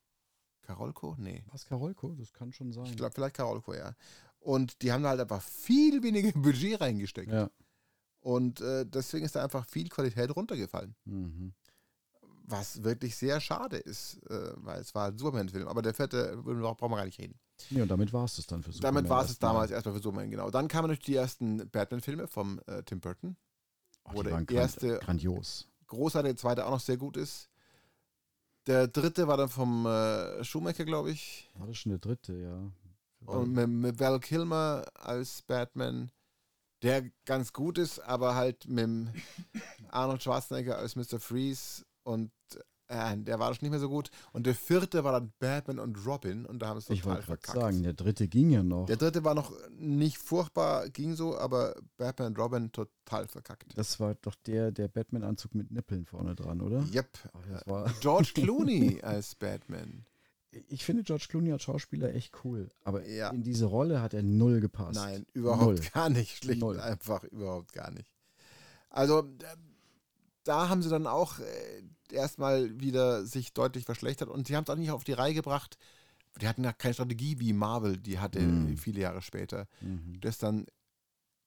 Karolko? 0.66 1.14
Nee. 1.18 1.44
Was 1.52 1.64
Karolko? 1.66 2.14
Das 2.18 2.32
kann 2.32 2.52
schon 2.52 2.72
sein. 2.72 2.86
Ich 2.86 2.96
glaube, 2.96 3.12
vielleicht 3.14 3.36
Karolko, 3.36 3.74
ja. 3.74 3.94
Und 4.40 4.82
die 4.82 4.92
haben 4.92 5.02
da 5.02 5.10
halt 5.10 5.20
einfach 5.20 5.42
viel 5.42 6.02
weniger 6.02 6.32
Budget 6.40 6.80
reingesteckt. 6.80 7.32
ja. 7.32 7.50
Und 8.20 8.60
äh, 8.60 8.84
deswegen 8.84 9.24
ist 9.24 9.36
da 9.36 9.44
einfach 9.44 9.64
viel 9.66 9.88
Qualität 9.88 10.34
runtergefallen. 10.34 10.96
Mhm. 11.04 11.52
was 12.48 12.82
wirklich 12.84 13.16
sehr 13.16 13.40
schade 13.40 13.76
ist, 13.76 14.16
äh, 14.30 14.52
weil 14.56 14.80
es 14.80 14.94
war 14.94 15.08
ein 15.08 15.18
Superman-Film. 15.18 15.66
Aber 15.68 15.82
der 15.82 15.94
vierte, 15.94 16.36
brauchen 16.42 16.90
wir 16.92 16.96
gar 16.96 17.04
nicht 17.04 17.18
reden. 17.20 17.38
Nee, 17.70 17.82
und 17.82 17.88
damit 17.88 18.12
war 18.12 18.24
es 18.24 18.36
das 18.36 18.46
dann 18.46 18.62
für 18.62 18.72
Superman. 18.72 18.94
Damit 18.96 19.10
war 19.10 19.24
es 19.24 19.38
damals 19.38 19.70
erstmal 19.70 19.94
für 19.96 20.02
Superman, 20.02 20.30
genau. 20.30 20.50
Dann 20.50 20.68
kamen 20.68 20.88
natürlich 20.88 21.06
die 21.06 21.14
ersten 21.16 21.68
Batman-Filme 21.70 22.26
vom 22.28 22.60
äh, 22.66 22.82
Tim 22.84 23.00
Burton. 23.00 23.36
Oh, 24.04 24.10
wo 24.14 24.22
die 24.22 24.28
der 24.28 24.32
waren 24.34 24.46
erste- 24.48 24.88
grand, 24.88 25.00
grandios. 25.02 25.68
Großartig, 25.86 26.30
der 26.32 26.36
zweite 26.36 26.66
auch 26.66 26.70
noch 26.72 26.80
sehr 26.80 26.96
gut 26.96 27.16
ist. 27.16 27.48
Der 28.66 28.88
dritte 28.88 29.28
war 29.28 29.36
dann 29.36 29.48
vom 29.48 29.86
äh, 29.86 30.42
Schumacher, 30.42 30.84
glaube 30.84 31.12
ich. 31.12 31.48
War 31.54 31.68
das 31.68 31.78
schon 31.78 31.90
der 31.90 32.00
dritte, 32.00 32.34
ja. 32.34 32.72
Und 33.26 33.52
mit, 33.52 33.68
mit 33.68 34.00
Val 34.00 34.20
Kilmer 34.20 34.84
als 34.94 35.42
Batman, 35.42 36.10
der 36.82 37.10
ganz 37.24 37.52
gut 37.52 37.78
ist, 37.78 38.00
aber 38.00 38.34
halt 38.34 38.66
mit 38.68 39.08
Arnold 39.88 40.22
Schwarzenegger 40.22 40.78
als 40.78 40.96
Mr. 40.96 41.20
Freeze 41.20 41.84
und 42.02 42.30
äh, 42.88 43.16
der 43.16 43.38
war 43.38 43.52
schon 43.54 43.64
nicht 43.64 43.70
mehr 43.70 43.80
so 43.80 43.88
gut. 43.88 44.10
Und 44.32 44.46
der 44.46 44.54
vierte 44.54 45.02
war 45.04 45.12
dann 45.12 45.32
Batman 45.38 45.78
und 45.78 46.06
Robin 46.06 46.46
und 46.46 46.60
da 46.60 46.68
haben 46.68 46.80
sie 46.80 46.92
ich 46.92 47.00
total 47.00 47.16
wollte 47.16 47.26
gerade 47.26 47.40
verkackt. 47.42 47.60
sagen, 47.60 47.82
der 47.82 47.92
dritte 47.94 48.28
ging 48.28 48.50
ja 48.50 48.62
noch. 48.62 48.86
Der 48.86 48.96
dritte 48.96 49.24
war 49.24 49.34
noch 49.34 49.52
nicht 49.70 50.18
furchtbar, 50.18 50.88
ging 50.90 51.14
so, 51.14 51.36
aber 51.36 51.74
Batman 51.96 52.28
und 52.28 52.38
Robin 52.38 52.72
total 52.72 53.26
verkackt. 53.28 53.76
das 53.76 53.98
war 54.00 54.14
doch 54.16 54.34
der, 54.46 54.70
der 54.72 54.88
Batman-Anzug 54.88 55.54
mit 55.54 55.70
Nippeln 55.70 56.04
vorne 56.06 56.34
dran, 56.34 56.60
oder? 56.60 56.84
Yep. 56.92 57.18
Ach, 57.32 57.40
das 57.50 57.66
war, 57.66 57.92
George 58.00 58.30
Clooney 58.34 59.00
als 59.02 59.34
Batman. 59.34 60.04
ich 60.68 60.84
finde 60.84 61.02
George 61.02 61.26
Clooney 61.28 61.52
als 61.52 61.62
Schauspieler 61.64 62.14
echt 62.14 62.44
cool, 62.44 62.70
aber 62.84 63.06
Ja. 63.06 63.30
in 63.30 63.42
diese 63.42 63.66
Rolle 63.66 64.00
hat 64.00 64.14
er 64.14 64.22
null 64.22 64.60
gepasst. 64.60 64.94
Nein, 64.94 65.26
überhaupt 65.34 65.62
Null. 65.64 65.80
gar 65.92 66.08
nicht. 66.08 66.36
Schlicht 66.38 66.60
Null. 66.60 66.80
einfach 66.80 67.24
überhaupt 67.24 67.72
gar 67.72 67.90
nicht. 67.90 68.10
Also 68.90 69.20
äh, 69.20 69.56
da 70.44 70.68
haben 70.68 70.80
sie 70.82 70.88
dann 70.88 71.06
auch 71.06 71.40
äh, 71.40 71.82
erstmal 72.12 72.80
wieder 72.80 73.24
sich 73.26 73.52
deutlich 73.52 73.84
verschlechtert 73.84 74.28
und 74.28 74.46
sie 74.46 74.56
haben 74.56 74.64
es 74.64 74.70
auch 74.70 74.76
nicht 74.76 74.90
auf 74.90 75.04
die 75.04 75.12
Reihe 75.12 75.34
gebracht. 75.34 75.76
Die 76.40 76.48
hatten 76.48 76.64
ja 76.64 76.72
keine 76.72 76.94
Strategie 76.94 77.38
wie 77.40 77.52
Marvel, 77.52 77.96
die 77.96 78.18
hatte 78.18 78.40
Mhm. 78.40 78.76
viele 78.76 79.00
Jahre 79.00 79.22
später, 79.22 79.66
Mhm. 79.80 80.20
das 80.20 80.38
dann 80.38 80.66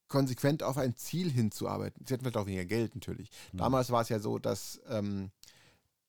konsequent 0.08 0.64
auf 0.64 0.78
ein 0.78 0.96
Ziel 0.96 1.30
hinzuarbeiten. 1.30 2.04
Sie 2.06 2.14
hatten 2.14 2.24
vielleicht 2.24 2.38
auch 2.38 2.48
weniger 2.48 2.66
Geld 2.66 2.96
natürlich. 2.96 3.30
Mhm. 3.54 3.60
Damals 3.60 3.92
war 3.92 4.02
es 4.02 4.10
ja 4.10 4.20
so, 4.20 4.40
dass 4.40 4.82
ähm, 4.88 5.30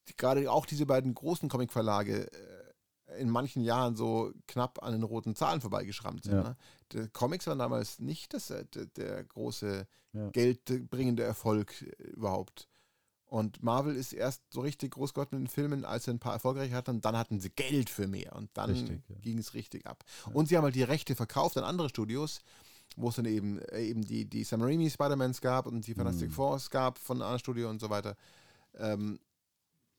die- 0.09 0.17
gerade 0.17 0.51
auch 0.51 0.65
diese 0.65 0.87
beiden 0.87 1.13
großen 1.15 1.49
Comicverlage 1.51 2.33
äh, 2.33 3.21
in 3.21 3.29
manchen 3.29 3.63
Jahren 3.63 3.97
so 3.97 4.33
knapp 4.47 4.83
an 4.83 4.93
den 4.93 5.03
roten 5.03 5.35
Zahlen 5.35 5.61
vorbeigeschrammt 5.61 6.25
sind. 6.25 6.33
Ja. 6.35 6.43
Ne? 6.43 6.57
Die 6.93 7.09
Comics 7.09 7.47
waren 7.49 7.59
damals 7.59 7.99
nicht 7.99 8.33
das, 8.33 8.49
äh, 8.51 8.65
der, 8.75 8.87
der 8.87 9.25
große 9.25 9.87
Ja. 10.15 10.31
geldbringende 10.31 11.23
Erfolg 11.23 11.83
äh, 11.83 12.03
überhaupt. 12.05 12.69
Und 13.31 13.63
Marvel 13.63 13.95
ist 13.95 14.13
erst 14.13 14.43
so 14.51 14.61
richtig 14.61 14.91
groß 14.91 15.15
geworden 15.15 15.29
mit 15.39 15.49
den 15.49 15.53
Filmen, 15.53 15.85
als 15.85 16.05
sie 16.05 16.11
ein 16.11 16.19
paar 16.19 16.33
erfolgreiche 16.33 16.75
hatten. 16.75 16.97
Und 16.97 17.05
dann 17.05 17.17
hatten 17.17 17.39
sie 17.39 17.51
Geld 17.51 17.89
für 17.89 18.09
mehr. 18.09 18.35
Und 18.35 18.51
dann 18.55 18.75
ja. 18.75 19.17
ging 19.23 19.39
es 19.39 19.55
richtig 19.55 19.87
ab. 19.87 20.05
Und 20.33 20.49
sie 20.49 20.57
haben 20.57 20.65
halt 20.65 20.75
die 20.75 20.83
Rechte 20.83 21.15
verkauft 21.15 21.57
an 21.57 21.63
andere 21.63 21.89
Studios, 21.89 22.41
wo 22.97 23.11
es 23.11 23.15
dann 23.15 23.27
eben, 23.27 23.61
äh, 23.61 23.85
eben 23.85 24.03
die, 24.03 24.25
die 24.25 24.43
Sam 24.43 24.63
Raimi 24.63 24.91
Spider-Mans 24.91 25.41
gab 25.41 25.67
und 25.67 25.87
die 25.87 25.95
Fantastic 25.95 26.31
Mhm. 26.31 26.35
Fours 26.35 26.71
gab 26.71 26.99
von 26.99 27.19
einem 27.19 27.23
anderen 27.23 27.39
Studio 27.39 27.71
und 27.71 27.81
so 27.81 27.89
weiter. 27.89 28.17
Ähm, 28.77 29.21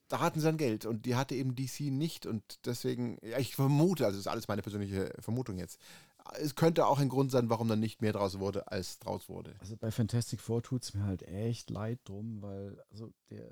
da 0.10 0.20
hatten 0.20 0.42
sie 0.42 0.46
dann 0.46 0.58
Geld 0.58 0.86
und 0.86 1.06
die 1.06 1.16
hatte 1.16 1.36
eben 1.36 1.56
DC 1.56 1.90
nicht 1.90 2.26
und 2.26 2.44
deswegen, 2.66 3.18
ja, 3.24 3.40
ich 3.40 3.56
vermute, 3.56 4.06
also 4.06 4.18
das 4.18 4.26
ist 4.26 4.32
alles 4.32 4.50
meine 4.50 4.62
persönliche 4.62 5.14
Vermutung 5.20 5.58
jetzt, 5.58 5.80
es 6.40 6.56
könnte 6.56 6.86
auch 6.86 7.00
ein 7.00 7.10
Grund 7.10 7.32
sein, 7.32 7.50
warum 7.50 7.68
dann 7.68 7.80
nicht 7.80 8.02
mehr 8.02 8.14
draus 8.14 8.40
wurde, 8.40 8.72
als 8.72 9.00
draus 9.00 9.30
wurde. 9.30 9.56
Also 9.60 9.76
bei 9.78 9.92
Fantastic 9.92 10.40
Four 10.40 10.64
tut 10.64 10.84
es 10.84 10.94
mir 10.94 11.04
halt 11.04 11.24
echt 11.24 11.70
leid 11.70 12.00
drum, 12.06 12.42
weil 12.42 12.82
also 12.92 13.12
der 13.30 13.52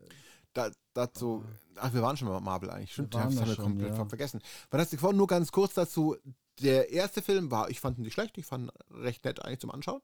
Da, 0.53 0.71
dazu, 0.93 1.43
ach, 1.75 1.93
wir 1.93 2.01
waren 2.01 2.17
schon 2.17 2.27
bei 2.27 2.39
Marvel 2.39 2.71
eigentlich, 2.71 2.93
stimmt, 2.93 3.13
waren 3.13 3.25
das 3.25 3.35
da 3.35 3.41
haben 3.41 3.49
wir 3.49 3.55
schon, 3.55 3.65
komplett 3.65 3.95
ja. 3.95 4.05
vergessen. 4.05 4.41
Fantastic 4.71 4.99
Four, 4.99 5.13
nur 5.13 5.27
ganz 5.27 5.51
kurz 5.51 5.75
dazu, 5.75 6.15
der 6.59 6.89
erste 6.89 7.21
Film 7.21 7.51
war, 7.51 7.69
ich 7.69 7.79
fand 7.79 7.97
ihn 7.97 8.03
nicht 8.03 8.13
schlecht, 8.13 8.37
ich 8.37 8.45
fand 8.45 8.71
ihn 8.71 9.01
recht 9.03 9.23
nett 9.25 9.45
eigentlich 9.45 9.59
zum 9.59 9.71
Anschauen. 9.71 10.01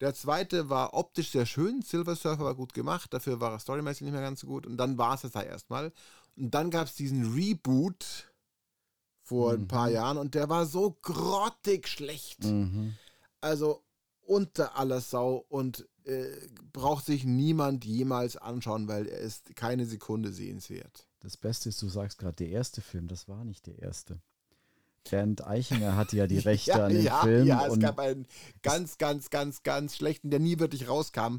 Der 0.00 0.14
zweite 0.14 0.70
war 0.70 0.94
optisch 0.94 1.30
sehr 1.30 1.44
schön, 1.44 1.82
Silver 1.82 2.14
Surfer 2.14 2.44
war 2.44 2.54
gut 2.54 2.72
gemacht, 2.72 3.12
dafür 3.12 3.40
war 3.40 3.50
er 3.50 3.58
storymäßig 3.58 4.02
nicht 4.02 4.12
mehr 4.12 4.22
ganz 4.22 4.40
so 4.40 4.46
gut 4.46 4.64
und 4.64 4.76
dann 4.76 4.96
war 4.96 5.14
es 5.14 5.22
das 5.22 5.32
da 5.32 5.42
erstmal. 5.42 5.92
Und 6.36 6.52
dann 6.54 6.70
gab 6.70 6.86
es 6.86 6.94
diesen 6.94 7.34
Reboot 7.34 8.30
vor 9.28 9.52
ein 9.52 9.68
paar 9.68 9.88
Mhm. 9.88 9.94
Jahren 9.94 10.18
und 10.18 10.34
der 10.34 10.48
war 10.48 10.64
so 10.64 10.96
grottig 11.02 11.86
schlecht. 11.86 12.44
Mhm. 12.44 12.94
Also 13.42 13.82
unter 14.22 14.78
aller 14.78 15.00
Sau 15.00 15.44
und 15.48 15.86
äh, 16.04 16.34
braucht 16.72 17.04
sich 17.04 17.24
niemand 17.24 17.84
jemals 17.84 18.36
anschauen, 18.38 18.88
weil 18.88 19.06
er 19.06 19.18
ist 19.18 19.54
keine 19.54 19.84
Sekunde 19.84 20.32
sehenswert. 20.32 21.06
Das 21.20 21.36
Beste 21.36 21.68
ist, 21.68 21.82
du 21.82 21.88
sagst 21.88 22.18
gerade, 22.18 22.36
der 22.36 22.48
erste 22.48 22.80
Film, 22.80 23.06
das 23.08 23.28
war 23.28 23.44
nicht 23.44 23.66
der 23.66 23.78
erste. 23.80 24.20
Bernd 25.10 25.46
Eichinger 25.46 25.96
hatte 25.96 26.16
ja 26.16 26.26
die 26.26 26.38
Rechte 26.50 26.70
ja, 26.70 26.86
an 26.86 26.92
dem 26.92 27.04
ja, 27.04 27.20
Film. 27.20 27.46
Ja, 27.46 27.66
es 27.66 27.72
und 27.72 27.80
gab 27.80 27.98
einen 27.98 28.26
ganz, 28.62 28.96
ganz, 28.98 29.28
ganz, 29.30 29.62
ganz 29.62 29.96
schlechten, 29.96 30.30
der 30.30 30.40
nie 30.40 30.58
wirklich 30.58 30.88
rauskam. 30.88 31.36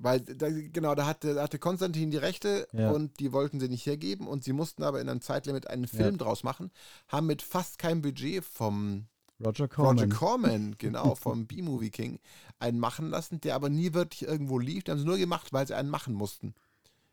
Weil, 0.00 0.20
da, 0.20 0.48
genau, 0.50 0.94
da 0.94 1.06
hatte, 1.06 1.34
da 1.34 1.42
hatte 1.42 1.58
Konstantin 1.58 2.10
die 2.12 2.16
Rechte 2.18 2.68
Ja. 2.72 2.92
und 2.92 3.18
die 3.18 3.32
wollten 3.32 3.58
sie 3.58 3.68
nicht 3.68 3.84
hergeben 3.84 4.28
und 4.28 4.44
sie 4.44 4.52
mussten 4.52 4.84
aber 4.84 5.00
in 5.00 5.08
einem 5.08 5.20
Zeitlimit 5.20 5.66
einen 5.66 5.88
Film 5.88 6.12
Ja. 6.14 6.18
draus 6.24 6.44
machen, 6.44 6.70
haben 7.08 7.26
mit 7.26 7.42
fast 7.42 7.78
keinem 7.80 8.00
Budget 8.00 8.44
vom 8.44 9.06
Roger 9.44 9.66
Corman. 9.68 9.98
Roger 9.98 10.08
Corman, 10.16 10.74
genau, 10.78 11.14
vom 11.16 11.46
B-Movie 11.46 11.90
King, 11.90 12.20
einen 12.60 12.78
machen 12.78 13.10
lassen, 13.10 13.40
der 13.40 13.56
aber 13.56 13.68
nie 13.70 13.92
wirklich 13.92 14.22
irgendwo 14.22 14.58
lief. 14.60 14.84
Die 14.84 14.90
haben 14.92 14.98
sie 14.98 15.04
nur 15.04 15.18
gemacht, 15.18 15.52
weil 15.52 15.66
sie 15.66 15.74
einen 15.76 15.90
machen 15.90 16.14
mussten. 16.14 16.54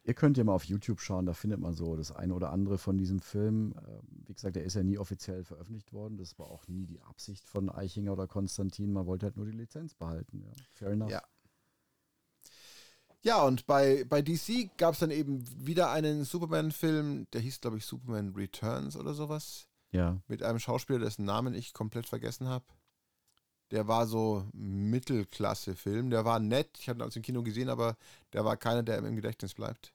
Ihr 0.03 0.13
könnt 0.13 0.37
ja 0.37 0.43
mal 0.43 0.53
auf 0.53 0.65
YouTube 0.65 1.01
schauen, 1.01 1.25
da 1.25 1.33
findet 1.33 1.59
man 1.59 1.73
so 1.73 1.95
das 1.95 2.11
eine 2.11 2.35
oder 2.35 2.51
andere 2.51 2.77
von 2.77 2.95
diesem 2.99 3.19
Film. 3.19 3.73
Ähm, 3.87 4.01
Wie 4.27 4.33
gesagt, 4.35 4.55
der 4.55 4.63
ist 4.63 4.75
ja 4.75 4.83
nie 4.83 4.99
offiziell 4.99 5.43
veröffentlicht 5.43 5.91
worden. 5.93 6.17
Das 6.17 6.37
war 6.37 6.45
auch 6.45 6.67
nie 6.67 6.85
die 6.85 7.01
Absicht 7.01 7.47
von 7.49 7.71
Eichinger 7.71 8.13
oder 8.13 8.27
Konstantin. 8.27 8.93
Man 8.93 9.07
wollte 9.07 9.25
halt 9.25 9.37
nur 9.37 9.47
die 9.47 9.57
Lizenz 9.57 9.95
behalten. 9.95 10.41
Ja. 10.45 10.51
Fair 10.73 10.89
enough. 10.91 11.09
Ja. 11.09 11.23
Ja, 13.25 13.41
und 13.41 13.65
bei, 13.65 14.03
bei 14.07 14.21
DC 14.21 14.77
gab 14.77 14.93
es 14.93 14.99
dann 14.99 15.09
eben 15.09 15.43
wieder 15.65 15.89
einen 15.89 16.25
Superman-Film, 16.25 17.25
der 17.33 17.41
hieß, 17.41 17.59
glaube 17.59 17.77
ich, 17.77 17.85
Superman 17.85 18.35
Returns 18.35 18.95
oder 18.95 19.15
sowas, 19.15 19.67
ja. 19.91 20.21
mit 20.27 20.43
einem 20.43 20.59
Schauspieler, 20.59 20.99
dessen 20.99 21.25
Namen 21.25 21.55
ich 21.55 21.73
komplett 21.73 22.05
vergessen 22.05 22.47
habe. 22.47 22.65
Der 23.71 23.87
war 23.87 24.05
so 24.05 24.45
Mittelklasse-Film. 24.53 26.11
Der 26.11 26.23
war 26.23 26.39
nett. 26.39 26.69
Ich 26.77 26.87
habe 26.87 26.99
ihn 26.99 27.01
aus 27.01 27.15
dem 27.15 27.23
Kino 27.23 27.41
gesehen, 27.41 27.69
aber 27.69 27.97
der 28.31 28.45
war 28.45 28.57
keiner, 28.57 28.83
der 28.83 28.99
im 28.99 29.15
Gedächtnis 29.15 29.55
bleibt. 29.55 29.91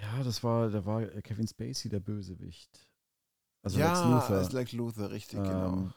Ja, 0.00 0.24
das 0.24 0.42
war, 0.42 0.68
da 0.68 0.84
war 0.84 1.06
Kevin 1.22 1.46
Spacey 1.46 1.88
der 1.90 2.00
Bösewicht. 2.00 2.88
Also 3.62 3.78
ja, 3.78 3.92
Lex 3.92 4.04
Luthor. 4.04 4.36
als 4.38 4.52
Lex 4.52 4.72
Luthor, 4.72 5.10
richtig, 5.12 5.38
genau. 5.38 5.74
Ähm, 5.74 5.92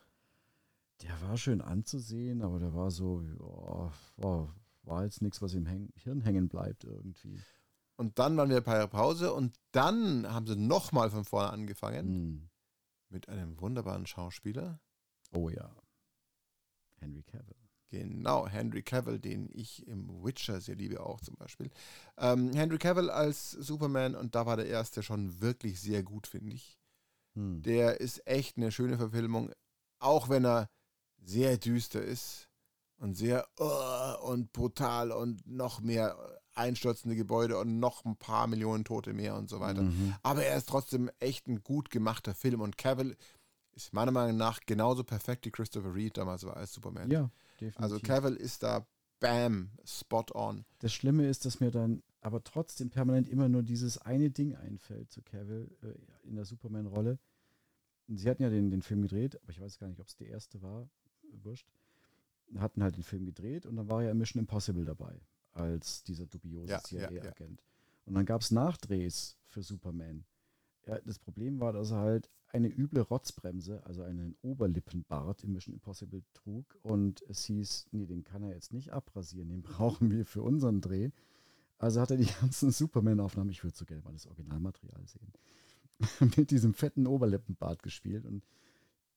Der 1.01 1.19
war 1.23 1.37
schön 1.37 1.61
anzusehen, 1.61 2.43
aber 2.43 2.59
der 2.59 2.75
war 2.75 2.91
so, 2.91 3.23
ja, 3.23 3.91
war, 4.17 4.53
war 4.85 5.03
jetzt 5.03 5.21
nichts, 5.21 5.41
was 5.41 5.53
im 5.53 5.65
Häng 5.65 5.89
Hirn 5.95 6.21
hängen 6.21 6.47
bleibt 6.47 6.83
irgendwie. 6.83 7.39
Und 7.97 8.19
dann 8.19 8.35
waren 8.37 8.49
wir 8.49 8.61
bei 8.61 8.77
der 8.77 8.87
Pause 8.87 9.33
und 9.33 9.57
dann 9.71 10.31
haben 10.31 10.47
sie 10.47 10.55
nochmal 10.55 11.09
von 11.09 11.23
vorne 11.23 11.51
angefangen 11.51 12.07
Hm. 12.07 12.49
mit 13.09 13.29
einem 13.29 13.59
wunderbaren 13.59 14.05
Schauspieler. 14.05 14.79
Oh 15.31 15.49
ja. 15.49 15.73
Henry 16.99 17.23
Cavill. 17.23 17.55
Genau, 17.89 18.47
Henry 18.47 18.83
Cavill, 18.83 19.19
den 19.19 19.49
ich 19.53 19.87
im 19.87 20.09
Witcher 20.23 20.59
sehr 20.59 20.75
liebe 20.75 21.01
auch 21.01 21.21
zum 21.21 21.35
Beispiel. 21.35 21.69
Ähm, 22.17 22.51
Henry 22.53 22.77
Cavill 22.77 23.09
als 23.09 23.51
Superman 23.51 24.15
und 24.15 24.35
da 24.35 24.45
war 24.45 24.57
der 24.57 24.67
erste 24.67 25.03
schon 25.03 25.39
wirklich 25.39 25.79
sehr 25.79 26.03
gut, 26.03 26.27
finde 26.27 26.53
ich. 26.53 26.77
Hm. 27.35 27.61
Der 27.61 28.01
ist 28.01 28.25
echt 28.27 28.57
eine 28.57 28.71
schöne 28.71 28.97
Verfilmung, 28.97 29.51
auch 29.99 30.29
wenn 30.29 30.45
er 30.45 30.69
sehr 31.17 31.57
düster 31.57 32.01
ist 32.01 32.49
und 32.97 33.15
sehr 33.15 33.47
uh, 33.59 34.25
und 34.29 34.53
brutal 34.53 35.11
und 35.11 35.45
noch 35.47 35.81
mehr 35.81 36.17
einstürzende 36.53 37.15
Gebäude 37.15 37.57
und 37.59 37.79
noch 37.79 38.05
ein 38.05 38.15
paar 38.15 38.47
Millionen 38.47 38.85
Tote 38.85 39.13
mehr 39.13 39.35
und 39.35 39.49
so 39.49 39.59
weiter. 39.59 39.81
Mhm. 39.83 40.15
Aber 40.23 40.43
er 40.43 40.57
ist 40.57 40.69
trotzdem 40.69 41.11
echt 41.19 41.47
ein 41.47 41.61
gut 41.63 41.89
gemachter 41.89 42.33
Film 42.33 42.61
und 42.61 42.77
Cavill 42.77 43.17
ist 43.73 43.93
meiner 43.93 44.11
Meinung 44.11 44.37
nach 44.37 44.61
genauso 44.65 45.03
perfekt 45.03 45.45
wie 45.45 45.51
Christopher 45.51 45.93
Reed 45.93 46.17
damals 46.17 46.45
war 46.45 46.55
als 46.55 46.73
Superman. 46.73 47.11
Ja, 47.11 47.29
definitiv. 47.59 47.79
Also 47.79 47.99
Cavill 47.99 48.35
ist 48.35 48.63
da 48.63 48.87
bam, 49.19 49.71
spot 49.83 50.25
on. 50.33 50.65
Das 50.79 50.93
Schlimme 50.93 51.27
ist, 51.27 51.45
dass 51.45 51.59
mir 51.59 51.71
dann 51.71 52.03
aber 52.21 52.43
trotzdem 52.43 52.89
permanent 52.89 53.27
immer 53.27 53.49
nur 53.49 53.63
dieses 53.63 53.97
eine 53.97 54.31
Ding 54.31 54.55
einfällt 54.55 55.11
zu 55.11 55.21
Cavill 55.21 55.69
äh, 55.83 56.27
in 56.27 56.35
der 56.35 56.45
Superman-Rolle. 56.45 57.19
Sie 58.07 58.29
hatten 58.29 58.43
ja 58.43 58.49
den, 58.49 58.71
den 58.71 58.81
Film 58.81 59.01
gedreht, 59.01 59.39
aber 59.41 59.51
ich 59.51 59.59
weiß 59.59 59.77
gar 59.77 59.87
nicht, 59.87 59.99
ob 59.99 60.07
es 60.07 60.15
der 60.15 60.27
erste 60.27 60.61
war. 60.61 60.89
Wurscht. 61.43 61.67
Hatten 62.57 62.83
halt 62.83 62.95
den 62.95 63.03
Film 63.03 63.25
gedreht 63.25 63.65
und 63.65 63.75
dann 63.75 63.89
war 63.89 64.03
er 64.03 64.11
in 64.11 64.17
Mission 64.17 64.39
Impossible 64.39 64.85
dabei, 64.85 65.19
als 65.51 66.03
dieser 66.03 66.25
dubiose 66.25 66.71
Ja, 66.71 66.81
ja, 66.89 66.99
ja. 66.99 67.21
CIA-Agent. 67.21 67.63
Und 68.05 68.13
dann 68.13 68.25
gab 68.25 68.41
es 68.41 68.51
Nachdrehs 68.51 69.37
für 69.47 69.63
Superman. 69.63 70.25
Ja, 70.85 70.99
das 71.01 71.17
Problem 71.17 71.59
war, 71.59 71.73
dass 71.73 71.91
er 71.91 71.97
halt 71.97 72.29
eine 72.49 72.67
üble 72.69 73.01
Rotzbremse, 73.01 73.83
also 73.85 74.03
einen 74.03 74.37
Oberlippenbart 74.41 75.43
im 75.43 75.53
Mission 75.53 75.73
Impossible 75.73 76.23
trug. 76.33 76.77
Und 76.83 77.21
es 77.27 77.43
hieß, 77.45 77.87
nee, 77.91 78.05
den 78.05 78.23
kann 78.23 78.43
er 78.43 78.53
jetzt 78.53 78.71
nicht 78.71 78.93
abrasieren, 78.93 79.49
den 79.49 79.61
brauchen 79.63 80.11
wir 80.11 80.25
für 80.25 80.41
unseren 80.41 80.81
Dreh. 80.81 81.09
Also 81.77 81.99
hat 81.99 82.11
er 82.11 82.17
die 82.17 82.25
ganzen 82.41 82.71
Superman-Aufnahmen, 82.71 83.49
ich 83.49 83.63
würde 83.63 83.75
so 83.75 83.85
gerne 83.85 84.03
mal 84.03 84.13
das 84.13 84.27
Originalmaterial 84.27 85.05
sehen, 85.07 85.33
mit 86.37 86.51
diesem 86.51 86.73
fetten 86.73 87.07
Oberlippenbart 87.07 87.83
gespielt 87.83 88.25
und 88.25 88.45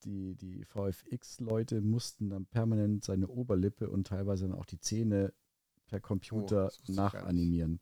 die, 0.04 0.34
die 0.34 0.64
VFX-Leute 0.64 1.80
mussten 1.80 2.30
dann 2.30 2.46
permanent 2.46 3.04
seine 3.04 3.28
Oberlippe 3.28 3.88
und 3.90 4.06
teilweise 4.06 4.48
dann 4.48 4.58
auch 4.58 4.66
die 4.66 4.80
Zähne 4.80 5.32
per 5.86 6.00
Computer 6.00 6.70
Oh, 6.72 6.92
nachanimieren. 6.92 7.80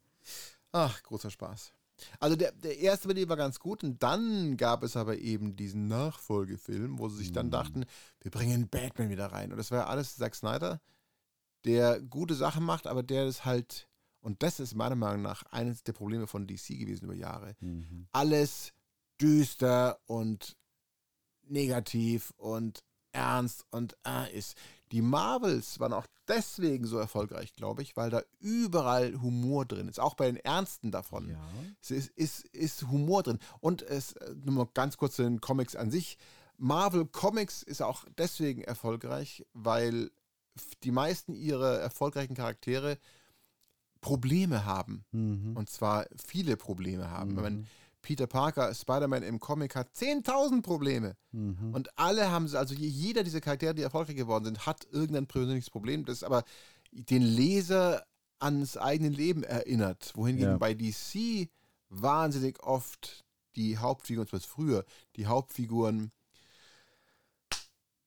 Ach, 0.72 1.02
großer 1.02 1.30
Spaß. 1.30 1.72
Also 2.20 2.36
der, 2.36 2.52
der 2.52 2.78
erste 2.78 3.12
dem 3.14 3.28
war 3.28 3.36
ganz 3.36 3.58
gut 3.58 3.82
und 3.82 4.02
dann 4.02 4.56
gab 4.56 4.82
es 4.82 4.96
aber 4.96 5.16
eben 5.18 5.56
diesen 5.56 5.88
Nachfolgefilm, 5.88 6.98
wo 6.98 7.08
sie 7.08 7.18
sich 7.18 7.32
dann 7.32 7.46
Mhm. 7.46 7.50
dachten, 7.52 7.84
wir 8.20 8.30
bringen 8.30 8.68
Batman 8.68 9.08
wieder 9.08 9.26
rein. 9.32 9.50
Und 9.50 9.56
das 9.58 9.70
war 9.70 9.78
ja 9.80 9.86
alles 9.86 10.16
Zack 10.16 10.34
Snyder, 10.34 10.80
der 11.64 12.00
gute 12.02 12.34
Sachen 12.34 12.64
macht, 12.64 12.86
aber 12.86 13.02
der 13.02 13.26
ist 13.26 13.44
halt, 13.44 13.88
und 14.20 14.42
das 14.42 14.60
ist 14.60 14.74
meiner 14.74 14.94
Meinung 14.96 15.22
nach 15.22 15.44
eines 15.44 15.82
der 15.84 15.94
Probleme 15.94 16.26
von 16.26 16.46
DC 16.46 16.78
gewesen 16.78 17.04
über 17.06 17.14
Jahre, 17.14 17.56
Mhm. 17.60 18.08
alles 18.12 18.72
düster 19.20 19.98
und 20.06 20.56
negativ 21.48 22.32
und 22.36 22.82
ernst 23.12 23.64
und 23.70 23.96
äh, 24.06 24.36
ist. 24.36 24.56
Die 24.92 25.02
Marvels 25.02 25.80
waren 25.80 25.92
auch 25.92 26.06
deswegen 26.28 26.86
so 26.86 26.98
erfolgreich, 26.98 27.54
glaube 27.54 27.82
ich, 27.82 27.96
weil 27.96 28.10
da 28.10 28.22
überall 28.38 29.20
Humor 29.20 29.64
drin 29.64 29.88
ist. 29.88 29.98
Auch 29.98 30.14
bei 30.14 30.26
den 30.26 30.36
Ernsten 30.36 30.92
davon. 30.92 31.30
Ja. 31.30 31.48
Es 31.80 31.90
ist, 31.90 32.10
ist, 32.10 32.44
ist 32.48 32.88
Humor 32.88 33.22
drin. 33.22 33.38
Und 33.60 33.82
es, 33.82 34.12
äh, 34.12 34.34
nur 34.44 34.54
mal 34.54 34.68
ganz 34.74 34.96
kurz 34.96 35.16
zu 35.16 35.22
den 35.22 35.40
Comics 35.40 35.74
an 35.74 35.90
sich. 35.90 36.18
Marvel 36.56 37.06
Comics 37.06 37.62
ist 37.62 37.82
auch 37.82 38.04
deswegen 38.16 38.62
erfolgreich, 38.62 39.44
weil 39.52 40.10
die 40.84 40.92
meisten 40.92 41.34
ihrer 41.34 41.78
erfolgreichen 41.78 42.34
Charaktere 42.34 42.98
Probleme 44.00 44.64
haben. 44.64 45.04
Mhm. 45.10 45.56
Und 45.56 45.68
zwar 45.68 46.06
viele 46.24 46.56
Probleme 46.56 47.10
haben. 47.10 47.32
Mhm. 47.32 47.36
Wenn 47.36 47.42
man 47.42 47.66
Peter 48.06 48.28
Parker, 48.28 48.72
Spider-Man 48.72 49.24
im 49.24 49.40
Comic 49.40 49.74
hat 49.74 49.88
10.000 49.96 50.62
Probleme. 50.62 51.16
Mhm. 51.32 51.74
Und 51.74 51.98
alle 51.98 52.30
haben 52.30 52.46
sie, 52.46 52.56
also 52.56 52.72
je- 52.72 52.86
jeder 52.86 53.24
dieser 53.24 53.40
Charaktere, 53.40 53.74
die 53.74 53.82
erfolgreich 53.82 54.14
geworden 54.14 54.44
sind, 54.44 54.64
hat 54.64 54.86
irgendein 54.92 55.26
persönliches 55.26 55.70
Problem, 55.70 56.04
das 56.04 56.22
aber 56.22 56.44
den 56.92 57.22
Leser 57.22 58.04
ans 58.38 58.76
eigene 58.76 59.08
Leben 59.08 59.42
erinnert. 59.42 60.12
Wohingegen 60.14 60.50
Ja. 60.50 60.56
bei 60.56 60.72
DC 60.72 61.48
wahnsinnig 61.88 62.62
oft 62.62 63.24
die 63.56 63.76
Hauptfiguren, 63.78 64.28
zumindest 64.28 64.52
früher, 64.52 64.84
die 65.16 65.26
Hauptfiguren 65.26 66.12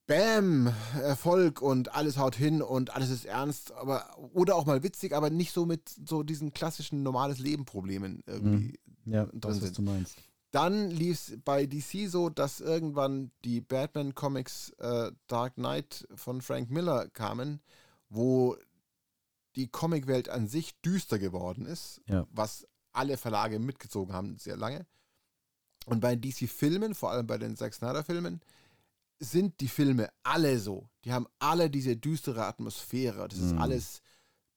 Bam, 0.08 0.74
Erfolg 0.96 1.62
und 1.62 1.94
alles 1.94 2.18
haut 2.18 2.36
hin 2.36 2.62
und 2.62 2.96
alles 2.96 3.10
ist 3.12 3.26
ernst, 3.26 3.74
aber 3.74 4.18
oder 4.34 4.56
auch 4.56 4.66
mal 4.66 4.82
witzig, 4.82 5.14
aber 5.14 5.30
nicht 5.30 5.52
so 5.54 5.66
mit 5.68 5.88
so 6.08 6.24
diesen 6.24 6.52
klassischen 6.54 7.04
normales 7.04 7.38
Leben 7.38 7.66
Problemen 7.66 8.24
irgendwie 8.26 8.80
Ja, 9.12 9.28
das, 9.34 9.58
was 9.58 9.60
sind. 9.66 9.78
du 9.78 9.82
meinst. 9.84 10.18
dann 10.52 10.90
lief 10.92 11.30
es 11.30 11.38
bei 11.44 11.66
DC 11.66 12.08
so, 12.10 12.30
dass 12.30 12.60
irgendwann 12.60 13.32
die 13.46 13.62
Batman-Comics 13.62 14.72
äh, 14.80 15.12
Dark 15.28 15.56
Knight 15.56 16.08
von 16.16 16.42
Frank 16.42 16.70
Miller 16.72 17.08
kamen, 17.10 17.62
wo 18.10 18.56
die 19.56 19.68
Comicwelt 19.68 20.30
an 20.30 20.48
sich 20.48 20.80
düster 20.82 21.20
geworden 21.20 21.66
ist, 21.66 22.02
Ja. 22.08 22.26
was 22.32 22.68
alle 22.94 23.18
Verlage 23.18 23.60
mitgezogen 23.60 24.14
haben, 24.14 24.38
sehr 24.40 24.58
lange. 24.58 24.86
Und 25.86 26.02
bei 26.02 26.16
DC-Filmen, 26.16 26.94
vor 26.96 27.12
allem 27.12 27.26
bei 27.28 27.38
den 27.38 27.56
Zack 27.56 27.74
Snyder-Filmen, 27.74 28.42
sind 29.20 29.60
die 29.60 29.68
Filme 29.68 30.10
alle 30.24 30.60
so. 30.60 30.88
Die 31.04 31.12
haben 31.12 31.28
alle 31.40 31.70
diese 31.70 31.98
düstere 31.98 32.46
Atmosphäre. 32.46 33.28
Das 33.28 33.40
ist 33.40 33.54
Mhm. 33.54 33.62
alles 33.62 34.02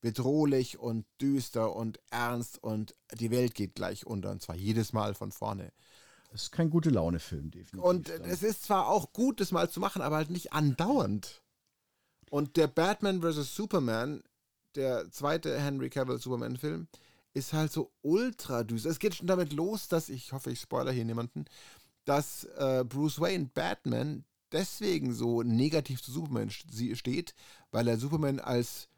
bedrohlich 0.02 0.78
und 0.78 1.06
düster 1.20 1.74
und 1.74 1.98
ernst 2.10 2.62
und 2.62 2.94
die 3.18 3.30
Welt 3.30 3.54
geht 3.54 3.74
gleich 3.74 4.06
unter. 4.06 4.30
Und 4.30 4.42
zwar 4.42 4.56
jedes 4.56 4.92
Mal 4.92 5.14
von 5.14 5.32
vorne. 5.32 5.72
Das 6.30 6.42
ist 6.42 6.52
kein 6.52 6.70
gute 6.70 6.90
Laune-Film, 6.90 7.50
definitiv. 7.50 7.82
Und 7.82 8.08
es 8.10 8.42
ist 8.42 8.64
zwar 8.64 8.88
auch 8.88 9.12
gut, 9.12 9.40
das 9.40 9.52
mal 9.52 9.70
zu 9.70 9.80
machen, 9.80 10.02
aber 10.02 10.16
halt 10.16 10.30
nicht 10.30 10.52
andauernd. 10.52 11.42
Und 12.30 12.56
der 12.56 12.66
Batman 12.66 13.22
vs. 13.22 13.54
Superman, 13.54 14.22
der 14.74 15.10
zweite 15.10 15.58
Henry 15.60 15.90
Cavill 15.90 16.18
Superman-Film, 16.18 16.88
ist 17.34 17.52
halt 17.52 17.72
so 17.72 17.92
ultra 18.02 18.64
düster. 18.64 18.90
Es 18.90 18.98
geht 18.98 19.14
schon 19.14 19.26
damit 19.26 19.52
los, 19.52 19.88
dass, 19.88 20.08
ich 20.08 20.32
hoffe, 20.32 20.50
ich 20.50 20.60
spoiler 20.60 20.92
hier 20.92 21.04
niemanden, 21.04 21.44
dass 22.04 22.44
äh, 22.56 22.84
Bruce 22.86 23.20
Wayne, 23.20 23.50
Batman, 23.54 24.24
deswegen 24.50 25.14
so 25.14 25.42
negativ 25.42 26.02
zu 26.02 26.10
Superman 26.10 26.48
st- 26.48 26.96
steht, 26.96 27.34
weil 27.70 27.88
er 27.88 27.98
Superman 27.98 28.40
als 28.40 28.88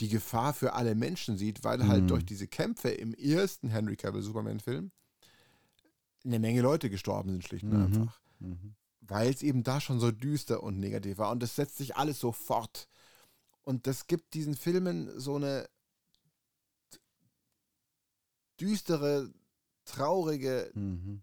die 0.00 0.08
Gefahr 0.08 0.54
für 0.54 0.74
alle 0.74 0.94
Menschen 0.94 1.36
sieht, 1.36 1.64
weil 1.64 1.86
halt 1.86 2.04
Mhm. 2.04 2.08
durch 2.08 2.24
diese 2.24 2.46
Kämpfe 2.46 2.90
im 2.90 3.14
ersten 3.14 3.68
Henry 3.68 3.96
Cavill 3.96 4.22
Superman-Film 4.22 4.92
eine 6.24 6.38
Menge 6.38 6.60
Leute 6.60 6.90
gestorben 6.90 7.30
sind, 7.30 7.44
schlicht 7.44 7.64
und 7.64 7.72
Mhm. 7.72 7.82
einfach 7.82 8.20
Mhm. 8.40 8.74
weil 9.00 9.30
es 9.30 9.42
eben 9.42 9.62
da 9.62 9.80
schon 9.80 9.98
so 10.00 10.10
düster 10.10 10.62
und 10.62 10.78
negativ 10.78 11.18
war. 11.18 11.30
Und 11.30 11.42
das 11.42 11.56
setzt 11.56 11.78
sich 11.78 11.96
alles 11.96 12.20
so 12.20 12.30
fort. 12.30 12.88
Und 13.62 13.86
das 13.86 14.06
gibt 14.06 14.34
diesen 14.34 14.54
Filmen 14.54 15.18
so 15.18 15.36
eine 15.36 15.68
düstere, 18.60 19.32
traurige, 19.84 20.70
Mhm. 20.74 21.22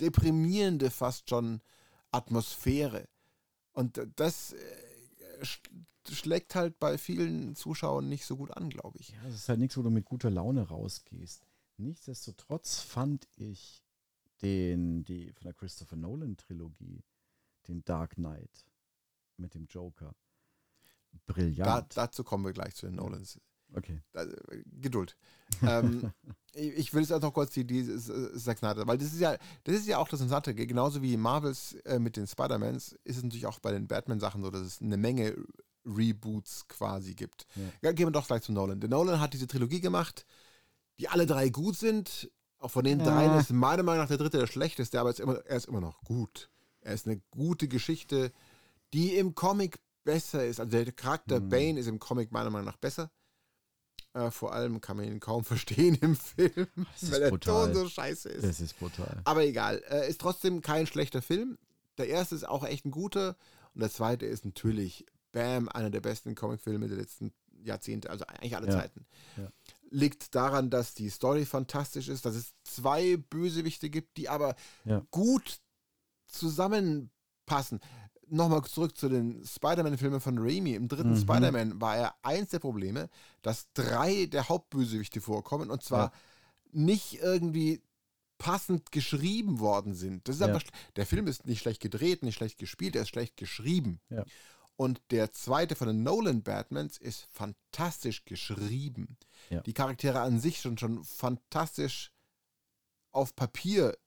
deprimierende 0.00 0.90
fast 0.90 1.28
schon 1.28 1.60
Atmosphäre. 2.10 3.08
Und 3.72 4.00
das 4.16 4.52
äh, 4.52 5.46
schlägt 6.14 6.54
halt 6.54 6.78
bei 6.78 6.98
vielen 6.98 7.54
Zuschauern 7.56 8.08
nicht 8.08 8.24
so 8.26 8.36
gut 8.36 8.50
an, 8.56 8.70
glaube 8.70 8.98
ich. 8.98 9.10
Ja, 9.10 9.28
es 9.28 9.34
ist 9.36 9.48
halt 9.48 9.58
nichts, 9.60 9.76
wo 9.76 9.82
du 9.82 9.90
mit 9.90 10.04
guter 10.04 10.30
Laune 10.30 10.62
rausgehst. 10.68 11.46
Nichtsdestotrotz 11.76 12.80
fand 12.80 13.28
ich 13.36 13.82
den, 14.42 15.04
die 15.04 15.32
von 15.32 15.44
der 15.44 15.54
Christopher 15.54 15.96
Nolan-Trilogie, 15.96 17.02
den 17.68 17.84
Dark 17.84 18.14
Knight 18.16 18.66
mit 19.36 19.54
dem 19.54 19.66
Joker, 19.66 20.14
Da, 21.26 21.32
brillant. 21.32 21.96
dazu 21.96 22.24
kommen 22.24 22.44
wir 22.44 22.52
gleich 22.52 22.74
zu 22.74 22.86
den 22.86 22.96
Nolans. 22.96 23.40
okay. 23.74 24.00
Da, 24.12 24.24
Geduld. 24.80 25.16
ähm, 25.62 26.12
ich, 26.52 26.72
ich 26.76 26.94
will 26.94 27.02
jetzt 27.02 27.12
auch 27.12 27.20
noch 27.20 27.32
kurz 27.34 27.52
die, 27.52 27.64
die 27.64 27.84
Zack 28.36 28.58
Snyder, 28.58 28.86
weil 28.86 28.98
das 28.98 29.12
ist 29.12 29.20
ja, 29.20 29.36
das 29.64 29.76
ist 29.76 29.86
ja 29.86 29.98
auch 29.98 30.08
das 30.08 30.20
Interessante. 30.20 30.54
Genauso 30.54 31.02
wie 31.02 31.16
Marvels 31.16 31.74
äh, 31.84 31.98
mit 31.98 32.16
den 32.16 32.26
Spider-Mans 32.26 32.92
ist 33.04 33.16
es 33.18 33.22
natürlich 33.22 33.46
auch 33.46 33.58
bei 33.60 33.72
den 33.72 33.86
Batman-Sachen 33.86 34.42
so, 34.42 34.50
dass 34.50 34.62
es 34.62 34.80
eine 34.80 34.96
Menge 34.96 35.36
Reboots 35.88 36.66
quasi 36.68 37.14
gibt. 37.14 37.46
Ja. 37.82 37.92
Gehen 37.92 38.06
wir 38.06 38.10
doch 38.12 38.26
gleich 38.26 38.42
zu 38.42 38.52
Nolan. 38.52 38.80
Der 38.80 38.90
Nolan 38.90 39.20
hat 39.20 39.32
diese 39.34 39.46
Trilogie 39.46 39.80
gemacht, 39.80 40.26
die 41.00 41.08
alle 41.08 41.26
drei 41.26 41.48
gut 41.48 41.76
sind. 41.76 42.30
Auch 42.58 42.70
von 42.70 42.84
den 42.84 42.98
Ja. 43.00 43.06
dreien 43.06 43.38
ist 43.38 43.50
meiner 43.52 43.82
Meinung 43.84 44.02
nach 44.02 44.08
der 44.08 44.18
dritte 44.18 44.38
der 44.38 44.46
schlechteste, 44.48 44.98
aber 45.00 45.10
er 45.10 45.12
ist 45.12 45.20
immer, 45.20 45.36
er 45.46 45.56
ist 45.56 45.66
immer 45.68 45.80
noch 45.80 46.00
gut. 46.02 46.50
Er 46.80 46.94
ist 46.94 47.06
eine 47.06 47.20
gute 47.30 47.68
Geschichte, 47.68 48.32
die 48.92 49.14
im 49.16 49.34
Comic 49.34 49.78
besser 50.04 50.44
ist. 50.46 50.58
Also 50.60 50.70
der 50.72 50.90
Charakter 50.92 51.40
Mhm. 51.40 51.48
Bane 51.50 51.80
ist 51.80 51.86
im 51.86 51.98
Comic 51.98 52.32
meiner 52.32 52.50
Meinung 52.50 52.66
nach 52.66 52.76
besser. 52.78 53.10
Äh, 54.14 54.30
vor 54.30 54.52
allem 54.54 54.80
kann 54.80 54.96
man 54.96 55.06
ihn 55.06 55.20
kaum 55.20 55.44
verstehen 55.44 55.94
im 56.00 56.16
Film, 56.16 56.66
weil 57.02 57.20
der 57.20 57.28
brutal. 57.30 57.66
Ton 57.66 57.74
so 57.74 57.88
scheiße 57.88 58.28
ist. 58.30 58.44
Das 58.44 58.60
ist 58.60 58.78
brutal. 58.78 59.20
Aber 59.24 59.44
egal, 59.44 59.82
äh, 59.90 60.08
ist 60.08 60.20
trotzdem 60.20 60.62
kein 60.62 60.86
schlechter 60.86 61.22
Film. 61.22 61.58
Der 61.98 62.08
erste 62.08 62.34
ist 62.34 62.48
auch 62.48 62.64
echt 62.64 62.86
ein 62.86 62.90
guter 62.90 63.36
und 63.74 63.80
der 63.82 63.90
zweite 63.90 64.24
ist 64.24 64.44
natürlich, 64.44 65.04
bam, 65.32 65.68
einer 65.68 65.90
der 65.90 66.00
besten 66.00 66.34
Comicfilme 66.34 66.88
der 66.88 66.96
letzten 66.98 67.32
Jahrzehnte, 67.62 68.10
also 68.10 68.24
eigentlich 68.26 68.56
alle 68.56 68.68
Ja. 68.68 68.72
Zeiten. 68.72 69.06
Ja. 69.36 69.50
Liegt 69.90 70.34
daran, 70.34 70.70
dass 70.70 70.94
die 70.94 71.08
Story 71.10 71.44
fantastisch 71.44 72.08
ist, 72.08 72.24
dass 72.24 72.34
es 72.36 72.54
zwei 72.64 73.16
Bösewichte 73.16 73.90
gibt, 73.90 74.16
die 74.16 74.28
aber 74.28 74.54
Ja. 74.84 75.02
gut 75.10 75.60
zusammenpassen. 76.26 77.80
Nochmal 78.30 78.62
zurück 78.64 78.96
zu 78.96 79.08
den 79.08 79.42
Spider-Man-Filmen 79.44 80.20
von 80.20 80.36
Raimi. 80.38 80.74
Im 80.74 80.88
dritten 80.88 81.12
Mhm. 81.12 81.20
Spider-Man 81.20 81.80
war 81.80 81.96
ja 81.96 82.14
eins 82.22 82.50
der 82.50 82.58
Probleme, 82.58 83.08
dass 83.42 83.72
drei 83.72 84.26
der 84.26 84.48
Hauptbösewichte 84.48 85.20
vorkommen 85.20 85.70
und 85.70 85.82
zwar 85.82 86.12
nicht 86.70 87.14
irgendwie 87.22 87.80
passend 88.36 88.92
geschrieben 88.92 89.58
worden 89.58 89.94
sind. 89.94 90.28
Das 90.28 90.36
ist 90.36 90.40
Ja. 90.46 90.54
sch- 90.54 90.68
der 90.96 91.06
Film 91.06 91.26
ist 91.26 91.46
nicht 91.46 91.60
schlecht 91.60 91.80
gedreht, 91.80 92.22
nicht 92.22 92.36
schlecht 92.36 92.58
gespielt, 92.58 92.94
er 92.94 93.02
ist 93.02 93.08
schlecht 93.08 93.36
geschrieben. 93.38 94.00
Ja. 94.10 94.24
Und 94.80 95.02
der 95.10 95.32
zweite 95.32 95.74
von 95.74 95.88
den 95.88 96.04
Nolan 96.04 96.44
Batmans 96.44 96.98
ist 96.98 97.26
fantastisch 97.32 98.24
geschrieben. 98.24 99.16
Ja. 99.50 99.60
Die 99.62 99.72
Charaktere 99.72 100.20
an 100.20 100.38
sich 100.38 100.60
schon, 100.60 100.78
schon 100.78 101.02
fantastisch 101.02 102.12
auf 103.10 103.34
Papier 103.34 103.98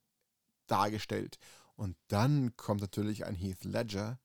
dargestellt. 0.67 1.39
Und 1.75 1.97
dann 2.07 2.55
kommt 2.55 2.79
natürlich 2.79 3.25
ein 3.25 3.36
Heath 3.36 3.65
Ledger 3.65 4.21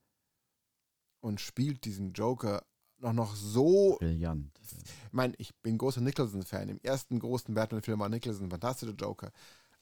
und 1.19 1.41
spielt 1.41 1.85
diesen 1.85 2.13
Joker 2.13 2.65
noch, 2.99 3.13
noch 3.13 3.35
so 3.35 3.97
Brillant. 3.99 4.57
ich 4.63 5.13
meine, 5.13 5.35
ich 5.39 5.53
bin 5.63 5.79
großer 5.79 6.01
Nicholson-Fan. 6.01 6.69
Im 6.69 6.81
ersten 6.81 7.19
großen 7.19 7.53
Batman-Film 7.55 7.99
war 7.99 8.09
Nicholson 8.09 8.45
ein 8.45 8.51
fantastischer 8.51 8.95
Joker. 8.95 9.33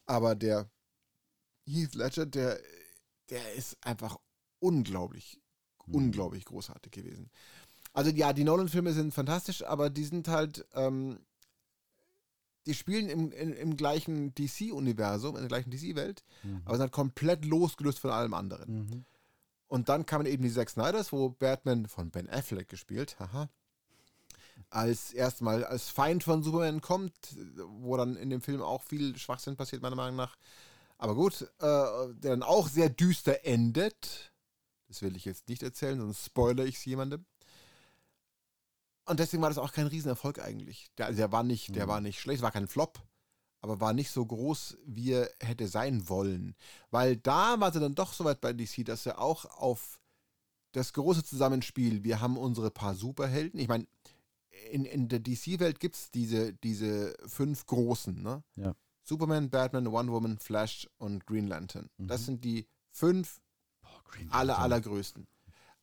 Aber 0.06 0.34
der 0.34 0.70
Heath 1.66 1.94
Ledger, 1.94 2.24
der, 2.24 2.58
der 3.28 3.52
ist 3.52 3.76
einfach 3.84 4.18
unglaublich, 4.60 5.42
Mhm. 5.86 5.94
unglaublich 5.94 6.44
großartig 6.44 6.92
gewesen. 6.92 7.30
Also 7.92 8.10
ja, 8.10 8.32
die 8.32 8.44
Nolan-Filme 8.44 8.92
sind 8.92 9.14
fantastisch, 9.14 9.64
aber 9.64 9.88
die 9.90 10.04
sind 10.04 10.28
halt, 10.28 10.66
ähm, 10.74 11.18
die 12.66 12.74
spielen 12.74 13.08
im, 13.08 13.30
im, 13.32 13.52
im 13.52 13.76
gleichen 13.76 14.34
DC-Universum, 14.34 15.36
in 15.36 15.42
der 15.42 15.48
gleichen 15.48 15.70
DC-Welt, 15.70 16.24
Mhm. 16.42 16.62
aber 16.64 16.74
sind 16.76 16.82
halt 16.82 16.92
komplett 16.92 17.44
losgelöst 17.44 17.98
von 17.98 18.10
allem 18.10 18.34
anderen. 18.34 18.74
Mhm. 18.86 19.04
Und 19.68 19.88
dann 19.88 20.06
kamen 20.06 20.26
eben 20.26 20.42
die 20.42 20.52
Zack 20.52 20.70
Snyders, 20.70 21.12
wo 21.12 21.30
Batman 21.30 21.86
von 21.86 22.10
Ben 22.10 22.28
Affleck 22.30 22.68
gespielt, 22.68 23.16
haha, 23.18 23.48
als 24.70 25.12
erstmal 25.12 25.64
als 25.64 25.88
Feind 25.88 26.22
von 26.24 26.42
Superman 26.42 26.80
kommt, 26.80 27.14
wo 27.80 27.96
dann 27.96 28.16
in 28.16 28.30
dem 28.30 28.40
Film 28.40 28.62
auch 28.62 28.82
viel 28.82 29.16
Schwachsinn 29.18 29.56
passiert, 29.56 29.82
meiner 29.82 29.96
Meinung 29.96 30.16
nach. 30.16 30.36
Aber 30.96 31.14
gut, 31.14 31.42
äh, 31.42 31.46
der 31.58 32.30
dann 32.30 32.42
auch 32.42 32.68
sehr 32.68 32.88
düster 32.88 33.44
endet. 33.44 34.32
Das 34.88 35.02
will 35.02 35.16
ich 35.16 35.24
jetzt 35.24 35.48
nicht 35.48 35.62
erzählen, 35.62 35.98
sonst 36.00 36.24
spoilere 36.26 36.66
ich 36.66 36.76
es 36.76 36.84
jemandem. 36.84 37.24
Und 39.06 39.20
deswegen 39.20 39.42
war 39.42 39.50
das 39.50 39.58
auch 39.58 39.72
kein 39.72 39.86
Riesenerfolg 39.86 40.38
eigentlich. 40.38 40.88
Der, 40.96 41.06
also 41.06 41.18
der 41.18 41.32
war 41.32 41.42
nicht, 41.42 41.74
der 41.76 41.84
Mhm. 41.86 41.90
war 41.90 42.00
nicht 42.00 42.20
schlecht, 42.20 42.42
war 42.42 42.52
kein 42.52 42.68
Flop, 42.68 43.02
aber 43.60 43.80
war 43.80 43.92
nicht 43.92 44.10
so 44.10 44.24
groß, 44.24 44.78
wie 44.86 45.12
er 45.12 45.30
hätte 45.40 45.68
sein 45.68 46.08
wollen. 46.08 46.54
Weil 46.90 47.16
da 47.16 47.60
war 47.60 47.72
sie 47.72 47.80
dann 47.80 47.94
doch 47.94 48.12
so 48.14 48.24
weit 48.24 48.40
bei 48.40 48.52
DC, 48.52 48.82
dass 48.84 49.04
er 49.06 49.18
auch 49.20 49.44
auf 49.46 50.00
das 50.72 50.92
große 50.92 51.22
Zusammenspiel, 51.22 52.02
wir 52.02 52.20
haben 52.20 52.36
unsere 52.36 52.70
paar 52.70 52.94
Superhelden. 52.94 53.60
Ich 53.60 53.68
meine, 53.68 53.86
in, 54.70 54.84
in 54.86 55.08
der 55.08 55.20
DC-Welt 55.20 55.80
gibt 55.80 55.94
es 55.96 56.10
diese, 56.10 56.52
diese 56.54 57.14
fünf 57.26 57.66
großen, 57.66 58.22
ne? 58.22 58.42
Ja. 58.56 58.74
Superman, 59.06 59.50
Batman, 59.50 59.92
Wonder 59.92 60.14
Woman, 60.14 60.38
Flash 60.38 60.88
und 60.96 61.26
Green 61.26 61.46
Lantern. 61.46 61.90
Das 61.98 62.22
Mhm. 62.22 62.24
sind 62.24 62.44
die 62.44 62.66
fünf 62.90 63.40
Green 64.04 64.30
aller, 64.30 64.58
allergrößten. 64.58 65.26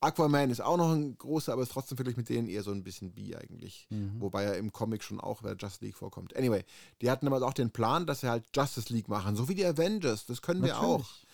Aquaman 0.03 0.49
ist 0.49 0.61
auch 0.61 0.77
noch 0.77 0.91
ein 0.93 1.15
großer, 1.15 1.53
aber 1.53 1.61
ist 1.61 1.71
trotzdem 1.73 1.95
vielleicht 1.95 2.17
mit 2.17 2.27
denen 2.27 2.47
eher 2.47 2.63
so 2.63 2.71
ein 2.71 2.83
bisschen 2.83 3.11
bi 3.13 3.35
eigentlich. 3.35 3.85
Mhm. 3.91 4.19
Wobei 4.19 4.43
er 4.45 4.57
im 4.57 4.71
Comic 4.73 5.03
schon 5.03 5.19
auch 5.21 5.43
bei 5.43 5.51
Justice 5.51 5.85
League 5.85 5.95
vorkommt. 5.95 6.35
Anyway, 6.35 6.63
die 7.01 7.11
hatten 7.11 7.27
aber 7.27 7.45
auch 7.45 7.53
den 7.53 7.69
Plan, 7.69 8.07
dass 8.07 8.21
sie 8.21 8.29
halt 8.29 8.45
Justice 8.55 8.91
League 8.91 9.09
machen, 9.09 9.35
so 9.35 9.47
wie 9.47 9.53
die 9.53 9.65
Avengers. 9.65 10.25
Das 10.25 10.41
können 10.41 10.63
wir 10.63 10.79
auch. 10.79 10.99
Natürlich. 11.01 11.27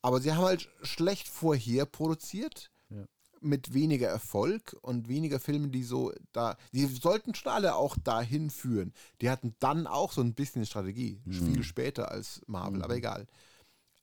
Aber 0.00 0.20
sie 0.20 0.32
haben 0.32 0.44
halt 0.44 0.68
schlecht 0.82 1.28
vorher 1.28 1.84
produziert, 1.84 2.70
Ja. 2.88 3.04
mit 3.42 3.74
weniger 3.74 4.08
Erfolg 4.08 4.74
und 4.80 5.08
weniger 5.08 5.38
Filmen, 5.38 5.70
die 5.70 5.82
so 5.84 6.10
da. 6.32 6.56
Die 6.72 6.86
sollten 6.86 7.34
schon 7.34 7.52
alle 7.52 7.74
auch 7.74 7.96
dahin 8.02 8.48
führen. 8.48 8.94
Die 9.20 9.28
hatten 9.28 9.54
dann 9.58 9.86
auch 9.86 10.12
so 10.12 10.22
ein 10.22 10.32
bisschen 10.32 10.64
Strategie, 10.64 11.20
Mhm. 11.26 11.32
viel 11.52 11.62
später 11.64 12.10
als 12.10 12.40
Marvel, 12.46 12.78
Mhm. 12.78 12.82
aber 12.84 12.94
egal. 12.96 13.26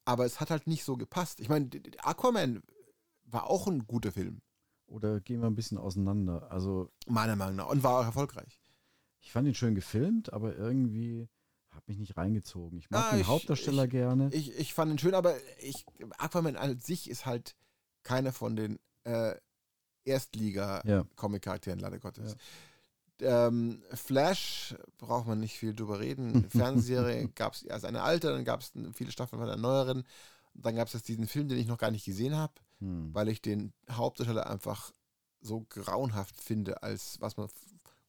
Aber 0.06 0.26
es 0.26 0.40
hat 0.40 0.50
halt 0.52 0.68
nicht 0.68 0.84
so 0.84 0.98
gepasst. 0.98 1.40
Ich 1.40 1.50
meine, 1.50 1.70
Aquaman 2.00 2.62
war 3.26 3.50
auch 3.50 3.68
ein 3.68 3.86
guter 3.88 4.12
Film, 4.12 4.42
Oder 4.86 5.20
gehen 5.22 5.40
wir 5.42 5.48
ein 5.48 5.56
bisschen 5.56 5.78
auseinander. 5.78 6.52
Also 6.52 6.92
meiner 7.08 7.36
Meinung 7.36 7.56
nach, 7.56 7.70
und 7.70 7.84
war 7.84 8.00
auch 8.00 8.04
erfolgreich. 8.06 8.60
ich 9.22 9.32
fand 9.32 9.48
ihn 9.48 9.56
schön 9.56 9.76
gefilmt, 9.76 10.32
aber 10.34 10.56
irgendwie 10.56 11.28
hat 11.72 11.88
mich 11.88 11.98
nicht 11.98 12.18
reingezogen. 12.18 12.78
Ich 12.78 12.90
mag 12.92 13.06
Ah, 13.06 13.12
den 13.12 13.22
ich- 13.22 13.28
Hauptdarsteller 13.28 13.88
gerne. 13.88 14.30
Ich, 14.34 14.54
ich 14.60 14.74
fand 14.74 14.92
ihn 14.92 15.00
schön, 15.00 15.16
aber 15.16 15.36
ich, 15.60 15.86
Aquaman 16.20 16.56
an 16.58 16.80
sich 16.80 17.10
ist 17.10 17.26
halt 17.26 17.56
keiner 18.04 18.32
von 18.34 18.56
den 18.56 18.80
äh, 19.06 19.36
Erstliga-Comic-Charakteren, 20.06 21.80
leider 21.80 22.00
Gottes. 22.00 22.36
Ähm, 23.22 23.82
Flash 23.94 24.76
braucht 24.98 25.28
man 25.28 25.40
nicht 25.40 25.58
viel 25.58 25.74
drüber 25.74 26.00
reden. 26.00 26.50
Fernsehserie 26.50 27.30
gab 27.36 27.54
es 27.54 27.64
erst 27.64 27.86
eine 27.86 28.02
alte, 28.02 28.28
dann 28.32 28.44
gab 28.46 28.62
es 28.62 28.72
viele 28.94 29.12
Staffeln 29.12 29.40
von 29.40 29.48
der 29.48 29.58
neueren. 29.58 30.04
Dann 30.56 30.76
gab 30.76 30.88
es 30.88 30.94
jetzt 30.94 31.08
diesen 31.08 31.28
Film, 31.28 31.48
den 31.48 31.58
ich 31.58 31.68
noch 31.68 31.78
gar 31.78 31.92
nicht 31.92 32.06
gesehen 32.06 32.36
habe, 32.36 32.54
Hm. 32.80 33.14
weil 33.14 33.30
ich 33.30 33.42
den 33.42 33.72
Hauptdarsteller 33.90 34.50
einfach 34.50 34.92
so 35.42 35.66
grauenhaft 35.70 36.36
finde, 36.42 36.84
als 36.84 37.20
was 37.22 37.38
man, 37.38 37.48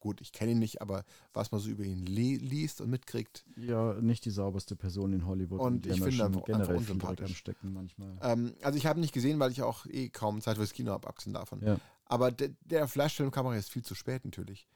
gut, 0.00 0.20
ich 0.20 0.32
kenne 0.32 0.52
ihn 0.52 0.58
nicht, 0.58 0.80
aber 0.82 1.04
was 1.32 1.52
man 1.52 1.60
so 1.60 1.68
über 1.68 1.84
ihn 1.84 2.04
li 2.06 2.36
liest 2.36 2.80
und 2.80 2.90
mitkriegt. 2.90 3.44
Ja, 3.56 3.94
nicht 3.94 4.24
die 4.24 4.30
sauberste 4.30 4.76
Person 4.76 5.12
in 5.12 5.26
Hollywood. 5.26 5.60
Und 5.60 5.86
ich 5.86 6.00
finde 6.02 6.24
einfach- 6.24 6.44
generell 6.44 6.62
einfach 6.62 6.66
Dreck 6.66 6.76
am 6.76 6.76
unsympathisch. 6.78 7.36
Stecken 7.38 7.72
manchmal. 7.72 8.16
Ähm, 8.22 8.54
also 8.62 8.76
ich 8.78 8.86
habe 8.86 8.98
ihn 8.98 9.02
nicht 9.02 9.14
gesehen, 9.14 9.38
weil 9.38 9.50
ich 9.52 9.62
auch 9.62 9.86
eh 9.86 10.08
kaum 10.10 10.40
Zeit 10.40 10.56
fürs 10.56 10.72
Kino 10.72 10.92
habe, 10.92 11.06
abgesehen 11.08 11.34
davon. 11.34 11.60
Ja. 11.64 11.78
Aber 12.06 12.30
der, 12.30 12.50
der 12.64 12.86
Flash-Film 12.88 13.30
kam 13.30 13.46
auch 13.46 13.54
jetzt 13.54 13.70
viel 13.70 13.82
zu 13.84 13.94
spät 13.94 14.24
natürlich. 14.24 14.66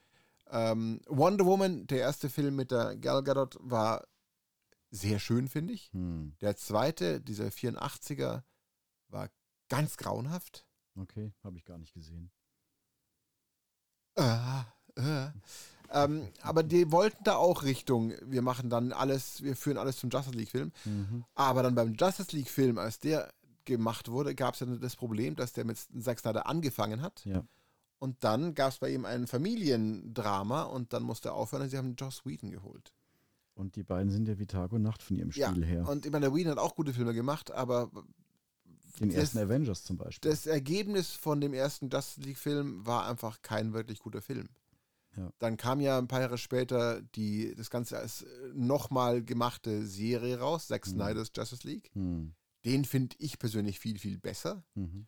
Ähm, 0.51 1.01
Wonder 1.07 1.45
Woman, 1.45 1.87
der 1.87 1.99
erste 1.99 2.29
Film 2.29 2.55
mit 2.55 2.71
der 2.71 2.95
Gal 2.97 3.23
Gadot, 3.23 3.57
war 3.61 4.07
sehr 4.91 5.19
schön, 5.19 5.47
finde 5.47 5.73
ich. 5.73 5.91
Hm. 5.93 6.35
Der 6.41 6.55
zweite, 6.55 7.21
dieser 7.21 7.45
84er, 7.47 8.43
war 9.09 9.29
ganz 9.69 9.97
grauenhaft. 9.97 10.65
Okay, 10.95 11.31
habe 11.43 11.57
ich 11.57 11.65
gar 11.65 11.77
nicht 11.77 11.93
gesehen. 11.93 12.31
Äh, 14.15 14.61
äh. 14.95 15.27
ähm, 15.91 16.27
aber 16.41 16.63
die 16.63 16.91
wollten 16.91 17.23
da 17.23 17.35
auch 17.35 17.63
Richtung, 17.63 18.13
wir 18.21 18.41
machen 18.41 18.69
dann 18.69 18.91
alles, 18.91 19.43
wir 19.43 19.55
führen 19.55 19.77
alles 19.77 19.97
zum 19.97 20.09
Justice 20.09 20.35
League-Film. 20.35 20.71
Mhm. 20.85 21.23
Aber 21.35 21.63
dann 21.63 21.75
beim 21.75 21.93
Justice 21.93 22.35
League-Film, 22.35 22.77
als 22.77 22.99
der 22.99 23.31
gemacht 23.65 24.09
wurde, 24.09 24.33
gab 24.35 24.55
es 24.55 24.61
ja 24.61 24.65
das 24.65 24.95
Problem, 24.95 25.35
dass 25.35 25.53
der 25.53 25.65
mit 25.65 25.77
Zack 25.77 26.19
Snyder 26.19 26.47
angefangen 26.47 27.01
hat. 27.01 27.23
Ja. 27.25 27.43
Und 27.99 28.23
dann 28.23 28.53
gab 28.55 28.71
es 28.71 28.79
bei 28.79 28.91
ihm 28.93 29.05
ein 29.05 29.27
Familiendrama 29.27 30.63
und 30.63 30.93
dann 30.93 31.03
musste 31.03 31.29
er 31.29 31.33
aufhören 31.35 31.63
und 31.63 31.69
sie 31.69 31.77
haben 31.77 31.95
Joss 31.95 32.25
Whedon 32.25 32.49
geholt. 32.51 32.93
Und 33.55 33.75
die 33.75 33.83
beiden 33.83 34.09
sind 34.09 34.27
ja 34.27 34.39
wie 34.39 34.45
Tag 34.47 34.71
und 34.71 34.81
Nacht 34.83 35.03
von 35.03 35.17
ihrem 35.17 35.31
Ja, 35.31 35.51
Stil 35.51 35.65
her. 35.65 35.87
Und 35.87 36.05
ich 36.05 36.11
meine, 36.11 36.27
der 36.27 36.33
Whedon 36.35 36.51
hat 36.53 36.59
auch 36.59 36.75
gute 36.75 36.93
Filme 36.93 37.13
gemacht, 37.13 37.51
aber 37.51 37.91
Den 38.99 39.09
das- 39.09 39.17
ersten 39.17 39.39
Avengers 39.39 39.83
zum 39.83 39.97
Beispiel. 39.97 40.31
das 40.31 40.45
Ergebnis 40.45 41.11
von 41.11 41.41
dem 41.41 41.53
ersten 41.53 41.89
Justice 41.89 42.21
League-Film 42.21 42.85
war 42.85 43.07
einfach 43.07 43.41
kein 43.41 43.73
wirklich 43.73 43.99
guter 43.99 44.21
Film. 44.21 44.47
Ja. 45.17 45.33
Dann 45.39 45.57
kam 45.57 45.81
ja 45.81 45.97
ein 45.97 46.07
paar 46.07 46.21
Jahre 46.21 46.37
später 46.37 47.01
die, 47.01 47.53
das 47.55 47.69
Ganze 47.69 47.97
als 47.97 48.25
nochmal 48.53 49.21
gemachte 49.23 49.85
Serie 49.85 50.39
raus, 50.39 50.67
Zack 50.67 50.87
Mhm. 50.87 50.91
Snyder's 50.91 51.31
Justice 51.35 51.67
League. 51.67 51.89
Hm. 51.93 52.33
Den 52.63 52.85
finde 52.85 53.15
ich 53.19 53.39
persönlich 53.39 53.79
viel, 53.79 53.97
viel 53.99 54.17
besser. 54.17 54.63
Mhm. 54.75 55.07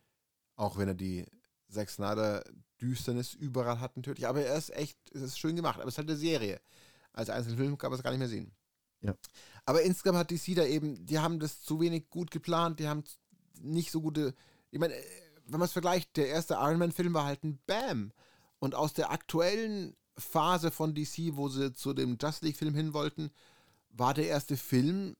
Auch 0.56 0.76
wenn 0.76 0.88
er 0.88 0.94
die 0.94 1.24
Zack 1.72 1.90
Snyder 1.90 2.44
Düsternis 2.80 3.34
überall 3.34 3.80
hat 3.80 3.96
natürlich. 3.96 4.26
Aber 4.26 4.44
er 4.44 4.56
ist 4.56 4.74
echt, 4.74 4.98
es 5.14 5.22
ist 5.22 5.38
schön 5.38 5.56
gemacht. 5.56 5.78
Aber 5.78 5.88
es 5.88 5.94
ist 5.94 5.98
halt 5.98 6.08
eine 6.08 6.18
Serie. 6.18 6.60
Als 7.12 7.30
einzelnen 7.30 7.58
Film 7.58 7.78
kann 7.78 7.90
man 7.90 7.98
es 7.98 8.02
gar 8.02 8.10
nicht 8.10 8.20
mehr 8.20 8.28
sehen. 8.28 8.52
Ja. 9.00 9.14
Aber 9.64 9.82
insgesamt 9.82 10.18
hat 10.18 10.30
DC 10.30 10.54
da 10.54 10.64
eben, 10.64 11.04
die 11.06 11.18
haben 11.18 11.38
das 11.38 11.62
zu 11.62 11.80
wenig 11.80 12.10
gut 12.10 12.30
geplant. 12.30 12.80
Die 12.80 12.88
haben 12.88 13.04
nicht 13.60 13.90
so 13.90 14.00
gute, 14.00 14.34
ich 14.70 14.80
meine, 14.80 14.94
wenn 15.46 15.58
man 15.58 15.66
es 15.66 15.72
vergleicht, 15.72 16.16
der 16.16 16.28
erste 16.28 16.54
Iron 16.54 16.78
Man 16.78 16.92
Film 16.92 17.14
war 17.14 17.24
halt 17.24 17.44
ein 17.44 17.58
Bam. 17.66 18.12
Und 18.58 18.74
aus 18.74 18.92
der 18.92 19.10
aktuellen 19.10 19.96
Phase 20.16 20.70
von 20.70 20.94
DC, 20.94 21.36
wo 21.36 21.48
sie 21.48 21.72
zu 21.72 21.94
dem 21.94 22.16
Just 22.20 22.42
League 22.42 22.56
Film 22.56 22.74
hin 22.74 22.94
wollten, 22.94 23.30
war 23.88 24.14
der 24.14 24.28
erste 24.28 24.56
Film 24.56 25.16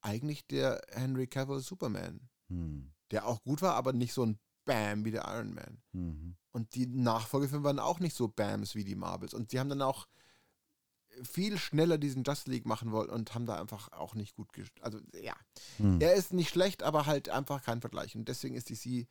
eigentlich 0.00 0.46
der 0.46 0.80
Henry 0.90 1.26
Cavill 1.26 1.60
Superman 1.60 2.28
Hm. 2.48 2.92
der 3.10 3.26
auch 3.26 3.42
gut 3.42 3.62
war, 3.62 3.74
aber 3.74 3.92
nicht 3.92 4.12
so 4.12 4.24
ein 4.24 4.38
Bam 4.68 5.04
wie 5.04 5.10
der 5.10 5.24
Iron 5.26 5.54
Man. 5.54 5.82
Mhm. 5.92 6.36
Und 6.52 6.74
die 6.74 6.86
Nachfolgefilme 6.86 7.64
waren 7.64 7.78
auch 7.78 7.98
nicht 8.00 8.14
so 8.14 8.28
Bams 8.28 8.74
wie 8.74 8.84
die 8.84 8.94
Marvels. 8.96 9.32
Und 9.32 9.50
die 9.52 9.58
haben 9.58 9.70
dann 9.70 9.82
auch 9.82 10.06
viel 11.22 11.58
schneller 11.58 11.98
diesen 11.98 12.22
Just 12.22 12.46
League 12.46 12.66
machen 12.66 12.92
wollen 12.92 13.08
und 13.10 13.34
haben 13.34 13.46
da 13.46 13.58
einfach 13.60 13.90
auch 13.92 14.14
nicht 14.14 14.36
gut 14.36 14.52
gest 14.52 14.70
Also 14.82 15.00
ja, 15.20 15.34
Hm. 15.78 16.00
er 16.00 16.14
ist 16.14 16.32
nicht 16.32 16.50
schlecht, 16.50 16.82
aber 16.82 17.06
halt 17.06 17.28
einfach 17.30 17.62
kein 17.62 17.80
Vergleich. 17.80 18.14
Und 18.14 18.28
deswegen 18.28 18.54
ist 18.54 18.70
DC 18.70 19.06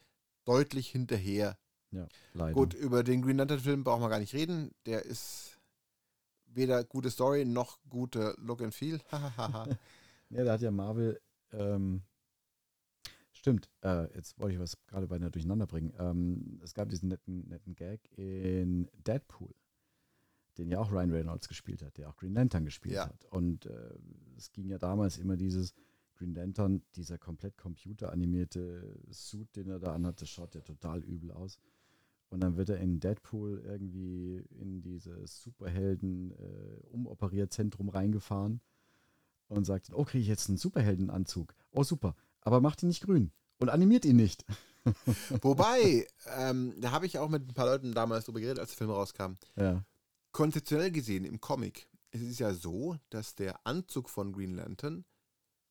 deutlich 0.45 0.89
hinterher. 0.89 1.57
Ja, 1.91 2.07
leider. 2.33 2.53
Gut, 2.53 2.73
über 2.73 3.03
den 3.03 3.21
Green 3.21 3.37
Lantern 3.37 3.59
Film 3.59 3.83
brauchen 3.83 4.01
wir 4.01 4.09
gar 4.09 4.19
nicht 4.19 4.33
reden. 4.33 4.71
Der 4.85 5.03
ist 5.05 5.57
weder 6.45 6.83
gute 6.83 7.09
Story 7.11 7.45
noch 7.45 7.79
gute 7.89 8.35
Look 8.37 8.61
and 8.61 8.75
Feel. 8.75 9.01
Ja, 10.29 10.43
da 10.43 10.53
hat 10.53 10.61
ja 10.61 10.71
Marvel. 10.71 11.21
Ähm, 11.53 12.01
stimmt, 13.37 13.69
äh, 13.83 14.13
jetzt 14.15 14.37
wollte 14.39 14.55
ich 14.55 14.59
was 14.59 14.77
gerade 14.87 15.07
beinahe 15.07 15.31
durcheinander 15.31 15.67
bringen. 15.67 15.93
Ähm, 15.99 16.59
es 16.63 16.73
gab 16.73 16.89
diesen 16.89 17.09
netten, 17.09 17.47
netten 17.47 17.75
Gag 17.75 18.09
in 18.17 18.89
Deadpool, 19.05 19.53
den 20.57 20.69
ja 20.69 20.79
auch 20.79 20.91
Ryan 20.91 21.11
Reynolds 21.11 21.47
gespielt 21.47 21.81
hat, 21.83 21.97
der 21.97 22.09
auch 22.09 22.15
Green 22.17 22.33
Lantern 22.33 22.65
gespielt 22.65 22.95
Ja. 22.95 23.07
hat. 23.07 23.25
Und 23.25 23.65
äh, 23.65 23.93
es 24.37 24.51
ging 24.51 24.69
ja 24.69 24.77
damals 24.77 25.17
immer 25.17 25.37
dieses 25.37 25.73
Green 26.15 26.33
Lantern, 26.33 26.81
dieser 26.95 27.17
komplett 27.17 27.57
computeranimierte 27.57 28.99
Suit, 29.11 29.55
den 29.55 29.69
er 29.69 29.79
da 29.79 29.93
anhat, 29.93 30.21
das 30.21 30.29
schaut 30.29 30.55
ja 30.55 30.61
total 30.61 31.03
übel 31.03 31.31
aus. 31.31 31.59
Und 32.29 32.41
dann 32.41 32.57
wird 32.57 32.69
er 32.69 32.77
in 32.79 32.99
Deadpool 32.99 33.61
irgendwie 33.63 34.43
in 34.59 34.81
dieses 34.81 35.41
Superhelden 35.41 36.31
äh, 36.31 36.81
reingefahren 37.89 38.59
und 39.47 39.63
sagt, 39.65 39.91
oh, 39.93 40.03
kriege 40.03 40.23
ich 40.23 40.27
jetzt 40.27 40.49
einen 40.49 40.57
Superheldenanzug. 40.57 41.53
Oh, 41.71 41.83
super. 41.83 42.15
Aber 42.47 42.61
macht 42.61 42.81
ihn 42.81 42.87
nicht 42.87 43.03
grün 43.03 43.31
und 43.59 43.69
animiert 43.69 44.05
ihn 44.05 44.15
nicht. 44.15 44.45
Wobei, 45.41 46.07
ähm, 46.37 46.73
da 46.79 46.91
habe 46.91 47.05
ich 47.05 47.19
auch 47.19 47.29
mit 47.29 47.49
ein 47.49 47.53
paar 47.53 47.65
Leuten 47.65 47.93
damals 47.93 48.25
drüber 48.25 48.39
geredet, 48.39 48.59
als 48.59 48.69
der 48.69 48.77
Film 48.77 48.91
rauskam. 48.91 49.33
Ja. 49.55 49.83
konzeptionell 50.31 50.91
gesehen 50.91 51.25
im 51.25 51.41
Comic 51.41 51.87
es 52.11 52.21
ist 52.21 52.39
ja 52.39 52.53
so, 52.53 52.97
dass 53.09 53.35
der 53.35 53.65
Anzug 53.65 54.09
von 54.09 54.31
Green 54.31 54.55
Lantern 54.55 55.05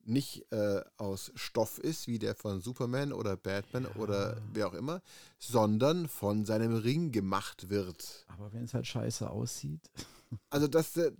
nicht 0.03 0.49
äh, 0.53 0.81
aus 0.95 1.31
Stoff 1.35 1.79
ist, 1.79 2.07
wie 2.07 2.19
der 2.19 2.35
von 2.35 2.61
Superman 2.61 3.11
oder 3.11 3.35
Batman 3.35 3.85
oder 3.85 4.41
wer 4.53 4.67
auch 4.67 4.73
immer, 4.73 5.01
sondern 5.37 6.07
von 6.07 6.45
seinem 6.45 6.75
Ring 6.75 7.11
gemacht 7.11 7.69
wird. 7.69 8.25
Aber 8.27 8.53
wenn 8.53 8.63
es 8.63 8.73
halt 8.73 8.87
scheiße 8.87 9.29
aussieht. 9.29 9.91
Also 10.49 10.67
das, 10.67 10.95
äh, 10.95 11.11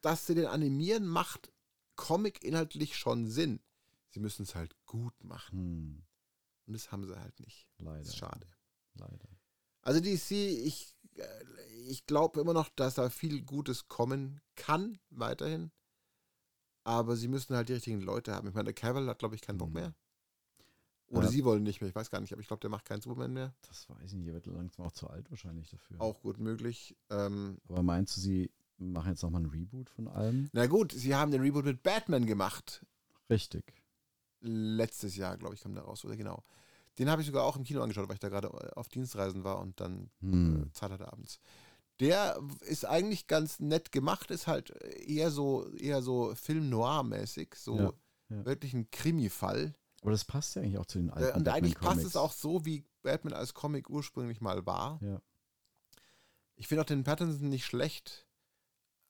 dass 0.00 0.26
sie 0.26 0.34
den 0.34 0.46
animieren, 0.46 1.06
macht 1.06 1.52
Comic 1.94 2.42
inhaltlich 2.42 2.96
schon 2.96 3.28
Sinn. 3.28 3.60
Sie 4.12 4.20
müssen 4.20 4.42
es 4.44 4.54
halt 4.54 4.74
gut 4.86 5.24
machen. 5.24 5.58
Hm, 5.58 6.04
Und 6.66 6.72
das 6.74 6.92
haben 6.92 7.04
sie 7.04 7.18
halt 7.18 7.38
nicht. 7.40 7.66
leider. 7.78 7.98
Das 7.98 8.08
ist 8.08 8.16
schade. 8.16 8.46
Leider. 8.94 9.28
Also 9.82 10.00
DC, 10.00 10.30
ich, 10.32 10.94
äh, 11.16 11.44
ich 11.88 12.06
glaube 12.06 12.40
immer 12.40 12.52
noch, 12.52 12.68
dass 12.68 12.94
da 12.94 13.10
viel 13.10 13.42
Gutes 13.42 13.88
kommen 13.88 14.40
kann, 14.54 15.00
weiterhin. 15.10 15.72
Aber 16.84 17.16
sie 17.16 17.28
müssen 17.28 17.54
halt 17.56 17.68
die 17.68 17.74
richtigen 17.74 18.00
Leute 18.00 18.34
haben. 18.34 18.48
Ich 18.48 18.54
meine, 18.54 18.66
der 18.66 18.74
Cavill 18.74 19.08
hat, 19.08 19.18
glaube 19.18 19.34
ich, 19.34 19.40
keinen 19.40 19.58
Bock 19.58 19.68
Mhm. 19.68 19.74
mehr. 19.74 19.94
Oder 21.08 21.26
Ja. 21.26 21.30
sie 21.30 21.44
wollen 21.44 21.62
nicht 21.62 21.80
mehr, 21.80 21.90
ich 21.90 21.94
weiß 21.94 22.10
gar 22.10 22.20
nicht, 22.20 22.32
aber 22.32 22.40
ich 22.40 22.48
glaube, 22.48 22.60
der 22.60 22.70
macht 22.70 22.84
keinen 22.86 23.02
Superman 23.02 23.32
mehr. 23.32 23.54
Das 23.68 23.88
weiß 23.88 24.12
ich 24.12 24.14
nicht. 24.14 24.28
Er 24.28 24.34
wird 24.34 24.46
langsam 24.46 24.86
auch 24.86 24.92
zu 24.92 25.08
alt 25.08 25.30
wahrscheinlich 25.30 25.68
dafür. 25.70 26.00
Auch 26.00 26.20
gut 26.20 26.38
möglich. 26.38 26.96
Ähm, 27.10 27.58
Aber 27.68 27.82
meinst 27.82 28.16
du, 28.16 28.20
sie 28.20 28.50
machen 28.78 29.10
jetzt 29.10 29.22
nochmal 29.22 29.42
ein 29.42 29.46
Reboot 29.50 29.90
von 29.90 30.08
allem? 30.08 30.48
na 30.52 30.66
gut, 30.66 30.92
sie 30.92 31.14
haben 31.14 31.30
den 31.30 31.42
Reboot 31.42 31.64
mit 31.64 31.82
Batman 31.82 32.24
gemacht. 32.26 32.84
Richtig. 33.28 33.81
Letztes 34.42 35.16
Jahr, 35.16 35.36
glaube 35.36 35.54
ich, 35.54 35.60
kam 35.62 35.74
der 35.74 35.84
raus, 35.84 36.04
oder 36.04 36.16
genau. 36.16 36.42
Den 36.98 37.08
habe 37.08 37.22
ich 37.22 37.26
sogar 37.26 37.44
auch 37.44 37.56
im 37.56 37.64
Kino 37.64 37.80
angeschaut, 37.80 38.08
weil 38.08 38.14
ich 38.16 38.20
da 38.20 38.28
gerade 38.28 38.48
äh, 38.48 38.70
auf 38.78 38.88
Dienstreisen 38.88 39.44
war 39.44 39.58
und 39.60 39.80
dann 39.80 40.10
Hm. 40.20 40.64
äh, 40.68 40.72
Zeit 40.72 40.90
hatte 40.90 41.10
abends. 41.12 41.38
Der 42.00 42.38
ist 42.62 42.84
eigentlich 42.84 43.26
ganz 43.28 43.60
nett 43.60 43.92
gemacht, 43.92 44.30
ist 44.30 44.46
halt 44.48 44.70
eher 45.06 45.30
so, 45.30 45.68
eher 45.74 46.02
so 46.02 46.34
Film 46.34 46.68
Noir-mäßig, 46.68 47.54
so 47.54 47.76
Ja, 47.78 47.92
ja. 48.30 48.44
wirklich 48.44 48.74
ein 48.74 48.90
Krimi-Fall. 48.90 49.74
Aber 50.00 50.10
das 50.10 50.24
passt 50.24 50.56
ja 50.56 50.62
eigentlich 50.62 50.78
auch 50.78 50.86
zu 50.86 50.98
den 50.98 51.10
alten 51.10 51.32
Äh, 51.32 51.38
Und 51.38 51.48
eigentlich 51.48 51.78
passt 51.78 52.04
es 52.04 52.16
auch 52.16 52.32
so, 52.32 52.64
wie 52.64 52.84
Batman 53.02 53.34
als 53.34 53.54
Comic 53.54 53.88
ursprünglich 53.88 54.40
mal 54.40 54.66
war. 54.66 54.98
Ja. 55.02 55.20
Ich 56.56 56.66
finde 56.68 56.82
auch 56.82 56.86
den 56.86 57.04
Pattinson 57.04 57.48
nicht 57.48 57.64
schlecht. 57.64 58.26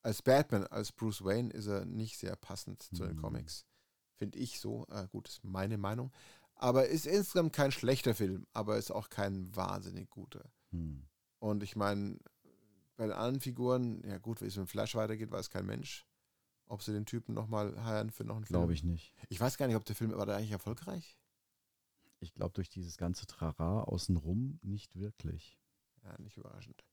Als 0.02 0.20
Batman, 0.22 0.66
als 0.66 0.92
Bruce 0.92 1.24
Wayne 1.24 1.50
ist 1.52 1.66
er 1.66 1.84
nicht 1.86 2.18
sehr 2.18 2.36
passend 2.36 2.82
zu 2.82 3.04
den 3.06 3.16
Mhm. 3.16 3.20
Comics. 3.22 3.64
Finde 4.22 4.38
ich 4.38 4.60
so. 4.60 4.86
Äh, 4.88 5.08
gut, 5.08 5.28
ist 5.28 5.42
meine 5.42 5.78
Meinung. 5.78 6.12
Aber 6.54 6.86
ist 6.86 7.06
insgesamt 7.06 7.52
kein 7.52 7.72
schlechter 7.72 8.14
Film, 8.14 8.46
aber 8.52 8.78
ist 8.78 8.92
auch 8.92 9.10
kein 9.10 9.52
wahnsinnig 9.56 10.08
guter. 10.10 10.48
Hm. 10.70 11.08
Und 11.40 11.64
ich 11.64 11.74
meine, 11.74 12.20
bei 12.96 13.08
den 13.08 13.16
anderen 13.16 13.40
Figuren, 13.40 14.00
ja 14.06 14.18
gut, 14.18 14.40
wie 14.40 14.44
es 14.44 14.56
mit 14.56 14.68
dem 14.68 14.68
Flash 14.68 14.94
weitergeht, 14.94 15.32
weiß 15.32 15.50
kein 15.50 15.66
Mensch. 15.66 16.06
Ob 16.66 16.84
sie 16.84 16.92
den 16.92 17.04
Typen 17.04 17.34
nochmal 17.34 17.84
heiern 17.84 18.10
für 18.10 18.22
noch 18.22 18.36
einen 18.36 18.44
Film. 18.44 18.60
Glaube 18.60 18.74
ich 18.74 18.84
nicht. 18.84 19.12
Ich 19.28 19.40
weiß 19.40 19.56
gar 19.56 19.66
nicht, 19.66 19.74
ob 19.74 19.84
der 19.84 19.96
Film, 19.96 20.12
war 20.12 20.24
der 20.24 20.36
eigentlich 20.36 20.52
erfolgreich? 20.52 21.18
Ich 22.20 22.32
glaube, 22.32 22.52
durch 22.52 22.68
dieses 22.68 22.96
ganze 22.96 23.26
Trara 23.26 23.82
außenrum 23.82 24.60
nicht 24.62 24.94
wirklich. 24.94 25.58
Ja, 26.04 26.16
nicht 26.20 26.36
überraschend. 26.36 26.84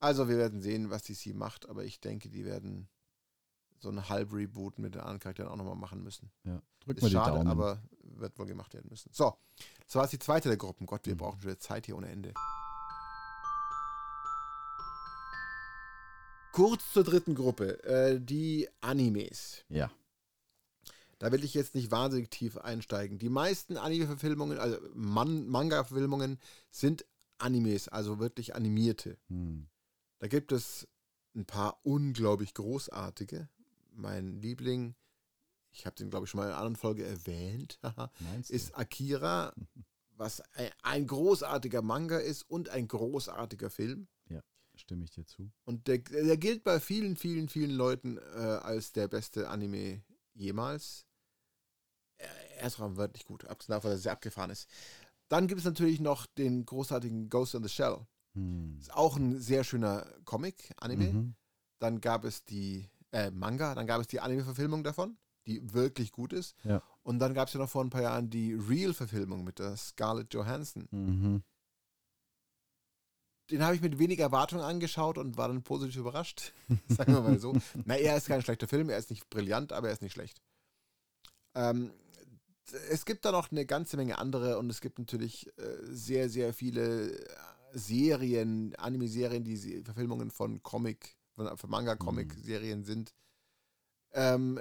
Also, 0.00 0.28
wir 0.28 0.38
werden 0.38 0.60
sehen, 0.60 0.90
was 0.90 1.04
DC 1.04 1.36
macht, 1.36 1.68
aber 1.68 1.84
ich 1.84 2.00
denke, 2.00 2.30
die 2.30 2.44
werden 2.44 2.88
so 3.80 3.88
ein 3.90 4.08
Halb-Reboot 4.08 4.78
mit 4.78 4.94
den 4.94 5.00
anderen 5.00 5.20
Charakteren 5.20 5.50
auch 5.50 5.56
nochmal 5.56 5.76
machen 5.76 6.02
müssen. 6.02 6.30
Ja. 6.44 6.60
Drück 6.80 6.98
Ist 6.98 7.10
schade, 7.12 7.36
Daumen. 7.36 7.48
aber 7.48 7.82
wird 8.02 8.38
wohl 8.38 8.46
gemacht 8.46 8.74
werden 8.74 8.88
müssen. 8.90 9.10
So, 9.12 9.36
das 9.84 9.94
war 9.94 10.02
jetzt 10.04 10.12
die 10.12 10.18
zweite 10.18 10.48
der 10.48 10.56
Gruppen. 10.58 10.86
Gott, 10.86 11.06
wir 11.06 11.14
Mhm. 11.14 11.18
brauchen 11.18 11.40
schon 11.40 11.50
wieder 11.50 11.58
Zeit 11.60 11.86
hier 11.86 11.96
ohne 11.96 12.08
Ende. 12.08 12.32
Kurz 16.52 16.92
zur 16.92 17.04
dritten 17.04 17.34
Gruppe, 17.34 17.82
äh, 17.84 18.20
die 18.20 18.68
Animes. 18.80 19.64
ja. 19.68 19.90
Da 21.20 21.32
will 21.32 21.42
ich 21.42 21.52
jetzt 21.52 21.74
nicht 21.74 21.90
wahnsinnig 21.90 22.30
tief 22.30 22.56
einsteigen. 22.58 23.18
Die 23.18 23.28
meisten 23.28 23.76
Anime-Verfilmungen, 23.76 24.56
also 24.56 24.78
Man 24.94 25.48
Manga-Verfilmungen, 25.48 26.38
sind 26.70 27.04
Animes, 27.38 27.88
also 27.88 28.20
wirklich 28.20 28.54
animierte. 28.54 29.18
Hm. 29.26 29.66
Da 30.20 30.28
gibt 30.28 30.52
es 30.52 30.86
ein 31.34 31.44
paar 31.44 31.80
unglaublich 31.82 32.54
großartige. 32.54 33.48
Mein 33.98 34.40
Liebling, 34.40 34.94
ich 35.70 35.84
habe 35.86 35.96
den, 35.96 36.10
glaube 36.10 36.24
ich, 36.24 36.30
schon 36.30 36.38
mal 36.38 36.44
in 36.44 36.50
einer 36.50 36.58
anderen 36.58 36.76
Folge 36.76 37.04
erwähnt, 37.04 37.80
ist 38.48 38.76
Akira, 38.76 39.52
was 40.12 40.42
ein, 40.82 41.06
großartiger 41.06 41.82
Manga 41.82 42.18
ist 42.18 42.42
und 42.42 42.68
ein 42.70 42.88
großartiger 42.88 43.70
Film. 43.70 44.08
Stimme 44.78 45.04
ich 45.04 45.10
dir 45.10 45.26
zu. 45.26 45.50
Und 45.64 45.88
der, 45.88 45.98
der 45.98 46.36
gilt 46.36 46.62
bei 46.62 46.78
vielen, 46.78 47.16
vielen, 47.16 47.48
vielen 47.48 47.72
Leuten 47.72 48.16
äh, 48.16 48.60
als 48.62 48.92
der 48.92 49.08
beste 49.08 49.48
Anime 49.48 50.04
jemals. 50.34 51.04
Er, 52.16 52.60
er 52.60 52.66
ist 52.68 52.80
auch 52.80 52.96
wirklich 52.96 53.24
gut, 53.24 53.44
abgesehen 53.44 53.72
davon, 53.72 53.90
dass 53.90 54.00
er 54.00 54.02
sehr 54.02 54.12
abgefahren 54.12 54.50
ist. 54.50 54.68
Dann 55.28 55.48
gibt 55.48 55.58
es 55.58 55.64
natürlich 55.64 56.00
noch 56.00 56.26
den 56.26 56.64
großartigen 56.64 57.28
Ghost 57.28 57.54
in 57.54 57.62
the 57.64 57.68
Shell. 57.68 58.06
Hm. 58.34 58.78
Ist 58.78 58.94
auch 58.94 59.16
ein 59.16 59.40
sehr 59.40 59.64
schöner 59.64 60.06
Comic, 60.24 60.72
Anime. 60.76 61.12
Mhm. 61.12 61.34
Dann 61.80 62.00
gab 62.00 62.24
es 62.24 62.44
die 62.44 62.88
äh, 63.12 63.30
Manga, 63.30 63.74
dann 63.74 63.86
gab 63.86 64.00
es 64.00 64.06
die 64.06 64.20
Anime-Verfilmung 64.20 64.84
davon, 64.84 65.16
die 65.46 65.72
wirklich 65.72 66.12
gut 66.12 66.32
ist. 66.32 66.54
Ja. 66.64 66.82
Und 67.02 67.18
dann 67.18 67.34
gab 67.34 67.48
es 67.48 67.54
ja 67.54 67.60
noch 67.60 67.70
vor 67.70 67.82
ein 67.82 67.90
paar 67.90 68.02
Jahren 68.02 68.30
die 68.30 68.54
Real-Verfilmung 68.54 69.44
mit 69.44 69.58
der 69.58 69.76
Scarlett 69.76 70.32
Johansson. 70.34 70.88
Mhm. 70.90 71.42
Den 73.50 73.64
habe 73.64 73.74
ich 73.74 73.80
mit 73.80 73.98
wenig 73.98 74.18
Erwartung 74.18 74.60
angeschaut 74.60 75.16
und 75.16 75.38
war 75.38 75.48
dann 75.48 75.62
positiv 75.62 76.00
überrascht. 76.00 76.52
Sagen 76.88 77.14
wir 77.14 77.22
mal 77.22 77.38
so. 77.38 77.56
Na, 77.86 77.96
er 77.96 78.16
ist 78.16 78.26
kein 78.26 78.42
schlechter 78.42 78.68
Film, 78.68 78.90
er 78.90 78.98
ist 78.98 79.10
nicht 79.10 79.30
brillant, 79.30 79.72
aber 79.72 79.86
er 79.88 79.94
ist 79.94 80.02
nicht 80.02 80.12
schlecht. 80.12 80.42
Ähm, 81.54 81.92
es 82.90 83.06
gibt 83.06 83.24
da 83.24 83.32
noch 83.32 83.50
eine 83.50 83.64
ganze 83.64 83.96
Menge 83.96 84.18
andere 84.18 84.58
und 84.58 84.68
es 84.68 84.82
gibt 84.82 84.98
natürlich 84.98 85.46
äh, 85.58 85.78
sehr, 85.84 86.28
sehr 86.28 86.52
viele 86.52 87.12
äh, 87.12 87.26
Serien, 87.72 88.74
Anime-Serien, 88.76 89.44
die 89.44 89.82
Verfilmungen 89.82 90.30
von 90.30 90.62
Comic, 90.62 91.17
von 91.56 91.70
Manga-Comic-Serien 91.70 92.84
sind. 92.84 93.14
Ähm, 94.12 94.58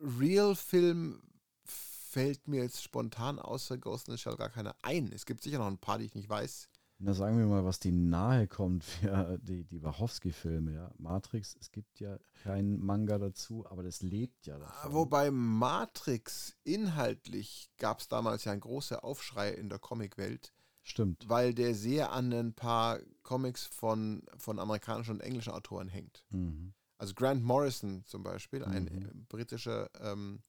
Real-Film 0.00 1.22
fällt 1.64 2.46
mir 2.48 2.62
jetzt 2.62 2.82
spontan 2.82 3.38
außer 3.38 3.78
Ghost 3.78 4.08
in 4.08 4.16
the 4.16 4.18
Shell 4.18 4.36
gar 4.36 4.50
keiner 4.50 4.74
ein. 4.82 5.10
Es 5.12 5.24
gibt 5.24 5.42
sicher 5.42 5.58
noch 5.58 5.66
ein 5.66 5.78
paar, 5.78 5.98
die 5.98 6.04
ich 6.04 6.14
nicht 6.14 6.28
weiß. 6.28 6.68
Na, 7.04 7.14
sagen 7.14 7.36
wir 7.36 7.46
mal, 7.46 7.64
was 7.64 7.80
die 7.80 7.90
nahe 7.90 8.46
kommt 8.46 8.84
für 8.84 9.36
die, 9.42 9.64
die 9.64 9.82
Wachowski-Filme, 9.82 10.72
ja. 10.72 10.92
Matrix, 10.98 11.56
es 11.60 11.72
gibt 11.72 11.98
ja 11.98 12.16
keinen 12.44 12.78
Manga 12.78 13.18
dazu, 13.18 13.66
aber 13.68 13.82
das 13.82 14.02
lebt 14.02 14.46
ja 14.46 14.56
davon. 14.58 14.92
Wobei 14.92 15.32
Matrix 15.32 16.54
inhaltlich 16.62 17.70
gab 17.78 17.98
es 17.98 18.08
damals 18.08 18.44
ja 18.44 18.52
einen 18.52 18.60
großen 18.60 18.98
Aufschrei 18.98 19.50
in 19.50 19.68
der 19.68 19.80
Comicwelt, 19.80 20.52
Stimmt. 20.82 21.28
weil 21.28 21.54
der 21.54 21.74
sehr 21.74 22.12
an 22.12 22.32
ein 22.32 22.54
paar 22.54 22.98
Comics 23.22 23.66
von, 23.66 24.24
von 24.36 24.58
amerikanischen 24.58 25.12
und 25.14 25.20
englischen 25.20 25.52
Autoren 25.52 25.88
hängt. 25.88 26.24
Mhm. 26.30 26.74
Also 26.98 27.14
Grant 27.14 27.42
Morrison 27.42 28.04
zum 28.06 28.22
Beispiel, 28.22 28.64
ein 28.64 28.84
Mhm. 28.84 29.02
äh, 29.06 29.10
britischer 29.28 29.90
ähm, 30.00 30.40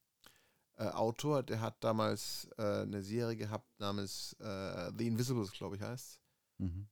äh, 0.77 0.85
Autor, 0.85 1.43
der 1.43 1.61
hat 1.61 1.83
damals 1.83 2.47
äh, 2.57 2.81
eine 2.81 3.01
Serie 3.03 3.35
gehabt 3.37 3.79
namens 3.79 4.33
äh, 4.39 4.91
The 4.97 5.07
Invisibles, 5.07 5.51
glaube 5.51 5.75
ich, 5.75 5.81
heißt 5.81 6.19
Mhm. 6.59 6.87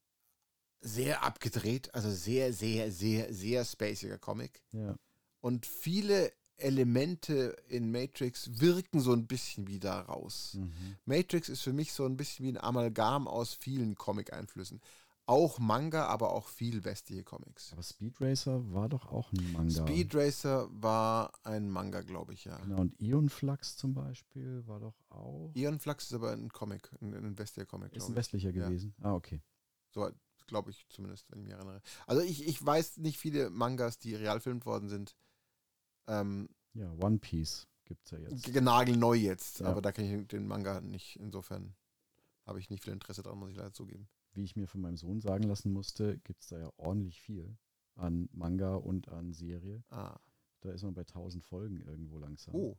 Sehr 0.84 1.24
abgedreht, 1.24 1.94
also 1.94 2.10
sehr, 2.10 2.54
sehr, 2.54 2.92
sehr, 2.92 3.32
sehr 3.32 3.64
spaciger 3.64 4.18
Comic. 4.18 4.64
Ja. 4.72 4.96
Und 5.40 5.68
viele 5.68 6.32
Elemente 6.62 7.56
in 7.68 7.92
Matrix 7.92 8.60
wirken 8.60 9.00
so 9.00 9.14
ein 9.14 9.28
bisschen 9.28 9.68
wie 9.68 9.80
da 9.80 10.02
raus. 10.02 10.56
Mhm. 10.60 10.96
Matrix 11.06 11.50
ist 11.50 11.62
für 11.62 11.74
mich 11.74 11.94
so 11.94 12.06
ein 12.06 12.18
bisschen 12.18 12.46
wie 12.46 12.50
ein 12.52 12.58
Amalgam 12.64 13.28
aus 13.28 13.54
vielen 13.54 13.96
Comic-Einflüssen. 13.96 14.82
Auch 15.28 15.60
Manga, 15.60 16.08
aber 16.08 16.32
auch 16.34 16.48
viel 16.48 16.84
westliche 16.84 17.24
Comics. 17.24 17.72
Aber 17.72 17.84
Speed 17.84 18.20
Racer 18.20 18.74
war 18.74 18.90
doch 18.90 19.12
auch 19.12 19.32
ein 19.32 19.52
Manga. 19.54 19.72
Speed 19.88 20.14
Racer 20.16 20.68
war 20.72 21.32
ein 21.44 21.70
Manga, 21.70 22.02
glaube 22.02 22.34
ich, 22.34 22.46
ja. 22.46 22.58
Genau, 22.58 22.82
und 22.82 23.00
Ion 23.00 23.30
Flux 23.30 23.78
zum 23.78 23.94
Beispiel 23.94 24.66
war 24.68 24.80
doch 24.80 24.96
auch. 25.10 25.52
Ion 25.54 25.80
Flux 25.80 26.06
ist 26.06 26.14
aber 26.14 26.32
ein 26.32 26.50
Comic, 26.50 26.90
ein, 27.02 27.14
ein 27.14 27.38
westlicher 27.38 27.68
Comic, 27.68 27.94
Ist 27.96 28.04
ein 28.04 28.08
glaube 28.08 28.12
ich. 28.12 28.18
westlicher 28.18 28.50
Ja. 28.52 28.68
gewesen. 28.68 28.94
Ah, 29.02 29.14
okay. 29.14 29.42
So 29.92 30.10
glaube 30.48 30.72
ich 30.72 30.86
zumindest, 30.90 31.32
wenn 31.32 31.40
ich 31.40 31.46
mich 31.46 31.54
erinnere. 31.54 31.82
Also 32.08 32.22
ich, 32.24 32.46
ich 32.46 32.66
weiß 32.66 32.98
nicht 32.98 33.18
viele 33.18 33.50
Mangas, 33.52 34.00
die 34.00 34.16
realfilmt 34.16 34.66
worden 34.66 34.90
sind. 34.90 35.16
Ähm, 36.08 36.50
Ja, 36.74 36.92
One 36.94 37.18
Piece 37.20 37.68
gibt 37.86 38.06
es 38.06 38.12
ja 38.12 38.20
jetzt. 38.20 38.48
nagelneu 38.62 39.14
jetzt, 39.14 39.60
Ja. 39.60 39.68
aber 39.68 39.82
da 39.82 39.92
kenne 39.92 40.22
ich 40.22 40.28
den 40.28 40.48
Manga 40.48 40.80
nicht. 40.82 41.18
Insofern 41.18 41.76
habe 42.46 42.60
ich 42.60 42.70
nicht 42.70 42.84
viel 42.84 42.94
Interesse 42.94 43.24
daran, 43.24 43.40
muss 43.40 43.50
ich 43.52 43.58
leider 43.58 43.74
zugeben. 43.74 44.08
Wie 44.34 44.44
ich 44.44 44.56
mir 44.56 44.68
von 44.68 44.80
meinem 44.82 44.96
Sohn 44.98 45.20
sagen 45.20 45.44
lassen 45.44 45.74
musste, 45.74 46.18
gibt 46.20 46.42
es 46.42 46.48
da 46.48 46.58
ja 46.58 46.72
ordentlich 46.78 47.22
viel 47.22 47.58
an 47.96 48.30
Manga 48.32 48.76
und 48.76 49.10
an 49.10 49.34
Serie. 49.34 49.84
Ah. 49.90 50.18
Da 50.62 50.72
ist 50.72 50.84
man 50.84 50.94
bei 50.94 51.02
1000 51.04 51.44
Folgen 51.44 51.82
irgendwo 51.82 52.18
langsam. 52.20 52.56
Oh, 52.56 52.78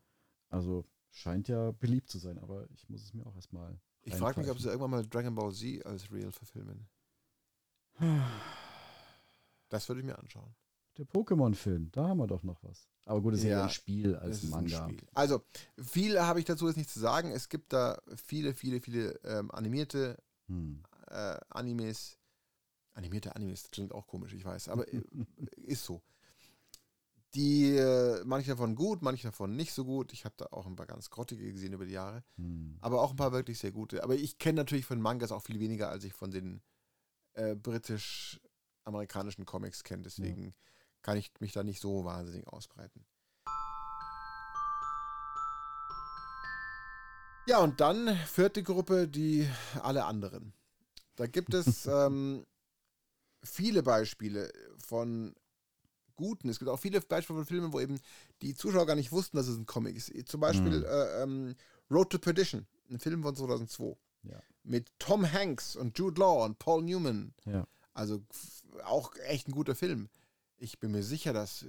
Also 0.49 0.87
scheint 1.11 1.49
ja 1.49 1.73
beliebt 1.73 2.09
zu 2.09 2.18
sein, 2.18 2.39
aber 2.39 2.70
ich 2.70 2.89
muss 2.89 3.03
es 3.03 3.12
mir 3.12 3.27
auch 3.27 3.35
erstmal. 3.35 3.79
ich 4.03 4.14
frage 4.14 4.41
mich, 4.41 4.49
ob 4.51 4.59
sie 4.59 4.68
irgendwann 4.68 4.91
mal 4.91 5.07
Dragon 5.07 5.35
Ball 5.35 5.53
Z 5.53 5.85
als 5.85 6.11
Real 6.11 6.33
verfilmen. 6.33 6.89
Das 9.68 9.89
würde 9.89 10.01
ich 10.01 10.07
mir 10.07 10.18
anschauen. 10.18 10.55
Der 10.99 11.07
Pokémon-Film, 11.07 11.90
da 11.93 12.09
haben 12.09 12.18
wir 12.18 12.26
doch 12.26 12.43
noch 12.43 12.62
was. 12.62 12.88
Aber 13.07 13.20
gut, 13.20 13.32
das 13.34 13.40
ist 13.40 13.47
ja, 13.47 13.59
Ja, 13.59 13.64
ein 13.64 13.70
Spiel 13.70 14.14
als 14.16 14.43
ein 14.43 14.51
Manga. 14.51 14.84
Spiel. 14.88 15.01
Also, 15.14 15.43
viel 15.82 16.20
habe 16.20 16.38
ich 16.38 16.45
dazu 16.45 16.66
jetzt 16.68 16.76
nicht 16.76 16.90
zu 16.90 17.01
sagen. 17.01 17.30
Es 17.32 17.49
gibt 17.49 17.72
da 17.72 18.01
viele, 18.16 18.55
viele, 18.55 18.80
viele 18.80 19.18
ähm, 19.24 19.51
animierte 19.51 20.16
Hm. 20.49 20.82
äh, 21.09 21.38
Animes. 21.49 22.18
Animierte 22.95 23.34
Animes, 23.34 23.62
das 23.62 23.70
klingt 23.70 23.93
auch 23.93 24.07
komisch, 24.07 24.34
ich 24.34 24.45
weiß, 24.45 24.68
aber 24.68 24.86
äh, 24.93 25.03
ist 25.64 25.82
so. 25.84 26.03
die 27.34 27.74
äh, 27.74 28.22
manche 28.26 28.51
davon 28.51 28.74
gut, 28.74 29.01
manche 29.01 29.28
davon 29.28 29.57
nicht 29.57 29.72
so 29.72 29.86
gut. 29.86 30.12
Ich 30.12 30.26
habe 30.26 30.34
da 30.36 30.47
auch 30.51 30.66
ein 30.66 30.76
paar 30.76 30.86
ganz 30.86 31.09
grottige 31.09 31.51
gesehen 31.51 31.72
über 31.72 31.86
die 31.86 31.93
Jahre, 31.95 32.22
Hm. 32.36 32.76
aber 32.82 33.01
auch 33.01 33.12
ein 33.12 33.16
paar 33.16 33.32
wirklich 33.32 33.59
sehr 33.59 33.72
gute. 33.72 34.05
Aber 34.05 34.14
ich 34.14 34.36
kenne 34.38 34.57
natürlich 34.57 34.84
von 34.84 35.01
Mangas 35.01 35.32
auch 35.32 35.43
viel 35.43 35.59
weniger, 35.59 35.88
als 35.88 36.05
ich 36.05 36.12
von 36.12 36.30
den 36.30 36.61
äh, 37.32 37.55
britisch-amerikanischen 37.57 39.47
Comics 39.47 39.82
kenne. 39.84 40.03
Deswegen 40.03 40.55
kann 41.03 41.17
ich 41.19 41.31
mich 41.41 41.53
da 41.53 41.63
nicht 41.63 41.81
so 41.81 42.05
wahnsinnig 42.05 42.47
ausbreiten. 42.49 43.05
Ja, 47.47 47.59
und 47.59 47.81
dann 47.81 48.17
vierte 48.27 48.63
Gruppe, 48.63 49.09
die 49.09 49.49
alle 49.83 50.05
anderen. 50.05 50.53
Da 51.17 51.27
gibt 51.27 51.55
es 51.55 51.87
ähm, 51.87 52.47
viele 53.43 53.83
Beispiele 53.83 54.53
von 54.79 55.35
guten. 56.15 56.49
Es 56.49 56.59
gibt 56.61 56.71
auch 56.71 56.79
viele 56.79 57.01
Beispiele 57.01 57.39
von 57.41 57.47
Filmen, 57.47 57.73
wo 57.73 57.81
eben 57.81 57.99
die 58.43 58.55
Zuschauer 58.55 58.87
gar 58.87 58.95
nicht 58.95 59.11
wussten, 59.11 59.37
dass 59.37 59.49
es 59.49 59.57
ein 59.59 59.67
Comic 59.67 59.97
ist. 59.97 60.13
Zum 60.29 60.41
Beispiel 60.41 60.79
Mhm. 60.81 60.85
äh, 60.85 61.23
ähm, 61.23 61.55
Road 61.91 62.11
to 62.11 62.19
Perdition, 62.19 62.67
ein 62.91 63.01
Film 63.01 63.23
von 63.23 63.35
2002. 63.35 63.97
Ja. 64.23 64.41
Mit 64.63 64.93
Tom 65.01 65.31
Hanks 65.31 65.75
und 65.75 65.99
Jude 65.99 66.21
Law 66.21 66.45
und 66.45 66.61
Paul 66.61 66.83
Newman. 66.83 67.35
Ja. 67.45 67.67
Also 67.93 68.23
auch 68.85 69.13
echt 69.27 69.49
ein 69.49 69.53
guter 69.53 69.75
Film. 69.75 70.09
Ich 70.63 70.79
bin 70.79 70.93
mir 70.93 71.03
sicher, 71.03 71.33
dass 71.33 71.67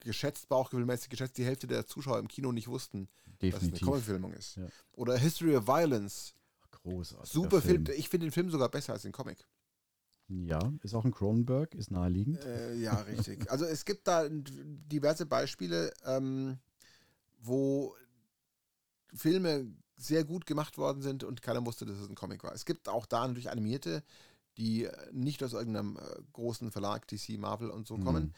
geschätzt, 0.00 0.48
bauchgefühlmäßig 0.48 1.08
geschätzt, 1.08 1.38
die 1.38 1.44
Hälfte 1.44 1.66
der 1.66 1.86
Zuschauer 1.86 2.18
im 2.18 2.28
Kino 2.28 2.52
nicht 2.52 2.68
wussten, 2.68 3.08
dass 3.08 3.14
es 3.16 3.42
eine 3.42 3.50
Definitiv. 3.52 3.86
Comicverfilmung 3.86 4.32
ist. 4.32 4.56
Ja. 4.56 4.68
Oder 4.92 5.16
History 5.16 5.56
of 5.56 5.66
Violence. 5.66 6.34
Großartig. 6.70 7.32
Super 7.32 7.60
Film. 7.60 7.84
Ich 7.96 8.08
finde 8.08 8.26
den 8.26 8.32
Film 8.32 8.50
sogar 8.50 8.68
besser 8.68 8.92
als 8.92 9.02
den 9.02 9.12
Comic. 9.12 9.46
Ja, 10.28 10.60
ist 10.82 10.94
auch 10.94 11.04
ein 11.04 11.10
Cronenberg, 11.10 11.74
ist 11.74 11.90
naheliegend. 11.90 12.44
Äh, 12.44 12.74
ja, 12.76 12.94
richtig. 13.00 13.50
Also 13.50 13.64
es 13.64 13.84
gibt 13.84 14.06
da 14.06 14.28
diverse 14.28 15.24
Beispiele, 15.24 15.92
ähm, 16.04 16.58
wo 17.40 17.96
Filme 19.14 19.66
sehr 19.96 20.24
gut 20.24 20.46
gemacht 20.46 20.78
worden 20.78 21.02
sind 21.02 21.24
und 21.24 21.42
keiner 21.42 21.64
wusste, 21.64 21.86
dass 21.86 21.98
es 21.98 22.08
ein 22.08 22.14
Comic 22.14 22.44
war. 22.44 22.54
Es 22.54 22.66
gibt 22.66 22.88
auch 22.88 23.06
da 23.06 23.26
natürlich 23.26 23.50
animierte, 23.50 24.04
die 24.58 24.84
äh, 24.84 24.92
nicht 25.12 25.42
aus 25.42 25.52
irgendeinem 25.54 25.96
äh, 25.96 26.22
großen 26.32 26.70
Verlag, 26.70 27.06
DC, 27.08 27.38
Marvel 27.38 27.70
und 27.70 27.86
so 27.86 27.96
Mhm. 27.96 28.04
kommen. 28.04 28.34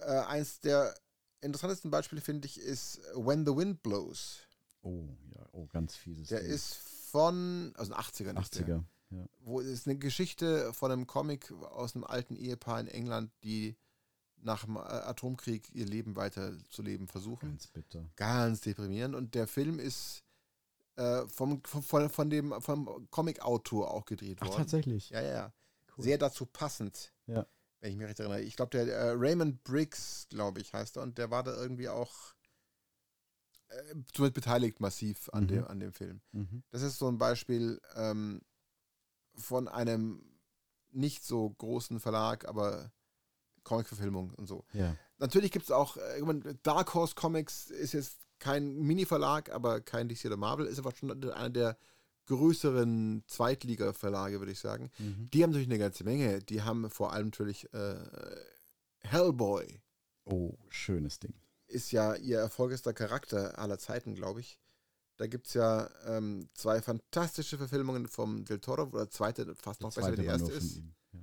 Äh, 0.00 0.06
eins 0.26 0.60
der 0.60 0.94
interessantesten 1.40 1.90
Beispiele, 1.90 2.20
finde 2.20 2.46
ich, 2.46 2.58
ist 2.58 3.00
When 3.14 3.46
the 3.46 3.54
Wind 3.56 3.82
Blows. 3.82 4.40
Oh, 4.82 5.04
ja, 5.34 5.46
oh, 5.52 5.66
ganz 5.66 5.94
fieses. 5.94 6.28
Der 6.28 6.40
Ding. 6.40 6.50
ist 6.50 6.74
von, 6.74 7.72
aus 7.76 7.88
den 7.88 7.96
80ern. 7.96 8.40
ist 8.40 8.54
der. 8.58 8.66
80er. 8.66 8.84
Ja. 9.10 9.24
wo 9.40 9.60
es 9.62 9.66
ist 9.68 9.86
eine 9.86 9.96
Geschichte 9.96 10.70
von 10.74 10.92
einem 10.92 11.06
Comic 11.06 11.50
aus 11.52 11.94
einem 11.94 12.04
alten 12.04 12.36
Ehepaar 12.36 12.78
in 12.80 12.88
England, 12.88 13.32
die 13.42 13.74
nach 14.36 14.66
dem 14.66 14.76
äh, 14.76 14.80
Atomkrieg 14.80 15.70
ihr 15.74 15.86
Leben 15.86 16.14
weiterzuleben 16.14 17.08
versuchen. 17.08 17.48
Ganz 17.48 17.66
bitter. 17.68 18.04
Ganz 18.16 18.60
deprimierend. 18.60 19.14
Und 19.14 19.34
der 19.34 19.46
Film 19.46 19.78
ist 19.78 20.22
äh, 20.96 21.26
vom, 21.26 21.62
von, 21.64 22.10
von 22.10 22.28
dem 22.28 22.52
vom 22.60 23.08
Comic-Autor 23.10 23.90
auch 23.90 24.04
gedreht 24.04 24.38
Ach, 24.42 24.48
worden. 24.48 24.58
tatsächlich. 24.58 25.08
Ja, 25.08 25.22
ja, 25.22 25.32
ja. 25.32 25.52
Cool. 25.98 26.04
Sehr 26.04 26.18
dazu 26.18 26.46
passend. 26.46 27.12
Ja. 27.26 27.46
Wenn 27.80 27.90
ich 27.92 27.96
mich 27.96 28.06
recht 28.08 28.18
erinnere. 28.20 28.40
Ich 28.42 28.56
glaube, 28.56 28.70
der 28.70 28.86
äh, 28.88 29.10
Raymond 29.16 29.62
Briggs, 29.64 30.26
glaube 30.30 30.60
ich, 30.60 30.72
heißt 30.72 30.96
er, 30.96 31.02
und 31.02 31.18
der 31.18 31.30
war 31.30 31.42
da 31.42 31.54
irgendwie 31.54 31.88
auch 31.88 32.12
äh, 33.68 33.94
zumindest 34.12 34.34
beteiligt 34.34 34.80
massiv 34.80 35.28
an, 35.32 35.44
Mhm. 35.44 35.48
dem, 35.48 35.64
an 35.66 35.80
dem 35.80 35.92
Film. 35.92 36.20
Mhm. 36.32 36.62
Das 36.70 36.82
ist 36.82 36.98
so 36.98 37.08
ein 37.08 37.18
Beispiel 37.18 37.80
ähm, 37.94 38.40
von 39.34 39.68
einem 39.68 40.24
nicht 40.90 41.22
so 41.24 41.50
großen 41.50 42.00
Verlag, 42.00 42.48
aber 42.48 42.90
Comic-Verfilmung 43.64 44.32
und 44.34 44.46
so. 44.46 44.64
Ja. 44.72 44.96
Natürlich 45.18 45.50
gibt 45.52 45.66
es 45.66 45.70
auch, 45.70 45.96
äh, 45.98 46.22
Dark 46.62 46.94
Horse 46.94 47.14
Comics 47.14 47.66
ist 47.70 47.92
jetzt 47.92 48.18
kein 48.38 48.76
Mini-Verlag, 48.78 49.50
aber 49.50 49.80
kein 49.80 50.08
DC 50.08 50.24
oder 50.26 50.36
Marvel, 50.36 50.66
ist 50.66 50.78
aber 50.78 50.92
schon 50.94 51.10
einer 51.32 51.50
der 51.50 51.78
größeren 52.28 53.24
Zweitliga-Verlage, 53.26 54.38
würde 54.38 54.52
ich 54.52 54.60
sagen. 54.60 54.90
Mhm. 54.98 55.28
Die 55.32 55.42
haben 55.42 55.50
natürlich 55.50 55.68
eine 55.68 55.78
ganze 55.78 56.04
Menge. 56.04 56.38
Die 56.40 56.62
haben 56.62 56.88
vor 56.90 57.12
allem 57.12 57.26
natürlich 57.28 57.72
äh, 57.74 57.96
Hellboy, 59.00 59.80
Oh, 60.24 60.52
schönes 60.68 61.18
Ding. 61.18 61.34
ist 61.66 61.90
ja 61.90 62.14
ihr 62.14 62.38
erfolgreichster 62.38 62.92
Charakter 62.92 63.58
aller 63.58 63.78
Zeiten, 63.78 64.14
glaube 64.14 64.40
ich. 64.40 64.58
Da 65.16 65.26
gibt 65.26 65.48
es 65.48 65.54
ja 65.54 65.90
ähm, 66.06 66.48
zwei 66.54 66.80
fantastische 66.82 67.56
Verfilmungen 67.58 68.06
vom 68.06 68.44
Del 68.44 68.60
Toro, 68.60 68.82
oder 68.84 69.10
zweite 69.10 69.54
fast 69.56 69.80
noch 69.80 69.92
Der 69.92 70.02
besser, 70.02 70.10
als 70.12 70.20
die 70.20 70.26
war 70.26 70.32
erste 70.34 70.52
ist. 70.52 70.76
Ja. 71.12 71.20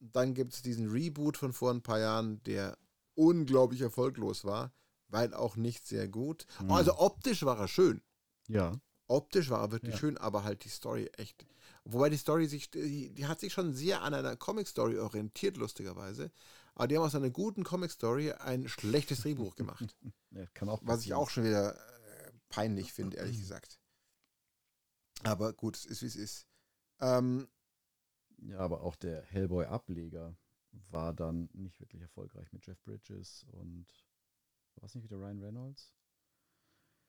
Dann 0.00 0.34
gibt 0.34 0.52
es 0.52 0.62
diesen 0.62 0.90
Reboot 0.90 1.36
von 1.38 1.52
vor 1.52 1.70
ein 1.70 1.82
paar 1.82 2.00
Jahren, 2.00 2.42
der 2.42 2.76
unglaublich 3.14 3.80
erfolglos 3.82 4.44
war, 4.44 4.72
weil 5.08 5.32
auch 5.32 5.56
nicht 5.56 5.86
sehr 5.86 6.08
gut. 6.08 6.46
Mhm. 6.60 6.70
Also 6.72 6.98
optisch 6.98 7.44
war 7.44 7.58
er 7.58 7.68
schön. 7.68 8.02
ja, 8.48 8.72
Optisch 9.10 9.50
war 9.50 9.60
er 9.62 9.72
wirklich 9.72 9.94
Ja. 9.94 9.98
schön, 9.98 10.16
aber 10.18 10.44
halt 10.44 10.64
die 10.64 10.68
Story 10.68 11.10
echt. 11.16 11.44
Wobei 11.84 12.10
die 12.10 12.16
Story 12.16 12.46
sich, 12.46 12.70
die, 12.70 13.10
die 13.10 13.26
hat 13.26 13.40
sich 13.40 13.52
schon 13.52 13.74
sehr 13.74 14.02
an 14.02 14.14
einer 14.14 14.36
Comic-Story 14.36 14.98
orientiert, 14.98 15.56
lustigerweise. 15.56 16.30
Aber 16.74 16.86
die 16.86 16.96
haben 16.96 17.04
aus 17.04 17.14
einer 17.14 17.30
guten 17.30 17.64
Comic-Story 17.64 18.32
ein 18.32 18.68
schlechtes 18.68 19.22
Drehbuch 19.22 19.56
gemacht. 19.56 19.96
ja 20.30 20.46
kann 20.54 20.68
auch 20.68 20.80
Was 20.84 21.04
ich 21.04 21.14
auch 21.14 21.28
schon 21.28 21.44
wieder 21.44 21.74
äh, 21.74 22.32
peinlich 22.50 22.92
finde, 22.92 23.16
ehrlich 23.16 23.38
gesagt. 23.40 23.80
Aber 25.24 25.52
gut, 25.52 25.76
es 25.76 25.84
ist 25.86 26.02
wie 26.02 26.06
es 26.06 26.16
ist. 26.16 26.46
Ähm, 27.00 27.48
Ja, 28.38 28.58
aber 28.60 28.82
auch 28.82 28.94
der 28.96 29.22
Hellboy-Ableger 29.22 30.36
war 30.90 31.12
dann 31.12 31.48
nicht 31.52 31.80
wirklich 31.80 32.00
erfolgreich 32.02 32.52
mit 32.52 32.64
Jeff 32.64 32.80
Bridges 32.82 33.44
und 33.50 33.86
war 34.76 34.84
es 34.84 34.94
nicht 34.94 35.04
wieder 35.04 35.16
Ryan 35.18 35.42
Reynolds? 35.42 35.92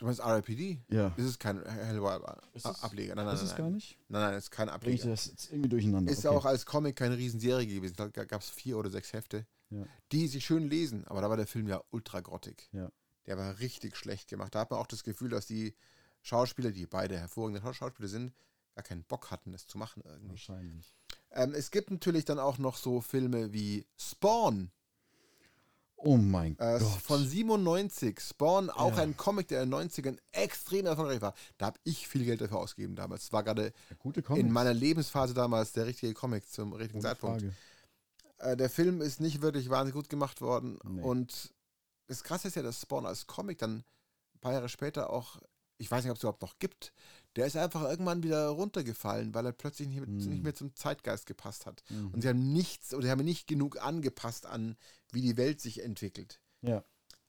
Du 0.02 0.06
meinst 0.08 0.22
RIPD? 0.26 0.80
Ja. 0.90 1.14
Das 1.16 1.26
ist 1.26 1.40
kein 1.40 1.58
Ist 1.58 1.66
es- 1.68 1.72
Hellboy-Ableger. 1.74 3.16
Nein, 3.16 3.26
nein, 3.26 3.36
ist 3.36 3.42
nein, 3.42 3.50
es 3.52 3.56
gar 3.56 3.70
nicht? 3.70 3.98
Nein, 4.10 4.22
nein, 4.22 4.34
es 4.34 4.44
ist 4.46 4.52
kein 4.52 4.68
Bringe 4.68 4.96
ich 4.96 5.02
Ableger. 5.02 5.10
das 5.16 5.26
jetzt 5.28 5.52
irgendwie 5.52 5.70
durcheinander? 5.70 6.12
Ist 6.12 6.24
ja 6.24 6.32
auch 6.32 6.46
als 6.46 6.66
Comic 6.66 6.96
keine 6.96 7.18
Riesenserie 7.18 7.68
gewesen. 7.68 7.96
Da 7.98 8.08
gab 8.26 8.42
es 8.42 8.50
vier 8.50 8.78
oder 8.78 8.90
sechs 8.90 9.14
Hefte, 9.14 9.46
Ja. 9.70 9.86
die 10.12 10.28
sich 10.28 10.46
schön 10.46 10.70
lesen. 10.70 11.06
Aber 11.08 11.22
da 11.22 11.30
war 11.30 11.38
der 11.38 11.48
Film 11.48 11.68
ja 11.68 11.82
ultra 11.92 12.20
grottig. 12.22 12.70
Ja. 12.74 12.92
Der 13.28 13.38
war 13.38 13.60
richtig 13.60 13.96
schlecht 13.96 14.30
gemacht. 14.30 14.56
Da 14.56 14.62
hat 14.62 14.72
man 14.72 14.80
auch 14.80 14.88
das 14.88 15.04
Gefühl, 15.04 15.30
dass 15.30 15.46
die 15.46 15.76
Schauspieler, 16.24 16.72
die 16.72 16.86
beide 16.88 17.18
hervorragende 17.18 17.74
Schauspieler 17.74 18.10
sind, 18.10 18.34
gar 18.76 18.84
keinen 18.84 19.04
Bock 19.04 19.32
hatten, 19.32 19.52
das 19.52 19.68
zu 19.68 19.78
machen 19.78 20.02
irgendwie. 20.06 20.30
Wahrscheinlich. 20.32 20.94
Ähm, 21.32 21.54
es 21.54 21.72
gibt 21.72 21.92
natürlich 21.92 22.26
dann 22.26 22.40
auch 22.40 22.58
noch 22.58 22.76
so 22.78 23.02
Filme 23.02 23.54
wie 23.54 23.86
Spawn 23.98 24.72
Oh 26.04 26.18
mein 26.18 26.54
äh, 26.60 26.80
Gott. 26.80 27.02
von 27.02 27.26
97. 27.26 28.20
Spawn, 28.20 28.70
auch 28.70 28.96
Ja. 28.98 29.04
ein 29.04 29.16
Comic, 29.18 29.48
der 29.50 29.62
in 29.64 29.70
den 29.72 29.90
90ern 29.90 30.18
extrem 30.32 30.86
erfolgreich 30.86 31.22
war. 31.22 31.34
Da 31.58 31.68
habe 31.68 31.80
ich 31.84 32.08
viel 32.08 32.26
Geld 32.26 32.42
dafür 32.42 32.58
ausgegeben 32.58 32.96
damals. 32.96 33.26
Es 33.26 33.34
war 33.34 33.44
gerade 33.44 33.72
in 34.36 34.52
meiner 34.52 34.74
Lebensphase 34.74 35.34
damals 35.34 35.74
der 35.74 35.86
richtige 35.86 36.14
Comic 36.14 36.50
zum 36.50 36.74
richtigen 36.74 37.00
Ohne 37.00 37.08
Zeitpunkt. 37.08 37.46
Äh, 38.40 38.58
der 38.58 38.70
Film 38.70 39.02
ist 39.02 39.20
nicht 39.22 39.42
wirklich 39.42 39.70
wahnsinnig 39.70 39.94
gut 39.94 40.10
gemacht 40.10 40.42
worden. 40.42 40.80
Nee. 40.84 41.02
Und 41.02 41.54
das 42.08 42.24
Krasse 42.24 42.48
ist 42.48 42.56
ja, 42.56 42.64
dass 42.64 42.82
Spawn 42.82 43.06
als 43.06 43.28
Comic 43.28 43.60
dann 43.60 43.78
ein 44.36 44.40
paar 44.42 44.54
Jahre 44.54 44.70
später 44.70 45.12
auch, 45.12 45.38
ich 45.78 45.90
weiß 45.90 46.04
nicht, 46.04 46.12
ob 46.12 46.18
es 46.18 46.24
überhaupt 46.24 46.42
noch 46.42 46.58
gibt, 46.60 46.92
der 47.36 47.46
ist 47.46 47.56
einfach 47.56 47.84
irgendwann 47.84 48.24
wieder 48.24 48.50
runtergefallen, 48.50 49.34
weil 49.34 49.46
er 49.46 49.52
plötzlich 49.54 49.88
nicht, 49.88 50.02
Hm. 50.02 50.18
nicht 50.18 50.44
mehr 50.44 50.54
zum 50.54 50.76
Zeitgeist 50.76 51.26
gepasst 51.26 51.66
hat. 51.66 51.84
Mhm. 51.90 52.12
Und 52.12 52.22
sie 52.22 52.30
haben 52.30 52.52
nichts 52.52 52.94
oder 52.94 53.04
sie 53.06 53.12
haben 53.12 53.24
nicht 53.24 53.48
genug 53.48 53.82
angepasst 53.82 54.46
an, 54.46 54.76
wie 55.12 55.22
die 55.22 55.38
Welt 55.38 55.62
sich 55.62 55.84
entwickelt. 55.84 56.42
Ja. 56.62 56.84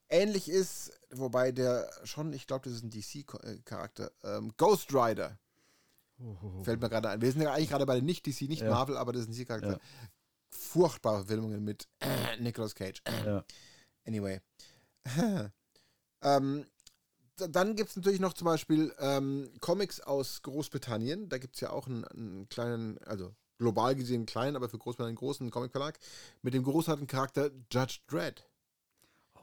Ähnlich 0.09 0.49
ist, 0.49 0.93
wobei 1.11 1.53
der 1.53 1.89
schon, 2.05 2.33
ich 2.33 2.47
glaube, 2.47 2.65
das 2.69 2.75
ist 2.75 2.83
ein 2.85 2.91
DC-Charakter, 2.91 4.11
ähm, 4.25 4.53
Ghost 4.59 4.93
Rider. 4.93 5.39
Oh, 6.21 6.37
oh, 6.43 6.53
oh. 6.59 6.63
Fällt 6.65 6.81
mir 6.81 6.91
gerade 6.91 7.09
ein. 7.09 7.21
Wir 7.23 7.33
sind 7.33 7.41
ja 7.41 7.53
eigentlich 7.53 7.71
gerade 7.71 7.87
bei 7.87 7.95
den 7.97 8.05
nicht 8.05 8.27
DC, 8.27 8.43
nicht 8.43 8.63
Ja. 8.63 8.71
Marvel, 8.71 8.97
aber 8.97 9.13
das 9.13 9.23
ist 9.23 9.29
ein 9.29 9.33
DC-Charakter. 9.33 9.73
Ja. 9.73 9.81
Furchtbare 10.51 11.19
Verfilmungen 11.19 11.65
mit 11.65 11.89
Nicolas 12.41 12.75
Cage. 12.75 13.03
Ja. 13.25 13.45
Anyway. 14.05 14.41
ähm, 16.23 16.67
dann 17.49 17.77
gibt 17.77 17.91
es 17.91 17.97
natürlich 17.97 18.21
noch 18.21 18.35
zum 18.35 18.47
Beispiel 18.47 18.95
ähm, 18.99 19.51
Comics 19.61 20.01
aus 20.01 20.43
Großbritannien. 20.43 21.29
Da 21.29 21.39
gibt 21.39 21.55
es 21.57 21.61
ja 21.61 21.71
auch 21.71 21.87
einen, 21.87 22.05
einen 22.05 22.49
kleinen, 22.49 22.99
also 23.05 23.35
global 23.59 23.95
gesehen 23.95 24.27
kleinen, 24.27 24.57
aber 24.57 24.69
für 24.69 24.79
Großbritannien 24.79 25.11
einen 25.17 25.17
großen 25.19 25.51
Comicverlag 25.51 25.99
mit 26.43 26.55
dem 26.55 26.63
großartigen 26.65 27.07
Charakter 27.07 27.51
Judge 27.71 27.99
Dredd 28.09 28.45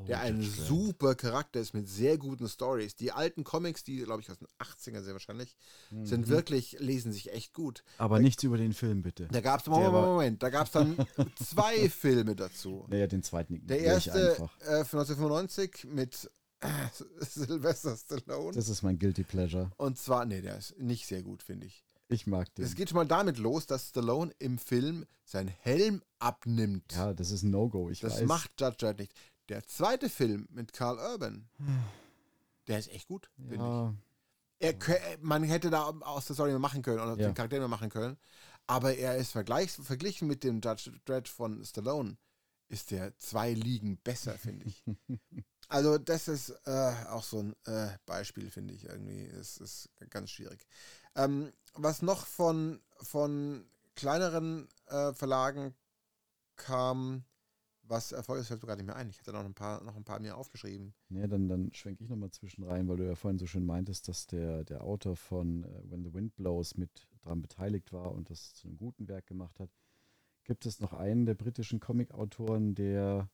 Oh, 0.02 0.04
der 0.06 0.22
ein 0.22 0.40
Judge 0.42 0.56
Dredd. 0.56 0.66
super 0.68 1.16
Charakter 1.16 1.60
ist 1.60 1.74
mit 1.74 1.88
sehr 1.90 2.18
guten 2.18 2.48
Stories. 2.48 2.96
Die 2.96 3.12
alten 3.12 3.44
Comics, 3.44 3.84
die 3.84 3.98
glaube 3.98 4.22
ich 4.22 4.30
aus 4.32 4.38
den 4.38 4.48
80ern 4.58 5.02
sehr 5.04 5.12
wahrscheinlich, 5.14 5.58
sind 6.04 6.28
Mhm. 6.28 6.30
wirklich, 6.30 6.78
lesen 6.80 7.12
sich 7.12 7.34
echt 7.34 7.54
gut. 7.54 7.84
Aber 7.98 8.20
nichts 8.20 8.42
über 8.44 8.58
den 8.58 8.74
Film, 8.74 9.02
bitte. 9.02 9.28
Da 9.30 9.42
gab 9.42 9.60
es, 9.60 9.68
Moment, 9.68 9.92
Moment, 9.92 10.12
Moment, 10.12 10.44
da 10.44 10.50
gab 10.50 10.68
es 10.68 10.72
dann 10.72 10.98
zwei 11.36 11.90
Filme 11.90 12.34
dazu. 12.36 12.86
Naja, 12.88 13.08
den 13.08 13.24
zweiten 13.24 13.66
Der 13.68 13.80
erste 13.82 14.32
einfach. 14.32 14.58
äh, 14.62 14.86
von 14.86 15.00
1995 15.00 15.86
mit 15.90 16.32
Sylvester 17.22 17.96
Stallone. 17.98 18.54
Das 18.54 18.70
ist 18.70 18.82
mein 18.84 18.98
Guilty 19.00 19.24
Pleasure. 19.24 19.72
Und 19.78 19.98
zwar, 19.98 20.26
nee, 20.26 20.42
der 20.42 20.58
ist 20.58 20.78
nicht 20.80 21.06
sehr 21.08 21.24
gut, 21.24 21.44
finde 21.44 21.68
ich. 21.68 21.84
Ich 22.10 22.26
mag 22.28 22.54
den. 22.56 22.66
Es 22.66 22.76
geht 22.76 22.90
schon 22.90 22.96
mal 22.98 23.06
damit 23.06 23.38
los, 23.38 23.68
dass 23.68 23.90
Stallone 23.90 24.34
im 24.40 24.58
Film 24.58 25.06
seinen 25.26 25.50
Helm 25.50 26.02
abnimmt. 26.18 26.92
ja, 26.94 27.14
das 27.14 27.32
ist 27.32 27.44
ein 27.44 27.52
No-Go, 27.52 27.90
ich 27.90 28.00
das 28.00 28.22
weiß. 28.22 28.28
macht 28.28 28.60
Judge 28.60 28.78
Dredd 28.78 29.00
nicht. 29.00 29.14
Der 29.48 29.64
zweite 29.66 30.10
Film 30.10 30.48
mit 30.52 30.74
Carl 30.74 30.98
Urban, 30.98 31.48
der 32.68 32.80
ist 32.80 32.90
echt 32.92 33.08
gut, 33.08 33.30
finde 33.38 33.56
ich. 33.56 33.62
Ja, 33.62 33.94
Er, 34.60 35.18
man 35.22 35.44
hätte 35.44 35.70
da 35.70 35.84
aus 36.02 36.26
der 36.26 36.34
Story 36.36 36.50
mehr 36.50 36.60
machen 36.60 36.82
können 36.82 37.00
oder 37.00 37.12
Ja. 37.18 37.30
den 37.30 37.34
Charakter 37.34 37.58
mehr 37.60 37.68
machen 37.68 37.90
können. 37.90 38.18
Aber 38.68 38.96
er 38.96 39.16
ist 39.18 39.32
verglichen 39.32 40.28
mit 40.28 40.44
dem 40.44 40.62
Judge 40.62 40.92
Dredd 41.06 41.28
von 41.28 41.64
Stallone, 41.66 42.18
ist 42.70 42.92
der 42.92 43.18
zwei 43.18 43.54
Ligen 43.54 43.98
besser, 43.98 44.38
finde 44.38 44.66
ich. 44.66 44.84
also, 45.68 45.98
das 45.98 46.28
ist 46.28 46.50
äh, 46.66 46.94
auch 47.10 47.24
so 47.24 47.40
ein 47.40 47.56
äh, 47.66 47.90
Beispiel, 48.06 48.50
finde 48.50 48.74
ich 48.74 48.86
irgendwie. 48.86 49.26
Es 49.26 49.58
ist 49.58 49.90
ganz 50.10 50.30
schwierig. 50.30 50.66
Ähm, 51.16 51.52
was 51.74 52.02
noch 52.02 52.26
von, 52.26 52.80
von 53.02 53.66
kleineren 53.96 54.68
äh, 54.88 55.14
Verlagen 55.14 55.74
kam, 56.56 57.24
was 57.84 58.12
Erfolg 58.12 58.40
ist, 58.40 58.48
fällt 58.48 58.62
mir 58.62 58.68
gerade 58.68 58.84
nicht 58.84 58.88
mehr 58.88 58.96
ein. 58.96 59.10
Ich 59.10 59.20
hatte 59.20 59.34
noch 59.34 59.44
ein 59.44 59.56
paar, 59.56 59.84
noch 59.84 59.96
ein 59.96 60.04
paar 60.04 60.20
mir 60.20 60.38
aufgeschrieben. 60.38 60.94
Nee, 61.10 61.28
dann, 61.28 61.48
dann 61.48 61.74
schwenke 61.74 62.04
ich 62.04 62.10
nochmal 62.10 62.30
zwischen 62.32 62.64
rein, 62.64 62.88
weil 62.88 62.98
du 62.98 63.06
ja 63.06 63.16
vorhin 63.16 63.40
so 63.40 63.48
schön 63.48 63.66
meintest, 63.66 64.08
dass 64.08 64.28
der, 64.28 64.64
der 64.64 64.84
Autor 64.84 65.16
von 65.16 65.64
äh, 65.64 65.92
When 65.92 66.04
the 66.04 66.14
Wind 66.14 66.36
Blows 66.36 66.78
mit 66.78 67.08
dran 67.24 67.42
beteiligt 67.42 67.92
war 67.92 68.12
und 68.12 68.30
das 68.30 68.54
zu 68.54 68.68
einem 68.68 68.78
guten 68.78 69.08
Werk 69.08 69.26
gemacht 69.26 69.60
hat. 69.60 69.72
Gibt 70.44 70.66
es 70.66 70.80
noch 70.80 70.94
einen 70.94 71.26
der 71.26 71.36
britischen 71.36 71.80
Comic-Autoren, 71.80 72.74
der 72.76 73.30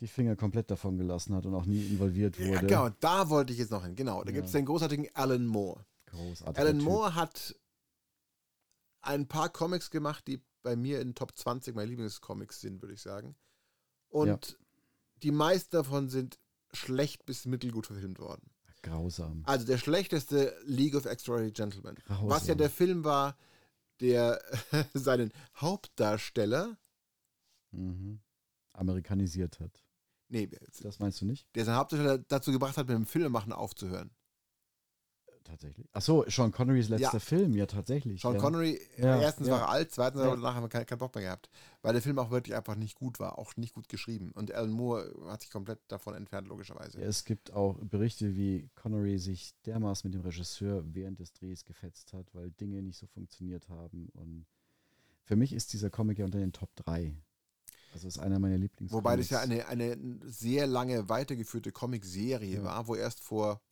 die 0.00 0.06
Finger 0.08 0.36
komplett 0.36 0.70
davon 0.70 0.96
gelassen 0.96 1.34
hat 1.34 1.46
und 1.46 1.54
auch 1.54 1.66
nie 1.66 1.84
involviert 1.86 2.38
Ja, 2.38 2.46
wurde? 2.48 2.66
genau, 2.66 2.88
da 3.00 3.30
wollte 3.30 3.52
ich 3.52 3.58
jetzt 3.58 3.70
noch 3.70 3.84
hin. 3.84 3.94
Genau, 3.96 4.22
da 4.22 4.30
Ja. 4.30 4.36
gibt 4.36 4.46
es 4.46 4.52
den 4.52 4.64
großartigen 4.64 5.08
Alan 5.14 5.46
Moore. 5.46 5.84
Großartig. 6.06 6.58
Alan 6.58 6.78
Moore 6.78 7.14
hat 7.14 7.56
ein 9.00 9.26
paar 9.26 9.48
Comics 9.48 9.90
gemacht, 9.90 10.26
die 10.26 10.40
bei 10.62 10.76
mir 10.76 11.00
in 11.00 11.14
Top 11.14 11.36
20 11.36 11.74
meiner 11.74 11.86
Lieblingscomics 11.88 12.60
sind, 12.60 12.82
würde 12.82 12.94
ich 12.94 13.02
sagen. 13.02 13.34
Und 14.08 14.58
die 15.22 15.30
meisten 15.32 15.70
davon 15.76 16.08
sind 16.08 16.38
schlecht 16.72 17.24
bis 17.26 17.46
mittelgut 17.46 17.86
verfilmt 17.86 18.18
worden. 18.18 18.50
Grausam. 18.82 19.42
Also 19.46 19.66
der 19.66 19.78
schlechteste 19.78 20.56
League 20.64 20.94
of 20.94 21.04
Extraordinary 21.06 21.52
Gentlemen. 21.52 21.96
Grausam. 22.06 22.28
Was 22.28 22.46
ja 22.46 22.54
der 22.54 22.70
Film 22.70 23.04
war, 23.04 23.36
der 24.00 24.40
seinen 24.94 25.32
Hauptdarsteller, 25.56 26.76
Mhm. 27.70 28.20
Amerikanisiert 28.72 29.60
hat. 29.60 29.84
nee, 30.28 30.48
Das 30.80 30.98
meinst 31.00 31.20
du 31.20 31.26
nicht? 31.26 31.46
der 31.54 31.64
seinen 31.66 31.76
Hauptdarsteller 31.76 32.18
dazu 32.18 32.50
gebracht 32.52 32.76
hat, 32.78 32.86
mit 32.88 32.96
dem 32.96 33.04
Filmemachen 33.06 33.52
aufzuhören. 33.52 34.10
Tatsächlich. 35.48 35.88
Ach 35.94 36.02
so, 36.02 36.24
Sean 36.28 36.52
Connerys 36.52 36.90
letzter 36.90 37.14
Ja. 37.14 37.18
Film, 37.20 37.54
ja 37.56 37.64
tatsächlich. 37.64 38.20
Sean 38.20 38.34
ja. 38.34 38.40
Connery, 38.40 38.78
Ja, 38.98 39.18
erstens 39.18 39.48
war 39.48 39.60
er 39.60 39.68
alt, 39.70 39.90
zweitens 39.90 40.20
Ja. 40.20 40.26
aber 40.26 40.36
danach 40.36 40.54
haben 40.54 40.64
wir 40.64 40.68
keinen 40.68 40.84
keinen 40.84 40.98
Bock 40.98 41.14
mehr 41.14 41.24
gehabt, 41.24 41.48
weil 41.80 41.94
der 41.94 42.02
Film 42.02 42.18
auch 42.18 42.30
wirklich 42.30 42.54
einfach 42.54 42.74
nicht 42.76 42.94
gut 42.96 43.18
war, 43.18 43.38
auch 43.38 43.56
nicht 43.56 43.72
gut 43.74 43.88
geschrieben. 43.88 44.30
Und 44.32 44.52
Alan 44.52 44.70
Moore 44.70 45.10
hat 45.28 45.40
sich 45.40 45.50
komplett 45.50 45.78
davon 45.88 46.14
entfernt, 46.14 46.48
logischerweise. 46.48 47.00
Es 47.00 47.24
gibt 47.24 47.52
auch 47.54 47.78
Berichte, 47.80 48.36
wie 48.36 48.68
Connery 48.74 49.18
sich 49.18 49.54
dermaßen 49.64 50.08
mit 50.10 50.14
dem 50.14 50.20
Regisseur 50.24 50.84
während 50.92 51.18
des 51.18 51.32
Drehs 51.32 51.64
gefetzt 51.64 52.12
hat, 52.12 52.26
weil 52.34 52.50
Dinge 52.50 52.82
nicht 52.82 52.98
so 52.98 53.06
funktioniert 53.06 53.70
haben. 53.70 54.10
Und 54.12 54.44
für 55.24 55.36
mich 55.36 55.54
ist 55.54 55.72
dieser 55.72 55.88
Comic 55.88 56.18
ja 56.18 56.26
unter 56.26 56.38
den 56.38 56.52
Top 56.52 56.76
3. 56.76 57.16
Also 57.94 58.06
ist 58.06 58.18
einer 58.18 58.38
meiner 58.38 58.58
Lieblings. 58.58 58.92
Wobei 58.92 59.16
das 59.16 59.30
ja 59.30 59.40
eine, 59.40 59.66
eine 59.66 59.96
sehr 60.26 60.66
lange 60.66 61.08
weitergeführte 61.08 61.72
Comic-Serie 61.72 62.62
war, 62.62 62.86
wo 62.86 62.94
erst 62.94 63.20
vor 63.20 63.62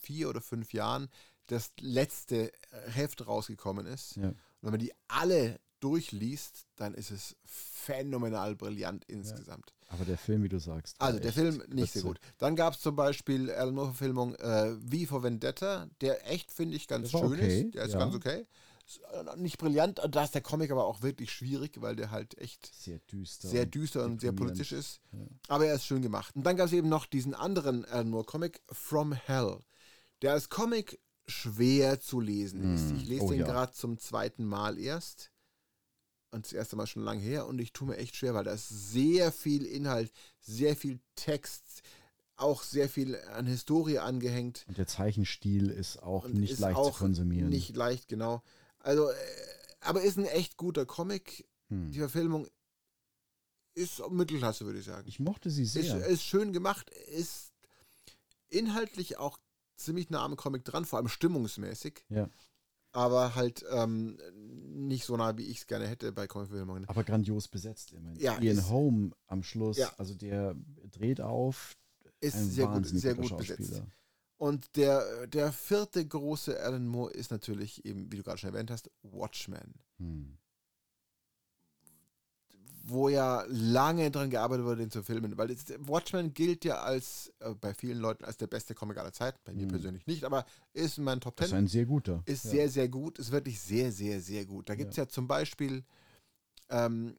vier 0.00 0.28
oder 0.28 0.40
fünf 0.40 0.72
Jahren 0.72 1.08
das 1.46 1.72
letzte 1.80 2.52
Heft 2.88 3.26
rausgekommen 3.26 3.86
ist. 3.86 4.16
Ja. 4.16 4.28
Und 4.28 4.36
wenn 4.60 4.70
man 4.72 4.80
die 4.80 4.92
alle 5.08 5.60
durchliest, 5.80 6.66
dann 6.76 6.94
ist 6.94 7.10
es 7.10 7.36
phänomenal 7.44 8.56
brillant 8.56 9.04
insgesamt. 9.06 9.74
Aber 9.88 10.04
der 10.04 10.18
Film, 10.18 10.42
wie 10.42 10.48
du 10.48 10.58
sagst. 10.58 10.96
Also 10.98 11.18
der 11.18 11.32
Film 11.32 11.62
nicht 11.68 11.92
sehr 11.92 12.02
gut. 12.02 12.20
Dann 12.36 12.56
gab 12.56 12.74
es 12.74 12.80
zum 12.80 12.94
Beispiel 12.94 13.50
Alan 13.50 13.74
Moore-Verfilmung 13.74 14.34
äh, 14.34 14.76
Wie 14.80 15.06
vor 15.06 15.22
Vendetta, 15.22 15.88
der 16.02 16.30
echt, 16.30 16.52
finde 16.52 16.76
ich, 16.76 16.88
ganz 16.88 17.10
schön 17.10 17.24
okay, 17.24 17.62
ist. 17.62 17.74
Der 17.74 17.84
ist 17.84 17.92
ja. 17.94 17.98
ganz 17.98 18.14
okay. 18.14 18.46
Ist, 18.86 19.00
äh, 19.12 19.36
Nicht 19.36 19.56
brillant, 19.56 20.00
da 20.10 20.24
ist 20.24 20.34
der 20.34 20.42
Comic 20.42 20.70
aber 20.70 20.84
auch 20.84 21.00
wirklich 21.00 21.32
schwierig, 21.32 21.80
weil 21.80 21.96
der 21.96 22.10
halt 22.10 22.36
echt 22.36 22.70
Sehr 22.74 22.98
düster. 23.10 23.48
sehr 23.48 23.62
und 23.62 23.74
düster 23.74 24.04
und 24.04 24.20
sehr 24.20 24.32
deprimierend. 24.32 24.58
politisch 24.58 24.72
ist. 24.72 25.00
Ja. 25.12 25.20
Aber 25.48 25.66
er 25.66 25.74
ist 25.74 25.86
schön 25.86 26.02
gemacht. 26.02 26.36
Und 26.36 26.44
dann 26.44 26.56
gab 26.56 26.66
es 26.66 26.72
eben 26.74 26.90
noch 26.90 27.06
diesen 27.06 27.34
anderen 27.34 27.86
Alan 27.86 28.10
Moore-Comic, 28.10 28.60
From 28.70 29.12
Hell, 29.12 29.60
der 30.22 30.32
als 30.32 30.48
Comic 30.48 31.00
schwer 31.26 32.00
zu 32.00 32.20
lesen 32.20 32.74
ist. 32.74 32.90
Mm, 32.92 32.96
Ich 32.96 33.06
lese 33.06 33.24
oh 33.24 33.30
den 33.30 33.40
ja. 33.40 33.46
gerade 33.46 33.72
zum 33.72 33.98
zweiten 33.98 34.44
Mal 34.44 34.78
erst. 34.78 35.30
Und 36.30 36.44
das 36.44 36.52
erste 36.52 36.76
Mal 36.76 36.86
schon 36.86 37.04
lange 37.04 37.20
her. 37.22 37.46
Und 37.46 37.58
ich 37.58 37.72
tue 37.72 37.88
mir 37.88 37.96
echt 37.96 38.16
schwer, 38.16 38.34
weil 38.34 38.44
da 38.44 38.52
ist 38.52 38.68
sehr 38.68 39.32
viel 39.32 39.64
Inhalt, 39.64 40.12
sehr 40.40 40.76
viel 40.76 41.00
Text, 41.16 41.82
auch 42.36 42.62
sehr 42.62 42.88
viel 42.88 43.16
an 43.32 43.46
Historie 43.46 43.98
angehängt. 43.98 44.64
Und 44.68 44.78
der 44.78 44.86
Zeichenstil 44.86 45.70
ist 45.70 46.02
auch 46.02 46.24
Und 46.24 46.34
nicht 46.34 46.52
ist 46.52 46.60
leicht 46.60 46.76
auch 46.76 46.92
zu 46.92 46.98
konsumieren. 46.98 47.48
Nicht 47.48 47.76
leicht, 47.76 48.08
genau. 48.08 48.42
Also, 48.78 49.10
äh, 49.10 49.14
aber 49.80 50.02
ist 50.02 50.18
ein 50.18 50.26
echt 50.26 50.56
guter 50.56 50.86
Comic. 50.86 51.46
Hm. 51.68 51.90
Die 51.92 51.98
Verfilmung 51.98 52.46
ist 53.74 54.02
Mittelklasse, 54.10 54.64
würde 54.66 54.80
ich 54.80 54.84
sagen. 54.84 55.08
Ich 55.08 55.20
mochte 55.20 55.50
sie 55.50 55.62
Ist, 55.62 55.72
sehr. 55.74 56.06
ist 56.06 56.24
schön 56.24 56.52
gemacht, 56.52 56.90
ist 56.90 57.52
inhaltlich 58.48 59.18
auch 59.18 59.38
ziemlich 59.78 60.10
nah 60.10 60.24
am 60.24 60.36
Comic 60.36 60.64
dran, 60.64 60.84
vor 60.84 60.98
allem 60.98 61.08
stimmungsmäßig. 61.08 62.04
Ja. 62.08 62.28
Aber 62.92 63.34
halt 63.34 63.64
ähm, 63.70 64.18
nicht 64.34 65.04
so 65.04 65.16
nah, 65.16 65.36
wie 65.36 65.44
ich 65.44 65.58
es 65.58 65.66
gerne 65.66 65.86
hätte 65.86 66.10
bei 66.12 66.26
Comicverfilmungen. 66.26 66.86
aber 66.88 67.04
grandios 67.04 67.46
besetzt 67.48 67.92
immerhin. 67.92 68.18
Ja, 68.18 68.38
Ian 68.40 68.58
ist- 68.58 68.70
Holm 68.70 69.14
am 69.26 69.42
Schluss, 69.42 69.76
Ja. 69.76 69.92
also 69.98 70.14
der 70.14 70.56
dreht 70.90 71.20
auf. 71.20 71.76
Ist 72.20 72.52
sehr 72.54 72.66
gut, 72.66 72.86
sehr 72.86 73.14
gut 73.14 73.36
besetzt. 73.36 73.82
Und 74.38 74.76
der, 74.76 75.26
der 75.26 75.52
vierte 75.52 76.04
große 76.06 76.58
Alan 76.60 76.86
Moore 76.86 77.12
ist 77.12 77.30
natürlich 77.30 77.84
eben, 77.84 78.10
wie 78.10 78.16
du 78.16 78.22
gerade 78.22 78.38
schon 78.38 78.50
erwähnt 78.54 78.70
hast, 78.70 78.90
Watchmen. 79.02 79.74
Hm. 79.98 80.38
Wo 82.90 83.08
ja 83.08 83.44
lange 83.48 84.10
dran 84.10 84.30
gearbeitet 84.30 84.64
wurde, 84.64 84.76
den 84.80 84.90
zu 84.90 85.02
filmen. 85.02 85.36
Weil 85.36 85.50
es, 85.50 85.66
Watchmen 85.80 86.32
gilt 86.32 86.64
ja 86.64 86.80
als, 86.80 87.32
äh, 87.40 87.54
bei 87.54 87.74
vielen 87.74 87.98
Leuten, 87.98 88.24
als 88.24 88.36
der 88.38 88.46
beste 88.46 88.74
Comic 88.74 88.96
aller 88.98 89.12
Zeiten. 89.12 89.38
Bei 89.44 89.52
mir 89.52 89.66
Mhm. 89.66 89.70
persönlich 89.70 90.06
nicht, 90.06 90.24
aber 90.24 90.46
ist 90.72 90.96
in 90.98 91.04
meinen 91.04 91.20
Top 91.20 91.36
Das 91.36 91.46
ist 91.46 91.50
Ten. 91.52 91.58
ein 91.64 91.66
sehr 91.66 91.84
guter. 91.86 92.22
ist 92.24 92.44
ja. 92.44 92.50
sehr, 92.50 92.68
sehr 92.70 92.88
gut. 92.88 93.18
Ist 93.18 93.30
wirklich 93.30 93.60
sehr, 93.60 93.92
sehr, 93.92 94.20
sehr 94.20 94.46
gut. 94.46 94.68
Da 94.68 94.74
gibt 94.74 94.92
es 94.92 94.96
ja. 94.96 95.06
zum 95.08 95.26
Beispiel, 95.28 95.84
ähm, 96.70 97.16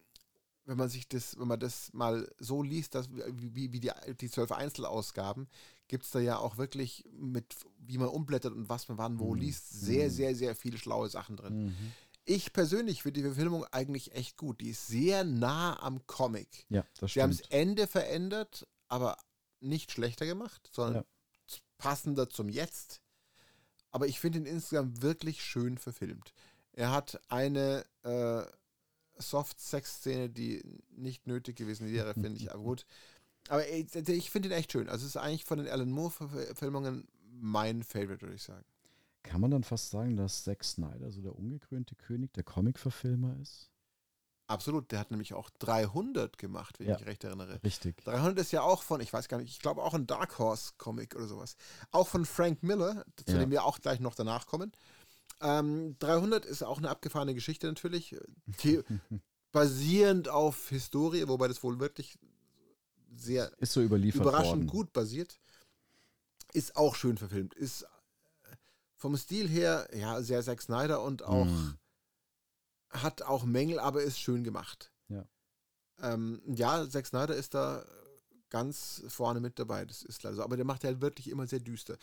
wenn 0.65 0.78
man 0.78 0.89
sich 0.89 1.07
das, 1.07 1.38
wenn 1.39 1.47
man 1.47 1.59
das 1.59 1.91
mal 1.93 2.30
so 2.39 2.61
liest, 2.61 2.93
dass, 2.95 3.09
wie, 3.11 3.72
wie 3.74 3.80
die, 3.80 3.91
die 4.20 4.30
zwölf 4.30 4.51
Einzelausgaben, 4.51 5.47
gibt 5.88 6.05
es 6.05 6.11
da 6.11 6.20
ja 6.20 6.38
auch 6.38 6.57
wirklich 6.57 7.03
mit, 7.11 7.55
wie 7.80 7.97
man 7.97 8.09
umblättert 8.09 8.53
und 8.53 8.70
was 8.70 8.88
man 8.88 8.97
wann 8.99 9.20
wo 9.20 9.34
Mhm. 9.34 9.39
liest, 9.41 9.70
sehr, 9.70 10.07
Mhm. 10.07 10.11
sehr, 10.11 10.36
sehr 10.36 10.55
viele 10.55 10.78
schlaue 10.78 11.09
Sachen 11.09 11.36
drin. 11.38 11.65
Mhm. 11.65 11.93
Ich 12.32 12.53
persönlich 12.53 13.01
finde 13.01 13.21
die 13.21 13.25
Verfilmung 13.25 13.65
eigentlich 13.71 14.13
echt 14.13 14.38
gut. 14.38 14.61
Die 14.61 14.69
ist 14.69 14.86
sehr 14.86 15.23
nah 15.23 15.82
am 15.82 16.05
Comic. 16.05 16.67
Ja, 16.69 16.86
das 16.99 17.13
Sie 17.13 17.23
haben 17.23 17.32
das 17.32 17.39
stimmt. 17.39 17.53
Ende 17.53 17.88
verändert, 17.88 18.67
aber 18.88 19.17
nicht 19.61 19.91
schlechter 19.91 20.27
gemacht, 20.27 20.69
sondern 20.71 21.03
Ja. 21.03 21.57
passender 21.80 22.30
zum 22.30 22.47
Jetzt. 22.47 23.01
Aber 23.89 24.05
ich 24.05 24.19
finde 24.19 24.38
ihn 24.38 24.45
insgesamt 24.45 25.01
wirklich 25.01 25.43
schön 25.43 25.80
verfilmt. 25.80 26.34
Er 26.73 26.91
hat 26.91 27.19
eine 27.30 27.84
äh, 28.03 28.43
Soft-Sex-Szene, 29.19 30.30
die 30.30 30.63
nicht 30.91 31.25
nötig 31.25 31.55
gewesen 31.57 31.88
wäre, 31.91 32.13
finde 32.13 32.34
ich. 32.38 32.51
Aber 32.53 32.61
gut. 32.63 32.86
Aber 33.47 33.67
ich, 33.67 33.93
ich 33.95 34.30
finde 34.30 34.49
ihn 34.49 34.53
echt 34.53 34.71
schön. 34.71 34.88
Also 34.88 35.03
es 35.07 35.15
ist 35.15 35.17
eigentlich 35.17 35.45
von 35.45 35.57
den 35.57 35.67
Alan 35.67 35.89
Moore-Verfilmungen 35.89 37.07
mein 37.32 37.82
Favorite, 37.82 38.21
würde 38.21 38.36
ich 38.36 38.43
sagen. 38.43 38.65
Kann 39.24 39.41
man 39.41 39.51
dann 39.51 39.63
fast 39.63 39.89
sagen, 39.91 40.15
dass 40.15 40.43
Zack 40.43 40.63
Snyder 40.63 41.11
so 41.11 41.22
der 41.22 41.36
ungekrönte 41.36 41.95
König 41.95 42.34
der 42.34 42.43
Comic-Verfilmer 42.43 43.38
ist? 43.41 43.70
Absolut. 44.47 44.91
Der 44.91 44.99
hat 44.99 45.11
nämlich 45.11 45.34
auch 45.36 45.49
300 45.59 46.38
gemacht, 46.39 46.80
wenn 46.80 46.88
Ja. 46.88 46.93
ich 46.95 47.01
mich 47.01 47.07
recht 47.09 47.24
erinnere. 47.24 47.61
Richtig. 47.63 47.97
300 48.03 48.39
ist 48.39 48.51
ja 48.51 48.61
auch 48.63 48.82
von, 48.82 48.99
ich 49.01 49.13
weiß 49.13 49.28
gar 49.28 49.38
nicht, 49.38 49.51
ich 49.51 49.59
glaube 49.59 49.84
auch 49.84 49.93
ein 49.93 50.07
Dark 50.07 50.39
Horse 50.39 50.72
Comic 50.78 51.15
oder 51.15 51.28
sowas. 51.28 51.55
Auch 51.91 52.07
von 52.07 52.26
Frank 52.26 52.63
Miller, 52.63 53.05
zu 53.26 53.34
Ja. 53.34 53.39
dem 53.39 53.51
wir 53.51 53.63
auch 53.65 53.80
gleich 53.80 53.99
noch 53.99 54.15
danach 54.15 54.47
kommen. 54.47 54.72
Ähm, 55.41 55.95
300 55.99 56.45
ist 56.45 56.63
auch 56.63 56.80
eine 56.80 56.89
abgefahrene 56.89 57.36
Geschichte 57.36 57.67
natürlich, 57.67 58.15
die 58.63 58.82
basierend 59.51 60.30
auf 60.30 60.70
Historie, 60.70 61.28
wobei 61.28 61.47
das 61.47 61.61
wohl 61.61 61.80
wirklich 61.80 62.17
sehr 63.15 63.51
Ist 63.59 63.74
so 63.74 63.82
überliefert 63.82 64.22
überraschend 64.22 64.53
worden. 64.63 64.67
gut 64.67 64.93
basiert. 64.93 65.39
Ist 66.53 66.76
auch 66.76 66.95
schön 66.95 67.17
verfilmt. 67.17 67.53
Ist 67.53 67.86
vom 69.00 69.18
Stil 69.18 69.47
her, 69.50 69.88
ja, 69.93 70.22
sehr 70.22 70.43
Zack 70.43 70.62
Snyder 70.62 71.02
und 71.02 71.24
auch 71.24 71.45
Mhm. 71.45 71.78
hat 72.91 73.22
auch 73.24 73.43
Mängel, 73.45 73.80
aber 73.80 74.04
ist 74.04 74.20
schön 74.20 74.43
gemacht. 74.43 74.91
Ja. 75.08 75.26
Ähm, 76.02 76.41
ja, 76.45 76.88
Zack 76.89 77.08
Snyder 77.08 77.36
ist 77.36 77.54
da 77.54 77.84
ganz 78.50 79.02
vorne 79.08 79.39
mit 79.39 79.58
dabei. 79.58 79.86
Das 79.86 80.04
ist 80.04 80.22
leider 80.24 80.36
so. 80.38 80.43
Aber 80.43 80.56
der 80.58 80.66
macht 80.66 80.84
halt 80.84 81.02
wirklich 81.02 81.30
immer 81.30 81.47
sehr 81.47 81.60
düster. 81.60 81.97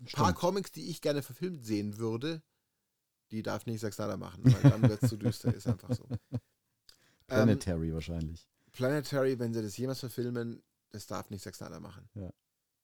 Ein 0.00 0.06
paar. 0.12 0.32
Comics, 0.34 0.72
die 0.72 0.88
ich 0.88 1.00
gerne 1.00 1.22
verfilmt 1.22 1.64
sehen 1.64 1.98
würde, 1.98 2.42
die 3.30 3.42
darf 3.42 3.66
nicht 3.66 3.80
Zack 3.80 3.94
Snyder 3.94 4.16
machen, 4.16 4.42
weil 4.44 4.62
dann 4.70 4.82
wird 4.82 5.02
es 5.02 5.08
zu 5.10 5.16
düster. 5.16 5.54
Ist 5.54 5.66
einfach 5.68 5.92
so. 5.94 6.06
Ähm, 7.30 7.36
Planetary 7.46 7.94
wahrscheinlich. 7.94 8.46
Planetary, 8.72 9.38
wenn 9.38 9.54
sie 9.54 9.62
das 9.62 9.78
jemals 9.78 10.00
verfilmen, 10.00 10.62
das 10.90 11.06
darf 11.06 11.30
nicht 11.30 11.42
Zack 11.42 11.54
Snyder 11.54 11.80
machen. 11.80 12.06
Ja. 12.14 12.30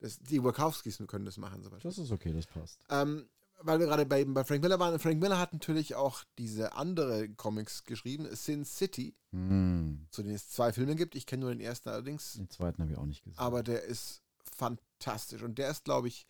Das, 0.01 0.18
die 0.18 0.42
Wachowskis 0.42 1.03
können 1.07 1.24
das 1.26 1.36
machen 1.36 1.62
zum 1.62 1.72
Beispiel. 1.72 1.90
Das 1.90 1.98
ist 1.98 2.11
okay, 2.11 2.32
das 2.32 2.46
passt. 2.46 2.80
Ähm, 2.90 3.28
weil 3.62 3.78
wir 3.78 3.86
gerade 3.86 4.07
bei, 4.07 4.24
bei 4.24 4.42
Frank 4.44 4.62
Miller 4.62 4.78
waren. 4.78 4.98
Frank 4.98 5.20
Miller 5.20 5.38
hat 5.38 5.53
natürlich 5.53 5.94
auch 5.94 6.24
diese 6.38 6.72
andere 6.72 7.28
Comics 7.28 7.84
geschrieben, 7.84 8.26
Sin 8.34 8.64
City, 8.64 9.14
Hm. 9.32 10.07
zu 10.11 10.22
denen 10.22 10.34
es 10.34 10.48
zwei 10.48 10.72
Filme 10.72 10.96
gibt. 10.96 11.14
Ich 11.14 11.26
kenne 11.26 11.42
nur 11.42 11.51
den 11.51 11.61
ersten 11.61 11.90
allerdings, 11.90 12.32
Den 12.32 12.48
zweiten 12.51 12.82
habe 12.82 12.92
ich 12.92 12.98
auch 12.98 13.05
nicht 13.07 13.22
gesehen. 13.22 13.38
aber 13.38 13.62
der 13.62 13.82
ist 13.84 14.22
fantastisch. 14.57 15.42
Und 15.42 15.59
der 15.59 15.70
ist, 15.70 15.84
glaube 15.84 16.09
ich, 16.09 16.26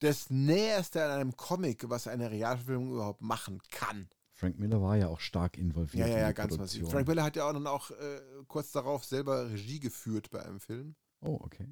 das 0.00 0.30
Näherste 0.30 1.04
an 1.04 1.10
einem 1.12 1.36
Comic, 1.36 1.88
was 1.88 2.08
eine 2.08 2.30
Realverfilmung 2.32 2.90
überhaupt 2.92 3.22
machen 3.22 3.60
kann. 3.70 4.08
Frank 4.32 4.58
Miller 4.58 4.82
war 4.82 4.96
ja 4.96 5.06
auch 5.06 5.20
stark 5.20 5.56
involviert. 5.56 5.94
Ja, 6.00 6.06
ja, 6.08 6.14
in 6.16 6.20
ja, 6.22 6.32
ganz 6.32 6.56
Produktion. 6.56 6.82
massiv. 6.82 6.92
Frank 6.92 7.06
Miller 7.06 7.22
hat 7.22 7.36
ja 7.36 7.48
auch 7.48 7.52
dann 7.52 7.68
auch 7.68 7.92
äh, 7.92 8.20
kurz 8.48 8.72
darauf 8.72 9.04
selber 9.04 9.48
Regie 9.50 9.78
geführt 9.78 10.30
bei 10.30 10.44
einem 10.44 10.58
Film. 10.58 10.96
Oh, 11.20 11.38
okay. 11.42 11.68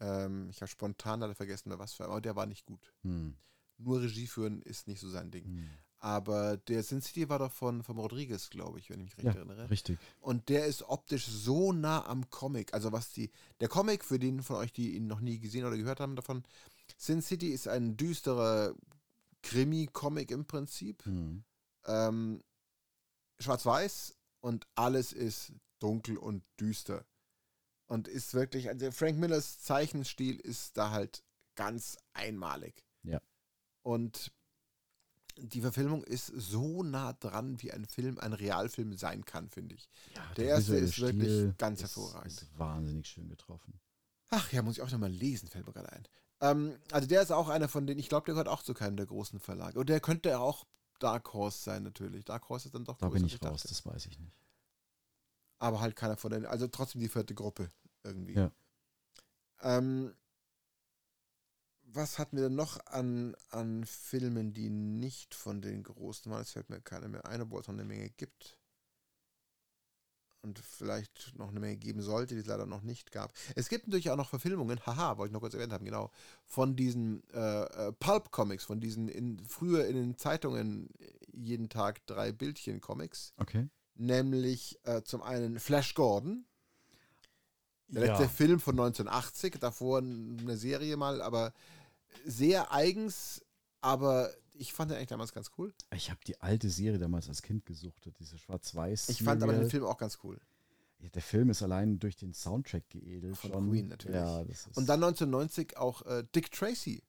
Ähm, 0.00 0.48
ich 0.50 0.60
habe 0.60 0.68
spontan 0.70 1.20
leider 1.20 1.34
vergessen, 1.34 1.72
was 1.78 1.92
für, 1.94 2.04
aber 2.04 2.20
der 2.20 2.36
war 2.36 2.46
nicht 2.46 2.66
gut. 2.66 2.92
Hm. 3.02 3.36
Nur 3.78 4.00
Regie 4.00 4.26
führen 4.26 4.62
ist 4.62 4.88
nicht 4.88 5.00
so 5.00 5.08
sein 5.08 5.30
Ding. 5.30 5.44
Hm. 5.44 5.70
Aber 6.02 6.56
der 6.56 6.82
Sin 6.82 7.02
City 7.02 7.28
war 7.28 7.38
doch 7.38 7.52
von, 7.52 7.82
von 7.82 7.98
Rodriguez, 7.98 8.48
glaube 8.48 8.78
ich, 8.78 8.88
wenn 8.88 9.00
ich 9.00 9.04
mich 9.04 9.18
recht 9.18 9.26
Ja, 9.26 9.42
erinnere. 9.42 9.68
richtig. 9.68 9.98
Und 10.20 10.48
der 10.48 10.64
ist 10.64 10.82
optisch 10.82 11.26
so 11.26 11.72
nah 11.72 12.06
am 12.06 12.30
Comic. 12.30 12.72
Also 12.72 12.90
was 12.90 13.12
die, 13.12 13.30
der 13.60 13.68
Comic, 13.68 14.02
für 14.02 14.18
den 14.18 14.42
von 14.42 14.56
euch, 14.56 14.72
die 14.72 14.96
ihn 14.96 15.06
noch 15.06 15.20
nie 15.20 15.38
gesehen 15.38 15.66
oder 15.66 15.76
gehört 15.76 16.00
haben 16.00 16.16
davon, 16.16 16.42
Sin 16.96 17.20
City 17.20 17.48
ist 17.48 17.68
ein 17.68 17.98
düsterer 17.98 18.74
Krimi-Comic 19.42 20.30
im 20.30 20.46
Prinzip. 20.46 21.04
Hm. 21.04 21.44
Ähm, 21.84 22.42
Schwarz-Weiß 23.38 24.16
und 24.40 24.66
alles 24.74 25.12
ist 25.12 25.52
dunkel 25.80 26.16
und 26.16 26.42
düster. 26.58 27.04
Und 27.90 28.06
ist 28.06 28.34
wirklich, 28.34 28.68
also 28.68 28.92
Frank 28.92 29.18
Millers 29.18 29.58
Zeichenstil 29.62 30.36
ist 30.36 30.76
da 30.76 30.90
halt 30.92 31.24
ganz 31.56 31.96
einmalig. 32.12 32.86
Ja. 33.02 33.20
Und 33.82 34.30
die 35.36 35.60
Verfilmung 35.60 36.04
ist 36.04 36.26
so 36.26 36.82
nah 36.84 37.14
dran, 37.14 37.60
wie 37.62 37.72
ein 37.72 37.84
Film, 37.86 38.18
ein 38.20 38.32
Realfilm 38.32 38.96
sein 38.96 39.24
kann, 39.24 39.48
finde 39.48 39.74
ich. 39.74 39.88
Ja, 40.14 40.22
Der 40.36 40.44
erste 40.46 40.72
visuelle 40.72 40.84
ist 40.86 41.00
wirklich 41.00 41.28
Stil 41.32 41.54
ganz 41.58 41.82
ist- 41.82 41.96
hervorragend. 41.96 42.32
Ist 42.32 42.58
wahnsinnig 42.58 43.08
schön 43.08 43.28
getroffen. 43.28 43.80
Ach 44.28 44.52
ja, 44.52 44.62
muss 44.62 44.76
ich 44.76 44.82
auch 44.82 44.90
nochmal 44.92 45.10
lesen, 45.10 45.48
fällt 45.48 45.66
mir 45.66 45.72
gerade 45.72 45.90
ein. 45.92 46.06
Ähm, 46.42 46.78
also 46.92 47.08
der 47.08 47.22
ist 47.22 47.32
auch 47.32 47.48
einer 47.48 47.68
von 47.68 47.86
denen, 47.88 47.98
ich 47.98 48.08
glaube, 48.08 48.26
der 48.26 48.34
gehört 48.34 48.48
auch 48.48 48.62
zu 48.62 48.72
keinem 48.72 48.96
der 48.96 49.06
großen 49.06 49.40
Verlage. 49.40 49.78
Und 49.80 49.88
der 49.88 49.98
könnte 50.00 50.38
auch 50.38 50.64
Dark 51.00 51.32
Horse 51.32 51.58
sein, 51.64 51.82
natürlich. 51.82 52.24
Dark 52.24 52.48
Horse 52.48 52.68
ist 52.68 52.74
dann 52.74 52.84
doch 52.84 52.98
Da 52.98 53.08
größer, 53.08 53.14
bin 53.14 53.24
als 53.24 53.32
ich 53.34 53.42
raus, 53.42 53.62
dachte. 53.62 53.68
das 53.68 53.84
weiß 53.86 54.06
ich 54.06 54.18
nicht. 54.20 54.36
aber 55.58 55.80
halt 55.80 55.96
keiner 55.96 56.16
von 56.16 56.30
denen. 56.30 56.46
Also 56.46 56.68
trotzdem 56.68 57.00
die 57.00 57.08
vierte 57.08 57.34
Gruppe 57.34 57.68
irgendwie. 58.04 58.34
Ja. 58.34 58.52
Ähm, 59.62 60.14
was 61.92 62.18
hatten 62.18 62.36
wir 62.36 62.44
denn 62.44 62.54
noch 62.54 62.84
an, 62.86 63.34
an 63.50 63.84
Filmen, 63.84 64.52
die 64.52 64.70
nicht 64.70 65.34
von 65.34 65.60
den 65.60 65.82
großen 65.82 66.30
waren? 66.30 66.42
Es 66.42 66.52
fällt 66.52 66.70
mir 66.70 66.80
keiner 66.80 67.08
mehr 67.08 67.26
ein, 67.26 67.42
obwohl 67.42 67.60
es 67.60 67.68
noch 67.68 67.74
eine 67.74 67.84
Menge 67.84 68.10
gibt. 68.10 68.56
Und 70.42 70.58
vielleicht 70.58 71.36
noch 71.36 71.48
eine 71.48 71.60
Menge 71.60 71.76
geben 71.76 72.00
sollte, 72.00 72.34
die 72.34 72.40
es 72.40 72.46
leider 72.46 72.64
noch 72.64 72.80
nicht 72.80 73.12
gab. 73.12 73.34
Es 73.56 73.68
gibt 73.68 73.88
natürlich 73.88 74.08
auch 74.08 74.16
noch 74.16 74.30
Verfilmungen, 74.30 74.80
haha, 74.86 75.18
wollte 75.18 75.30
ich 75.30 75.34
noch 75.34 75.40
kurz 75.40 75.52
erwähnt 75.52 75.72
haben, 75.72 75.84
genau, 75.84 76.10
von 76.46 76.76
diesen 76.76 77.28
äh, 77.30 77.64
äh, 77.64 77.92
Pulp-Comics, 77.92 78.64
von 78.64 78.80
diesen 78.80 79.08
in, 79.08 79.38
früher 79.44 79.86
in 79.86 79.96
den 79.96 80.16
Zeitungen 80.16 80.88
jeden 81.32 81.68
Tag 81.68 82.06
drei 82.06 82.32
Bildchen-Comics 82.32 83.34
Okay. 83.36 83.68
nämlich 83.96 84.78
äh, 84.84 85.02
zum 85.02 85.22
einen 85.22 85.58
Flash 85.60 85.94
Gordon, 85.94 86.46
der 87.90 88.06
letzte 88.06 88.28
Film 88.28 88.60
von 88.60 88.74
1980, 88.78 89.56
davor 89.60 89.98
eine 89.98 90.56
Serie 90.56 90.96
mal, 90.96 91.22
aber 91.22 91.52
sehr 92.24 92.72
eigens, 92.72 93.42
aber 93.80 94.30
ich 94.52 94.72
fand 94.72 94.90
den 94.90 94.96
eigentlich 94.98 95.08
damals 95.08 95.32
ganz 95.32 95.50
cool. 95.58 95.72
Ich 95.94 96.10
habe 96.10 96.20
die 96.26 96.40
alte 96.40 96.68
Serie 96.68 96.98
damals 96.98 97.28
als 97.28 97.42
Kind 97.42 97.64
gesuchtet, 97.66 98.14
diese 98.18 98.36
schwarz-weiß. 98.38 99.08
Ich 99.08 99.22
fand 99.22 99.42
aber 99.42 99.54
den. 99.54 99.70
Film 99.70 99.84
auch 99.84 99.96
ganz 99.98 100.18
cool. 100.22 100.38
Ja, 100.98 101.08
der 101.08 101.22
Film 101.22 101.48
ist 101.48 101.62
allein 101.62 101.98
durch 101.98 102.16
den 102.16 102.34
Soundtrack 102.34 102.88
geedelt. 102.90 103.36
Von 103.38 103.50
schon. 103.52 103.70
Queen 103.70 103.88
natürlich. 103.88 104.16
Ja, 104.16 104.40
Und 104.40 104.86
dann 104.88 105.02
1990 105.02 105.78
auch 105.78 106.02
äh, 106.02 106.24
Dick 106.34 106.50
Tracy 106.50 107.02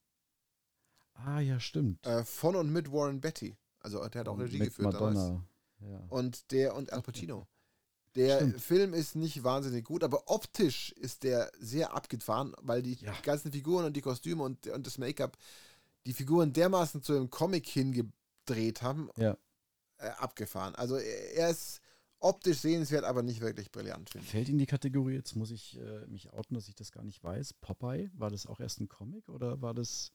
Ah, 1.13 1.39
ja, 1.39 1.59
stimmt. 1.59 2.05
äh, 2.07 2.23
von 2.23 2.55
und 2.55 2.71
mit 2.71 2.91
Warren 2.91 3.19
Beatty. 3.21 3.55
Also 3.81 4.07
der 4.07 4.21
hat 4.21 4.27
auch 4.27 4.39
Regie 4.39 4.59
Mit 4.59 4.69
geführt 4.69 4.93
damals. 4.93 5.15
Madonna. 5.17 5.43
Ja. 5.81 5.99
Und 6.09 6.51
der 6.51 6.75
und 6.75 6.93
Al 6.93 7.01
Pacino. 7.01 7.47
Der 8.15 8.37
Stimmt. 8.37 8.61
Film 8.61 8.93
ist 8.93 9.15
nicht 9.15 9.43
wahnsinnig 9.43 9.85
gut, 9.85 10.03
aber 10.03 10.23
optisch 10.29 10.91
ist 10.93 11.23
der 11.23 11.51
sehr 11.59 11.93
abgefahren, 11.93 12.53
weil 12.61 12.81
die 12.81 12.95
Ja. 12.95 13.13
ganzen 13.21 13.51
Figuren 13.51 13.85
und 13.85 13.95
die 13.95 14.01
Kostüme 14.01 14.43
und, 14.43 14.67
und 14.67 14.85
das 14.85 14.97
Make-up 14.97 15.37
die 16.05 16.13
Figuren 16.13 16.51
dermaßen 16.51 17.03
zu 17.03 17.13
einem 17.13 17.29
Comic 17.29 17.67
hingedreht 17.67 18.81
haben, 18.81 19.09
Ja. 19.17 19.37
äh, 19.97 20.07
abgefahren. 20.09 20.73
Also 20.75 20.97
er 20.97 21.49
ist 21.49 21.79
optisch 22.19 22.57
sehenswert, 22.59 23.03
aber 23.05 23.21
nicht 23.23 23.39
wirklich 23.41 23.71
brillant. 23.71 24.09
Fällt 24.09 24.49
in 24.49 24.57
die 24.57 24.65
Kategorie, 24.65 25.13
jetzt 25.13 25.35
muss 25.35 25.51
ich 25.51 25.77
äh, 25.79 26.05
mich 26.07 26.33
outen, 26.33 26.55
dass 26.55 26.67
ich 26.67 26.75
das 26.75 26.91
gar 26.91 27.03
nicht 27.03 27.23
weiß. 27.23 27.53
Popeye, 27.53 28.09
war 28.13 28.29
das 28.29 28.45
auch 28.45 28.59
erst 28.59 28.79
ein 28.81 28.89
Comic 28.89 29.29
oder 29.29 29.61
war 29.61 29.73
das, 29.73 30.11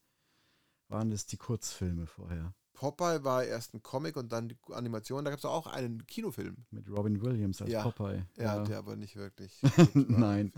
waren 0.88 1.10
das 1.10 1.26
die 1.26 1.36
Kurzfilme 1.36 2.06
vorher? 2.06 2.52
Popeye 2.76 3.24
war 3.24 3.42
erst 3.44 3.74
ein 3.74 3.82
Comic 3.82 4.16
und 4.16 4.30
dann 4.30 4.48
die 4.50 4.56
Animation. 4.72 5.24
Da 5.24 5.30
gab 5.30 5.38
es 5.40 5.44
auch 5.44 5.66
einen 5.66 6.06
Kinofilm. 6.06 6.64
Mit 6.70 6.88
Robin 6.90 7.20
Williams 7.22 7.60
als 7.62 7.70
Ja. 7.72 7.82
Popeye. 7.82 8.24
Ja, 8.36 8.62
der 8.62 8.78
aber 8.78 8.94
nicht 8.96 9.16
wirklich. 9.16 9.58
Nein. 9.94 10.52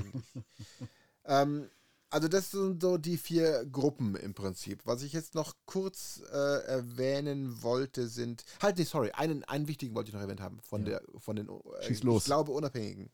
ähm, 1.25 1.71
also 2.11 2.27
das 2.29 2.51
sind 2.51 2.83
so 2.83 2.97
die 2.97 3.16
vier 3.19 3.66
Gruppen 3.66 4.14
im 4.16 4.35
Prinzip. 4.35 4.85
Was 4.87 5.03
ich 5.03 5.12
jetzt 5.12 5.35
noch 5.35 5.55
kurz 5.66 6.23
äh, 6.33 6.62
erwähnen 6.66 7.62
wollte, 7.62 8.09
sind 8.09 8.45
halt 8.62 8.79
nee, 8.79 8.85
sorry, 8.85 9.11
einen, 9.12 9.45
einen 9.45 9.69
wichtigen 9.69 9.95
wollte 9.95 10.09
ich 10.09 10.14
noch 10.14 10.23
erwähnt 10.23 10.41
haben 10.41 10.61
von 10.62 10.83
Ja. 10.87 10.99
der 11.01 11.03
von 11.21 11.37
den 11.37 11.49
äh, 11.49 11.83
Schieß 11.85 12.03
ich 12.03 12.25
glaube 12.25 12.53
unabhängigen, 12.53 13.11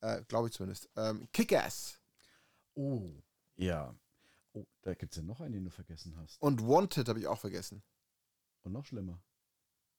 äh, 0.00 0.22
glaube 0.28 0.48
ich 0.48 0.54
zumindest. 0.54 0.88
Ähm, 0.96 1.28
Kick-Ass 1.32 1.98
Oh. 2.74 3.10
Ja. 3.56 3.94
Oh, 4.54 4.64
da 4.82 4.94
gibt 4.94 5.12
es 5.12 5.16
ja 5.18 5.22
noch 5.22 5.40
einen, 5.40 5.52
den 5.52 5.64
du 5.64 5.70
vergessen 5.70 6.16
hast. 6.16 6.40
und 6.40 6.62
Wanted 6.66 7.08
habe 7.08 7.18
ich 7.18 7.26
auch 7.26 7.38
vergessen. 7.38 7.82
Und 8.62 8.72
noch 8.72 8.84
schlimmer. 8.86 9.20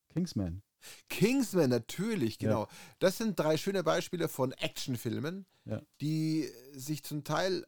Kingsman. 0.09 0.61
Kingsman 1.09 1.69
natürlich, 1.69 2.39
Ja. 2.41 2.49
genau. 2.49 2.67
Das 2.99 3.17
sind 3.17 3.39
drei 3.39 3.57
schöne 3.57 3.83
Beispiele 3.83 4.27
von 4.27 4.51
Actionfilmen, 4.51 5.45
Ja. 5.65 5.81
die 6.01 6.49
sich 6.73 7.03
zum 7.03 7.23
Teil 7.23 7.65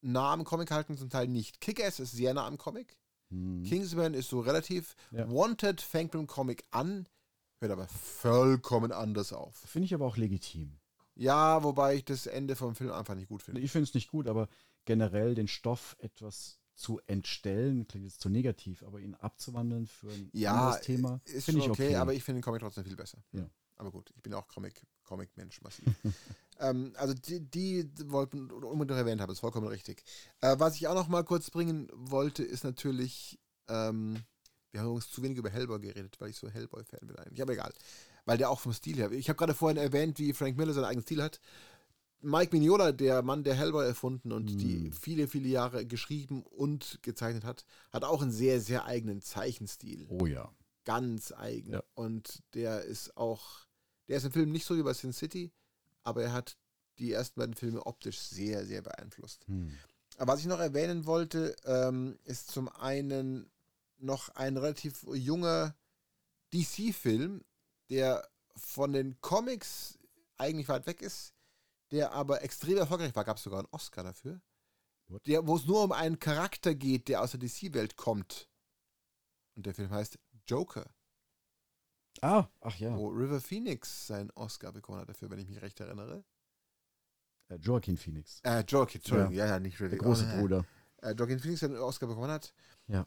nah 0.00 0.32
am 0.32 0.44
Comic 0.44 0.70
halten, 0.70 0.96
zum 0.96 1.10
Teil 1.10 1.28
nicht. 1.28 1.60
Kick-Ass 1.60 2.00
ist 2.00 2.12
sehr 2.12 2.34
nah 2.34 2.46
am 2.46 2.56
Comic. 2.58 2.96
Hm. 3.30 3.64
Kingsman 3.64 4.14
ist 4.14 4.30
so 4.30 4.40
relativ. 4.40 4.94
Ja. 5.10 5.28
Wanted 5.30 5.80
fängt 5.80 6.14
mit 6.14 6.20
dem 6.22 6.26
Comic 6.28 6.64
an, 6.70 7.08
hört 7.60 7.72
aber 7.72 7.88
vollkommen 7.88 8.92
anders 8.92 9.32
auf. 9.32 9.56
Finde 9.56 9.86
ich 9.86 9.94
aber 9.94 10.06
auch 10.06 10.16
legitim. 10.16 10.78
Ja, 11.16 11.64
wobei 11.64 11.96
ich 11.96 12.04
das 12.04 12.26
Ende 12.26 12.54
vom 12.54 12.76
Film 12.76 12.92
einfach 12.92 13.16
nicht 13.16 13.28
gut 13.28 13.42
finde. 13.42 13.60
Ich 13.60 13.72
finde 13.72 13.84
es 13.88 13.94
nicht 13.94 14.08
gut, 14.10 14.28
aber 14.28 14.48
generell 14.84 15.34
den 15.34 15.48
Stoff 15.48 15.96
etwas 15.98 16.60
zu 16.78 17.00
entstellen, 17.06 17.86
klingt 17.88 18.06
jetzt 18.06 18.20
zu 18.20 18.28
negativ, 18.28 18.82
aber 18.84 19.00
ihn 19.00 19.14
abzuwandeln 19.16 19.86
für 19.86 20.10
ein 20.10 20.30
Ja, 20.32 20.52
anderes 20.52 20.80
Thema, 20.82 21.20
ist 21.24 21.44
finde 21.44 21.62
schon 21.62 21.72
ich 21.72 21.78
okay, 21.78 21.86
okay. 21.88 21.96
aber 21.96 22.14
ich 22.14 22.22
finde 22.22 22.38
den 22.40 22.44
Comic 22.44 22.60
trotzdem 22.60 22.84
viel 22.84 22.96
besser. 22.96 23.18
Ja. 23.32 23.48
Aber 23.76 23.90
gut, 23.90 24.10
ich 24.14 24.22
bin 24.22 24.32
auch 24.34 24.46
Comic, 24.48 24.80
Comic-Mensch 25.04 25.60
massiv. 25.62 25.84
ähm, 26.60 26.92
also 26.96 27.14
die, 27.14 27.40
die 27.40 27.88
wollten 28.06 28.50
unbedingt 28.50 28.98
erwähnt 28.98 29.20
haben, 29.20 29.32
ist 29.32 29.40
vollkommen 29.40 29.68
richtig. 29.68 30.04
Äh, 30.40 30.56
was 30.58 30.76
ich 30.76 30.86
auch 30.88 30.94
noch 30.94 31.08
mal 31.08 31.24
kurz 31.24 31.50
bringen 31.50 31.88
wollte, 31.92 32.42
ist 32.44 32.64
natürlich, 32.64 33.38
ähm, 33.68 34.16
wir 34.70 34.80
haben 34.80 34.88
übrigens 34.88 35.10
zu 35.10 35.22
wenig 35.22 35.38
über 35.38 35.50
Hellboy 35.50 35.80
geredet, 35.80 36.16
weil 36.20 36.30
ich 36.30 36.36
so 36.36 36.48
Hellboy-Fan 36.48 37.06
bin 37.06 37.16
eigentlich. 37.16 37.42
Aber 37.42 37.52
egal. 37.52 37.72
Weil 38.24 38.38
der 38.38 38.50
auch 38.50 38.60
vom 38.60 38.72
Stil 38.72 38.96
her. 38.96 39.10
Ich 39.12 39.28
habe 39.28 39.36
gerade 39.36 39.54
vorhin 39.54 39.78
erwähnt, 39.78 40.18
wie 40.18 40.32
Frank 40.32 40.56
Miller 40.56 40.74
seinen 40.74 40.84
eigenen 40.84 41.04
Stil 41.04 41.22
hat. 41.22 41.40
Mike 42.20 42.56
Mignola, 42.56 42.92
der 42.92 43.22
Mann, 43.22 43.44
der 43.44 43.54
Hellboy 43.54 43.86
erfunden 43.86 44.32
und 44.32 44.46
die 44.60 44.88
Mm. 44.88 44.92
viele, 44.92 45.28
viele 45.28 45.48
Jahre 45.48 45.86
geschrieben 45.86 46.42
und 46.42 46.98
gezeichnet 47.02 47.44
hat, 47.44 47.64
hat 47.92 48.04
auch 48.04 48.22
einen 48.22 48.32
sehr, 48.32 48.60
sehr 48.60 48.84
eigenen 48.86 49.20
Zeichenstil 49.20 50.06
oh 50.08 50.26
ja. 50.26 50.52
ganz 50.84 51.32
eigen. 51.32 51.74
Ja. 51.74 51.82
Und 51.94 52.42
der 52.54 52.82
ist 52.82 53.16
auch, 53.16 53.66
der 54.08 54.16
ist 54.16 54.24
im 54.24 54.32
Film 54.32 54.50
nicht 54.50 54.66
so 54.66 54.76
wie 54.76 54.82
bei 54.82 54.94
Sin 54.94 55.12
City, 55.12 55.52
aber 56.02 56.22
er 56.24 56.32
hat 56.32 56.56
die 56.98 57.12
ersten 57.12 57.38
beiden 57.38 57.54
Filme 57.54 57.86
optisch 57.86 58.18
sehr, 58.18 58.66
sehr 58.66 58.82
beeinflusst. 58.82 59.46
Hm. 59.46 59.70
Aber 60.16 60.32
was 60.32 60.40
ich 60.40 60.46
noch 60.46 60.58
erwähnen 60.58 61.06
wollte, 61.06 61.54
ähm, 61.64 62.18
ist 62.24 62.50
zum 62.50 62.68
einen 62.68 63.48
noch 63.98 64.30
ein 64.30 64.56
relativ 64.56 65.04
junger 65.12 65.76
DC-Film, 66.52 67.44
der 67.90 68.28
von 68.56 68.92
den 68.92 69.20
Comics 69.20 69.98
eigentlich 70.36 70.68
weit 70.68 70.86
weg 70.86 71.02
ist, 71.02 71.34
der 71.90 72.12
aber 72.12 72.42
extrem 72.42 72.76
erfolgreich 72.76 73.14
war. 73.14 73.24
Gab 73.24 73.36
es 73.36 73.42
sogar 73.42 73.60
einen 73.60 73.68
Oscar 73.70 74.04
dafür. 74.04 74.40
Der, 75.26 75.46
wo 75.46 75.56
es 75.56 75.66
nur 75.66 75.84
um 75.84 75.92
einen 75.92 76.18
Charakter 76.18 76.74
geht, 76.74 77.08
der 77.08 77.22
aus 77.22 77.30
der 77.30 77.40
DC-Welt 77.40 77.96
kommt. 77.96 78.48
Und 79.54 79.64
der 79.64 79.74
Film 79.74 79.90
heißt 79.90 80.18
Joker. 80.46 80.90
Ah, 82.20 82.48
ach 82.60 82.76
ja. 82.76 82.96
wo 82.96 83.08
River 83.08 83.40
Phoenix 83.40 84.06
seinen 84.06 84.30
Oscar 84.32 84.72
bekommen 84.72 85.00
hat 85.00 85.08
dafür, 85.08 85.30
wenn 85.30 85.38
ich 85.38 85.48
mich 85.48 85.62
recht 85.62 85.78
erinnere. 85.80 86.24
Äh, 87.48 87.56
Joaquin 87.56 87.96
Phoenix. 87.96 88.40
Äh, 88.42 88.64
Joaquin, 88.66 89.00
Entschuldigung, 89.00 89.32
ja, 89.32 89.46
ja, 89.46 89.60
nicht 89.60 89.80
River 89.80 89.90
Der 89.90 89.98
große 89.98 90.28
oh, 90.34 90.40
Bruder. 90.40 90.64
Äh, 91.02 91.12
Joaquin 91.12 91.38
Phoenix 91.38 91.60
seinen 91.60 91.78
Oscar 91.78 92.06
bekommen 92.06 92.30
hat. 92.30 92.52
Ja. 92.88 93.06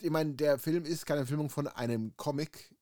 Ich 0.00 0.10
meine, 0.10 0.34
der 0.34 0.58
Film 0.58 0.84
ist 0.84 1.06
keine 1.06 1.26
Filmung 1.26 1.50
von 1.50 1.68
einem 1.68 2.16
Comic, 2.16 2.74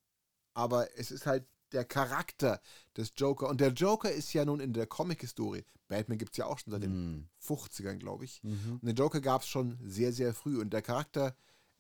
aber 0.55 0.97
es 0.99 1.11
ist 1.11 1.27
halt 1.27 1.47
der 1.73 1.85
Charakter 1.85 2.61
des 2.97 3.13
Joker. 3.17 3.49
Und 3.49 3.61
der 3.61 3.73
Joker 3.73 4.11
ist 4.11 4.33
ja 4.33 4.45
nun 4.45 4.61
in 4.61 4.73
der 4.73 4.87
Comic-Historie. 4.87 5.65
Batman 5.89 6.19
gibt 6.19 6.33
es 6.33 6.37
ja 6.39 6.47
auch 6.47 6.59
schon 6.59 6.71
seit 6.73 6.83
den 6.83 7.13
Mhm. 7.17 7.29
50ern, 7.39 7.97
glaube 7.99 8.25
ich. 8.25 8.43
Mhm. 8.43 8.79
Und 8.81 8.85
den 8.87 8.97
Joker 8.97 9.21
gab 9.21 9.43
es 9.43 9.49
schon 9.49 9.79
sehr, 9.83 10.13
sehr 10.13 10.33
früh. 10.35 10.59
Und 10.61 10.73
der 10.73 10.83
Charakter 10.83 11.37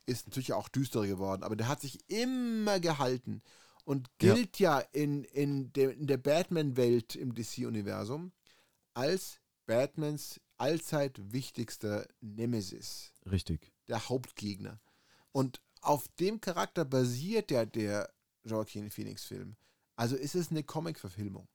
ist 0.06 0.26
natürlich 0.26 0.52
auch 0.52 0.68
düsterer 0.68 1.06
geworden, 1.06 1.44
aber 1.44 1.54
der 1.56 1.68
hat 1.68 1.80
sich 1.80 1.98
immer 2.10 2.80
gehalten 2.80 3.40
und 3.84 4.08
Ja. 4.20 4.34
gilt 4.34 4.58
ja, 4.58 4.80
in, 4.80 5.24
in, 5.24 5.72
der, 5.72 5.92
in 5.94 6.06
der 6.08 6.16
Batman-Welt 6.18 7.14
im 7.14 7.34
DC-Universum 7.34 8.32
als 8.94 9.38
Batmans 9.66 10.40
allzeit 10.58 11.32
wichtigster 11.32 12.06
Nemesis, 12.20 13.12
Richtig. 13.30 13.72
der 13.88 14.08
Hauptgegner. 14.08 14.80
Und 15.32 15.60
auf 15.80 16.06
dem 16.20 16.40
Charakter 16.40 16.84
basiert 16.84 17.50
ja 17.50 17.64
der 17.64 18.12
Joaquin 18.44 18.90
Phoenix-Film. 18.90 19.56
Also 19.96 20.16
ist 20.16 20.34
es 20.34 20.50
eine 20.50 20.62
Comic-Verfilmung. 20.62 21.48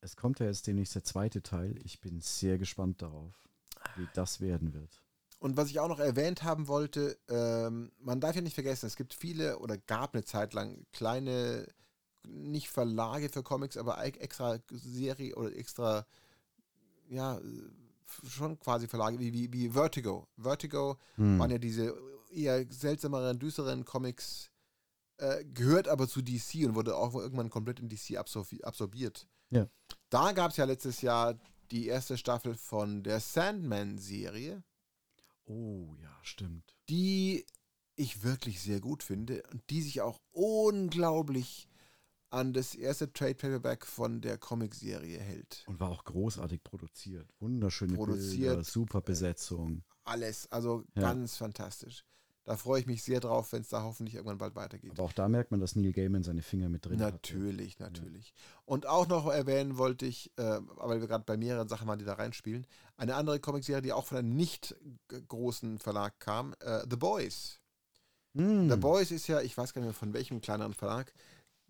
Es 0.00 0.16
kommt 0.16 0.40
ja 0.40 0.46
jetzt 0.46 0.66
demnächst 0.66 0.94
der 0.94 1.04
zweite 1.04 1.42
Teil. 1.42 1.76
Ich 1.84 2.00
bin 2.00 2.20
sehr 2.20 2.58
gespannt 2.58 3.02
darauf, 3.02 3.34
wie 3.96 4.08
das 4.12 4.40
werden 4.40 4.72
wird. 4.72 5.02
Und 5.38 5.56
was 5.56 5.68
ich 5.68 5.80
auch 5.80 5.88
noch 5.88 5.98
erwähnt 6.00 6.42
haben 6.42 6.66
wollte, 6.66 7.18
ähm, 7.28 7.92
man 7.98 8.20
darf 8.20 8.36
ja 8.36 8.42
nicht 8.42 8.54
vergessen, 8.54 8.86
es 8.86 8.96
gibt 8.96 9.12
viele 9.14 9.58
oder 9.58 9.76
gab 9.76 10.14
eine 10.14 10.24
Zeit 10.24 10.54
lang 10.54 10.86
kleine, 10.92 11.66
nicht 12.26 12.68
Verlage 12.68 13.28
für 13.28 13.42
Comics, 13.42 13.76
aber 13.76 14.04
e- 14.04 14.18
extra 14.18 14.58
Serie 14.70 15.36
oder 15.36 15.54
extra, 15.54 16.06
ja, 17.08 17.38
schon 18.28 18.58
quasi 18.58 18.88
Verlage 18.88 19.18
wie, 19.18 19.32
wie, 19.32 19.52
wie 19.52 19.70
Vertigo. 19.70 20.26
Vertigo 20.36 20.96
Hm. 21.16 21.38
waren 21.38 21.50
ja 21.50 21.58
diese 21.58 21.94
eher 22.30 22.64
seltsameren, 22.70 23.38
düsteren 23.38 23.84
Comics, 23.84 24.50
äh, 25.18 25.44
gehört 25.44 25.88
aber 25.88 26.08
zu 26.08 26.22
DC 26.22 26.66
und 26.66 26.74
wurde 26.74 26.96
auch 26.96 27.14
irgendwann 27.14 27.50
komplett 27.50 27.80
in 27.80 27.88
DC 27.88 28.16
absorbi 28.16 28.62
absorbiert. 28.64 29.26
Ja. 29.50 29.68
Da 30.10 30.32
gab 30.32 30.50
es 30.50 30.56
ja 30.56 30.64
letztes 30.64 31.00
Jahr 31.02 31.38
die 31.70 31.86
erste 31.86 32.16
Staffel 32.18 32.54
von 32.54 33.02
der 33.02 33.20
Sandman-Serie 33.20 34.62
Oh, 35.46 35.94
ja, 36.02 36.18
stimmt. 36.22 36.74
die 36.88 37.46
ich 37.94 38.22
wirklich 38.24 38.60
sehr 38.60 38.80
gut 38.80 39.02
finde 39.02 39.42
und 39.52 39.62
die 39.70 39.80
sich 39.80 40.00
auch 40.02 40.20
unglaublich 40.32 41.68
an 42.30 42.52
das 42.52 42.74
erste 42.74 43.12
Trade 43.12 43.36
Paperback 43.36 43.86
von 43.86 44.20
der 44.20 44.36
Comicserie 44.36 45.18
hält. 45.18 45.64
Und 45.66 45.78
war 45.80 45.90
auch 45.90 46.04
großartig 46.04 46.62
produziert. 46.64 47.32
Wunderschöne 47.38 47.94
Produziert, 47.94 48.54
Bilder, 48.56 48.64
super 48.64 49.00
Besetzung. 49.00 49.84
Alles, 50.04 50.50
also 50.50 50.84
Ja. 50.94 51.02
ganz 51.02 51.36
fantastisch. 51.36 52.04
Da 52.46 52.56
freue 52.56 52.78
ich 52.78 52.86
mich 52.86 53.02
sehr 53.02 53.18
drauf, 53.18 53.52
wenn 53.52 53.62
es 53.62 53.70
da 53.70 53.82
hoffentlich 53.82 54.14
irgendwann 54.14 54.38
bald 54.38 54.54
weitergeht. 54.54 54.92
Aber 54.92 55.02
auch 55.02 55.12
da 55.12 55.26
merkt 55.26 55.50
man, 55.50 55.58
dass 55.58 55.74
Neil 55.74 55.92
Gaiman 55.92 56.22
seine 56.22 56.42
Finger 56.42 56.68
mit 56.68 56.86
drin 56.86 57.02
hat. 57.02 57.14
Natürlich, 57.14 57.80
natürlich. 57.80 58.32
Und 58.64 58.86
auch 58.86 59.08
noch 59.08 59.26
erwähnen 59.26 59.78
wollte 59.78 60.06
ich, 60.06 60.30
äh, 60.36 60.60
weil 60.76 61.00
wir 61.00 61.08
gerade 61.08 61.24
bei 61.24 61.36
mehreren 61.36 61.66
Sachen 61.66 61.88
waren, 61.88 61.98
die 61.98 62.04
da 62.04 62.14
reinspielen, 62.14 62.64
eine 62.96 63.16
andere 63.16 63.40
Comicserie, 63.40 63.82
die 63.82 63.92
auch 63.92 64.06
von 64.06 64.18
einem 64.18 64.36
nicht 64.36 64.76
großen 65.26 65.80
Verlag 65.80 66.20
kam, 66.20 66.54
äh, 66.60 66.82
The 66.88 66.96
Boys. 66.96 67.58
Hm. 68.36 68.70
The 68.70 68.76
Boys 68.76 69.10
ist 69.10 69.26
ja, 69.26 69.40
ich 69.40 69.58
weiß 69.58 69.72
gar 69.72 69.80
nicht 69.80 69.88
mehr 69.88 69.94
von 69.94 70.12
welchem 70.12 70.40
kleineren 70.40 70.72
Verlag, 70.72 71.12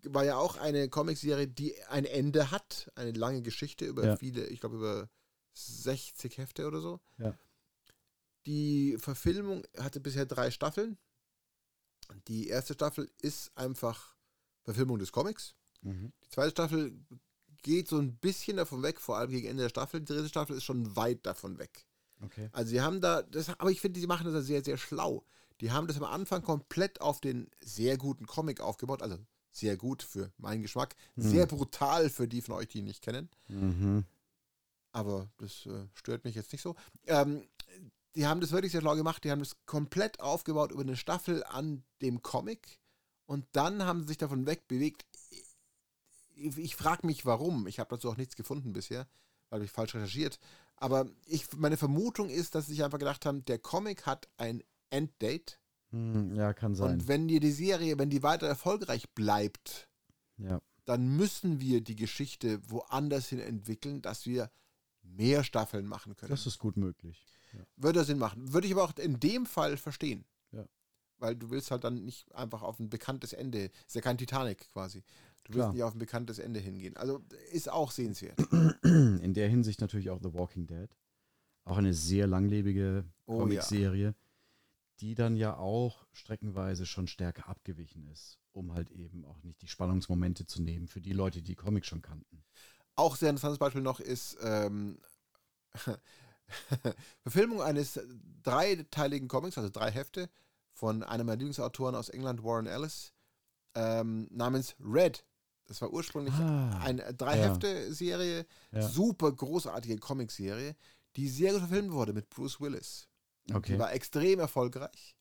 war 0.03 0.25
ja 0.25 0.37
auch 0.37 0.57
eine 0.57 0.89
Comicserie, 0.89 1.47
die 1.47 1.73
ein 1.89 2.05
Ende 2.05 2.51
hat, 2.51 2.91
eine 2.93 3.13
lange 3.13 3.41
Geschichte 3.41 3.85
über 3.85 4.05
Ja. 4.05 4.15
viele, 4.15 4.45
ich 4.45 4.59
glaube 4.59 4.75
über 4.75 5.09
60 5.55 6.37
Hefte 6.37 6.67
oder 6.67 6.81
so. 6.81 6.99
Ja. 7.17 7.33
Die 8.47 8.97
Verfilmung 8.97 9.63
hatte 9.77 9.99
bisher 9.99 10.25
drei 10.25 10.51
Staffeln. 10.51 10.97
Die 12.27 12.47
erste 12.47 12.73
Staffel 12.73 13.11
ist 13.21 13.51
einfach 13.57 14.15
Verfilmung 14.63 14.97
des 14.99 15.11
Comics. 15.11 15.55
Mhm. 15.81 16.13
Die 16.23 16.29
zweite 16.29 16.51
Staffel 16.51 16.97
geht 17.61 17.89
so 17.89 17.97
ein 17.97 18.15
bisschen 18.17 18.57
davon 18.57 18.81
weg, 18.83 19.01
vor 19.01 19.17
allem 19.17 19.29
gegen 19.31 19.47
Ende 19.47 19.63
der 19.63 19.69
Staffel. 19.69 19.99
Die 19.99 20.13
dritte 20.13 20.29
Staffel 20.29 20.55
ist 20.55 20.63
schon 20.63 20.95
weit 20.95 21.25
davon 21.25 21.57
weg. 21.59 21.85
Okay. 22.21 22.49
Also 22.53 22.69
sie 22.69 22.81
haben 22.81 23.01
da, 23.01 23.21
das, 23.23 23.49
aber 23.49 23.69
ich 23.69 23.81
finde, 23.81 23.99
sie 23.99 24.07
machen 24.07 24.31
das 24.31 24.45
sehr, 24.45 24.63
sehr 24.63 24.77
schlau. 24.77 25.25
Die 25.59 25.71
haben 25.71 25.87
das 25.87 25.97
am 25.97 26.03
Anfang 26.05 26.41
komplett 26.41 27.01
auf 27.01 27.19
den 27.19 27.49
sehr 27.59 27.97
guten 27.97 28.25
Comic 28.25 28.61
aufgebaut, 28.61 29.01
also 29.01 29.17
sehr 29.51 29.75
gut 29.75 30.03
für 30.03 30.31
meinen 30.37 30.61
Geschmack, 30.61 30.95
Hm. 31.15 31.23
sehr 31.23 31.45
brutal 31.47 32.09
für 32.09 32.27
die 32.27 32.41
von 32.41 32.55
euch, 32.55 32.67
die 32.69 32.79
ihn 32.79 32.85
nicht 32.85 33.01
kennen, 33.03 33.29
Mhm. 33.47 34.05
aber 34.91 35.29
das 35.39 35.65
äh, 35.65 35.87
stört 35.93 36.23
mich 36.25 36.35
jetzt 36.35 36.51
nicht 36.51 36.61
so. 36.61 36.75
Ähm, 37.07 37.47
die 38.17 38.25
haben 38.25 38.41
das 38.41 38.51
wirklich 38.51 38.71
sehr 38.71 38.81
schlau 38.81 38.95
gemacht, 38.95 39.23
die 39.23 39.31
haben 39.31 39.39
das 39.39 39.55
komplett 39.67 40.19
aufgebaut 40.19 40.71
über 40.71 40.81
eine 40.81 40.97
Staffel 40.97 41.43
an 41.43 41.83
dem 42.01 42.23
Comic 42.23 42.79
und 43.27 43.45
dann 43.51 43.83
haben 43.83 44.01
sie 44.01 44.07
sich 44.07 44.17
davon 44.17 44.47
wegbewegt. 44.47 45.05
Ich, 46.35 46.57
ich 46.57 46.75
frage 46.75 47.05
mich, 47.05 47.25
warum. 47.27 47.67
Ich 47.67 47.79
habe 47.79 47.95
dazu 47.95 48.09
auch 48.09 48.17
nichts 48.17 48.35
gefunden 48.35 48.73
bisher, 48.73 49.07
weil 49.49 49.61
ich 49.61 49.71
falsch 49.71 49.93
recherchiert. 49.93 50.39
Aber 50.77 51.07
ich, 51.27 51.55
meine 51.57 51.77
Vermutung 51.77 52.29
ist, 52.29 52.55
dass 52.55 52.65
sie 52.65 52.73
sich 52.73 52.83
einfach 52.83 52.99
gedacht 52.99 53.25
haben, 53.25 53.45
der 53.45 53.59
Comic 53.59 54.07
hat 54.07 54.27
ein 54.37 54.63
Enddate. 54.89 55.57
Hm, 55.91 56.33
Ja, 56.35 56.53
kann 56.53 56.73
sein. 56.73 56.93
Und 56.93 57.07
wenn 57.07 57.27
dir 57.27 57.39
die 57.39 57.51
Serie, 57.51 57.99
wenn 57.99 58.09
die 58.09 58.23
weiter 58.23 58.47
erfolgreich 58.47 59.09
bleibt, 59.11 59.89
ja. 60.37 60.59
dann 60.85 61.15
müssen 61.17 61.59
wir 61.59 61.81
die 61.81 61.95
Geschichte 61.95 62.59
woanders 62.67 63.27
hin 63.29 63.39
entwickeln, 63.39 64.01
dass 64.01 64.25
wir 64.25 64.49
mehr 65.03 65.43
Staffeln 65.43 65.85
machen 65.85 66.15
können. 66.15 66.31
Das 66.31 66.47
ist 66.47 66.57
gut 66.57 66.77
möglich. 66.77 67.36
Würde 67.75 68.03
Sinn 68.03 68.17
machen. 68.17 68.53
Würde 68.53 68.67
ich 68.67 68.73
aber 68.73 68.83
auch 68.83 68.95
in 68.97 69.19
dem 69.19 69.45
Fall 69.45 69.77
verstehen. 69.77 70.25
Ja. 70.51 70.65
Weil 71.17 71.35
du 71.35 71.49
willst 71.49 71.71
halt 71.71 71.83
dann 71.83 72.05
nicht 72.05 72.33
einfach 72.33 72.61
auf 72.61 72.79
ein 72.79 72.89
bekanntes 72.89 73.33
Ende, 73.33 73.71
ist 73.85 73.95
ja 73.95 74.01
kein 74.01 74.17
Titanic 74.17 74.69
quasi. 74.71 75.03
Du 75.43 75.53
willst 75.53 75.63
Klar. 75.63 75.73
nicht 75.73 75.83
auf 75.83 75.95
ein 75.95 75.99
bekanntes 75.99 76.39
Ende 76.39 76.59
hingehen. 76.59 76.97
Also 76.97 77.23
ist 77.51 77.71
auch 77.71 77.91
sehenswert. 77.91 78.37
In 78.83 79.33
der 79.33 79.47
Hinsicht 79.47 79.79
natürlich 79.81 80.09
auch 80.09 80.19
The 80.21 80.33
Walking 80.33 80.67
Dead. 80.67 80.89
Auch 81.63 81.77
eine 81.77 81.93
sehr 81.93 82.27
langlebige 82.27 83.05
Oh, 83.25 83.39
Comicserie, 83.39 84.15
die 84.99 85.15
dann 85.15 85.35
ja 85.35 85.57
auch 85.57 86.05
streckenweise 86.11 86.85
schon 86.85 87.07
stärker 87.07 87.47
abgewichen 87.49 88.07
ist, 88.07 88.39
um 88.51 88.73
halt 88.73 88.89
eben 88.91 89.25
auch 89.25 89.41
nicht 89.43 89.61
die 89.61 89.67
Spannungsmomente 89.67 90.45
zu 90.45 90.61
nehmen 90.61 90.87
für 90.87 91.01
die 91.01 91.13
Leute, 91.13 91.41
die 91.41 91.55
Comics 91.55 91.87
schon 91.87 92.01
kannten. 92.01 92.43
Auch 92.95 93.15
sehr 93.15 93.29
interessantes 93.29 93.59
Beispiel 93.59 93.81
noch 93.81 93.99
ist 93.99 94.37
ähm, 94.41 94.97
Verfilmung 97.23 97.61
eines 97.61 97.99
dreiteiligen 98.43 99.27
Comics, 99.27 99.57
also 99.57 99.69
drei 99.69 99.91
Hefte, 99.91 100.29
von 100.73 101.03
einem 101.03 101.25
meiner 101.25 101.37
Lieblingsautoren 101.37 101.95
aus 101.95 102.09
England, 102.09 102.43
Warren 102.43 102.67
Ellis, 102.67 103.13
ähm, 103.75 104.27
namens 104.31 104.75
Red. 104.79 105.25
Das 105.65 105.81
war 105.81 105.91
ursprünglich 105.91 106.33
Ah, 106.35 106.79
eine 106.79 107.13
Drei-Hefte-Serie, 107.13 108.45
Ja. 108.71 108.81
super 108.87 109.31
großartige 109.31 109.97
Comicserie, 109.97 110.75
die 111.15 111.27
sehr 111.27 111.51
gut 111.51 111.61
verfilmt 111.61 111.91
wurde 111.91 112.13
mit 112.13 112.29
Bruce 112.29 112.61
Willis. 112.61 113.07
Die 113.47 113.53
Okay. 113.53 113.79
war 113.79 113.91
extrem 113.93 114.39
erfolgreich, 114.39 115.17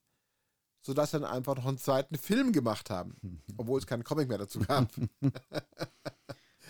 sodass 0.83 1.11
sie 1.11 1.21
dann 1.21 1.31
einfach 1.31 1.57
noch 1.57 1.67
einen 1.67 1.79
zweiten 1.79 2.17
Film 2.17 2.53
gemacht 2.53 2.91
haben, 2.91 3.17
obwohl 3.57 3.79
es 3.81 3.87
keinen 3.87 4.05
Comic 4.05 4.29
mehr 4.29 4.39
dazu 4.39 4.61
gab. 4.61 4.89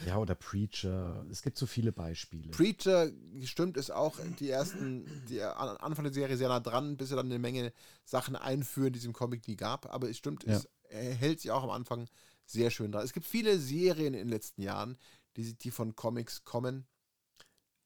Ja, 0.07 0.19
oder 0.19 0.35
Preacher. 0.37 1.25
Es 1.31 1.43
gibt 1.43 1.59
so 1.59 1.67
viele 1.67 1.91
Beispiele. 1.93 2.51
Preacher, 2.53 3.11
stimmt, 3.45 3.77
ist 3.77 3.91
auch 3.91 4.19
die 4.39 4.49
ersten, 4.51 5.05
die 5.29 5.43
an- 5.43 5.77
Anfang 5.79 6.05
der 6.05 6.13
Serie 6.15 6.37
sehr 6.37 6.49
nah 6.49 6.61
dran, 6.61 6.97
bis 6.97 7.09
sie 7.09 7.17
dann 7.17 7.27
eine 7.27 7.39
Menge 7.41 7.73
Sachen 8.05 8.37
einführen, 8.37 8.93
die 8.93 9.01
es 9.01 9.05
im 9.05 9.13
Comic 9.13 9.47
nie 9.49 9.57
gab. 9.57 9.93
Aber 9.93 10.09
es 10.09 10.17
stimmt, 10.17 10.45
Ja. 10.45 10.55
es 10.57 10.69
er 10.89 11.13
hält 11.15 11.41
sich 11.41 11.51
auch 11.51 11.65
am 11.65 11.71
Anfang 11.71 12.09
sehr 12.45 12.71
schön 12.71 12.93
dran. 12.93 13.05
Es 13.05 13.13
gibt 13.13 13.27
viele 13.27 13.59
Serien 13.59 14.15
in 14.15 14.21
den 14.21 14.29
letzten 14.29 14.63
Jahren, 14.63 14.97
die, 15.37 15.53
die 15.55 15.73
von 15.73 15.97
Comics 15.97 16.45
kommen, 16.45 16.87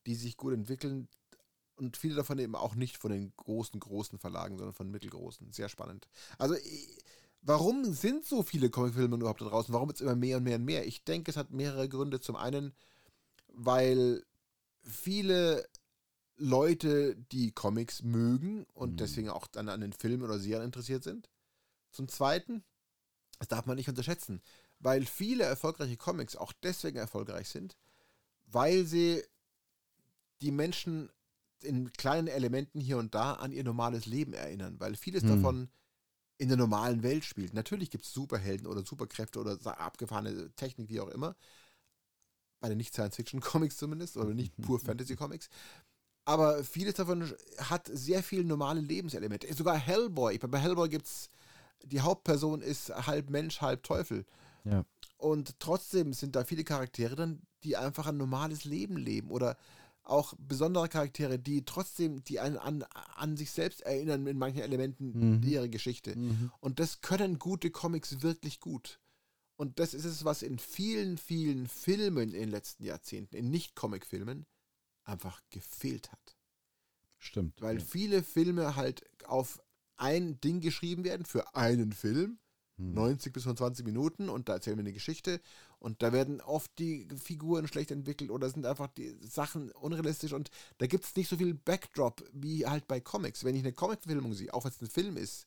die 0.07 0.14
sich 0.14 0.37
gut 0.37 0.53
entwickeln 0.53 1.09
und 1.77 1.97
viele 1.97 2.14
davon 2.16 2.39
eben 2.39 2.55
auch 2.55 2.75
nicht 2.75 2.99
von 2.99 3.11
den 3.11 3.33
großen, 3.39 3.81
großen 3.81 4.18
Verlagen, 4.18 4.59
sondern 4.59 4.75
von 4.75 4.91
mittelgroßen. 4.91 5.51
Sehr 5.53 5.71
spannend. 5.71 6.09
Also, 6.37 6.55
ich- 6.57 6.99
warum 7.43 7.93
sind 7.93 8.24
so 8.24 8.43
viele 8.43 8.70
Comicfilme 8.70 9.16
überhaupt 9.16 9.41
da 9.41 9.47
draußen? 9.47 9.72
Warum 9.72 9.88
jetzt 9.88 10.01
immer 10.01 10.16
mehr 10.16 10.36
und 10.38 10.45
mehr 10.45 10.57
und 10.57 10.64
mehr? 10.64 10.86
Ich 10.86 11.05
denke, 11.05 11.30
es 11.30 11.36
hat 11.36 11.51
mehrere 11.51 11.88
Gründe. 11.88 12.20
Zum 12.20 12.36
einen, 12.36 12.74
weil 13.49 14.24
viele 14.82 15.66
Leute, 16.36 17.16
die 17.16 17.53
Comics 17.53 18.03
mögen 18.03 18.64
und 18.72 18.93
Mhm. 18.93 18.97
deswegen 18.97 19.28
auch 19.30 19.47
dann 19.47 19.68
an 19.68 19.80
den 19.80 19.93
Filmen 19.93 20.22
oder 20.22 20.38
Serien 20.38 20.64
interessiert 20.66 21.03
sind. 21.05 21.28
Zum 21.91 22.09
Zweiten, 22.09 22.64
das 23.38 23.49
darf 23.49 23.66
man 23.66 23.76
nicht 23.76 23.88
unterschätzen, 23.88 24.41
weil 24.78 25.05
viele 25.05 25.45
erfolgreiche 25.45 25.97
Comics 25.97 26.36
auch 26.36 26.53
deswegen 26.62 26.97
erfolgreich 26.97 27.49
sind, 27.49 27.76
weil 28.47 28.86
sie 28.86 29.22
die 30.41 30.51
Menschen 30.53 31.11
in 31.62 31.93
kleinen 31.93 32.28
Elementen 32.28 32.80
hier 32.80 32.97
und 32.97 33.14
da 33.14 33.34
an 33.34 33.53
ihr 33.53 33.64
normales 33.64 34.07
Leben 34.07 34.32
erinnern, 34.32 34.80
weil 34.80 34.97
vieles 34.97 35.24
Mhm. 35.24 35.28
davon 35.28 35.70
in 36.41 36.49
der 36.49 36.57
normalen 36.57 37.03
Welt 37.03 37.22
spielt. 37.26 37.53
Natürlich 37.53 37.91
gibt 37.91 38.07
es 38.07 38.14
Superhelden 38.14 38.66
oder 38.66 38.82
Superkräfte 38.82 39.38
oder 39.38 39.59
abgefahrene 39.78 40.51
Technik, 40.57 40.88
wie 40.88 41.01
auch 41.01 41.09
immer. 41.09 41.36
Bei 42.61 42.70
den 42.70 42.78
Nicht-Science-Fiction-Comics 42.78 43.76
zumindest 43.76 44.16
oder 44.16 44.32
nicht 44.32 44.57
pur 44.62 44.80
Fantasy-Comics. 44.80 45.51
Aber 46.24 46.64
vieles 46.64 46.95
davon 46.95 47.30
hat 47.59 47.91
sehr 47.93 48.22
viel 48.22 48.45
normale 48.45 48.80
Lebenselemente. 48.80 49.53
Sogar 49.53 49.76
Hellboy. 49.76 50.38
Bei 50.38 50.59
Hellboy 50.59 50.88
gibt 50.88 51.05
es, 51.05 51.28
die 51.84 52.01
Hauptperson 52.01 52.62
ist 52.62 52.88
halb 52.88 53.28
Mensch, 53.28 53.61
halb 53.61 53.82
Teufel. 53.82 54.24
Ja. 54.64 54.86
Und 55.18 55.61
trotzdem 55.61 56.14
sind 56.14 56.36
da 56.36 56.45
viele 56.45 56.64
Charaktere 56.64 57.16
drin, 57.16 57.43
die 57.64 57.76
einfach 57.76 58.07
ein 58.07 58.16
normales 58.16 58.64
Leben 58.64 58.97
leben. 58.97 59.30
Oder 59.30 59.59
auch 60.11 60.35
besondere 60.39 60.89
Charaktere, 60.89 61.39
die 61.39 61.65
trotzdem, 61.65 62.23
die 62.25 62.41
einen 62.41 62.57
an, 62.59 62.83
an 63.17 63.37
sich 63.37 63.51
selbst 63.51 63.83
erinnern 63.83 64.27
in 64.27 64.39
manchen 64.39 64.61
Elementen 64.61 65.39
Mhm. 65.39 65.43
ihrer 65.43 65.69
Geschichte. 65.69 66.17
Mhm. 66.17 66.51
Und 66.61 66.81
das 66.81 67.01
können 67.01 67.39
gute 67.39 67.71
Comics 67.71 68.23
wirklich 68.23 68.61
gut. 68.61 69.01
Und 69.57 69.79
das 69.79 69.95
ist 69.95 70.07
es, 70.07 70.25
was 70.25 70.43
in 70.43 70.59
vielen, 70.59 71.19
vielen 71.19 71.69
Filmen 71.69 72.33
in 72.33 72.41
den 72.41 72.49
letzten 72.51 72.85
Jahrzehnten, 72.85 73.37
in 73.37 73.51
Nicht-Comic-Filmen, 73.51 74.47
einfach 75.05 75.41
gefehlt 75.51 76.11
hat. 76.11 76.37
Stimmt. 77.19 77.61
Weil 77.61 77.79
ja. 77.79 77.85
viele 77.85 78.23
Filme 78.23 78.77
halt 78.77 79.05
auf 79.25 79.63
ein 79.97 80.41
Ding 80.41 80.61
geschrieben 80.61 81.05
werden 81.05 81.27
für 81.27 81.55
einen 81.55 81.93
Film. 81.93 82.39
90 82.81 83.33
bis 83.33 83.45
120 83.45 83.85
Minuten 83.85 84.28
und 84.28 84.49
da 84.49 84.55
erzählen 84.55 84.76
wir 84.76 84.83
eine 84.83 84.93
Geschichte 84.93 85.41
und 85.78 86.03
da 86.03 86.12
werden 86.12 86.41
oft 86.41 86.70
die 86.78 87.07
Figuren 87.16 87.68
schlecht 87.68 87.91
entwickelt 87.91 88.31
oder 88.31 88.49
sind 88.49 88.66
einfach 88.66 88.89
die 88.89 89.16
Sachen 89.20 89.70
unrealistisch 89.72 90.33
und 90.33 90.51
da 90.78 90.87
gibt 90.87 91.05
es 91.05 91.14
nicht 91.14 91.28
so 91.28 91.37
viel 91.37 91.55
Backdrop 91.55 92.24
wie 92.33 92.66
halt 92.66 92.89
bei 92.89 93.01
Comics. 93.01 93.45
Wenn 93.45 93.55
ich 93.55 93.62
eine 93.62 93.72
Comic-Verfilmung 93.72 94.35
sehe, 94.35 94.53
auch 94.55 94.64
wenn 94.64 94.72
es 94.72 94.81
ein 94.81 94.89
Film 94.89 95.16
ist, 95.16 95.47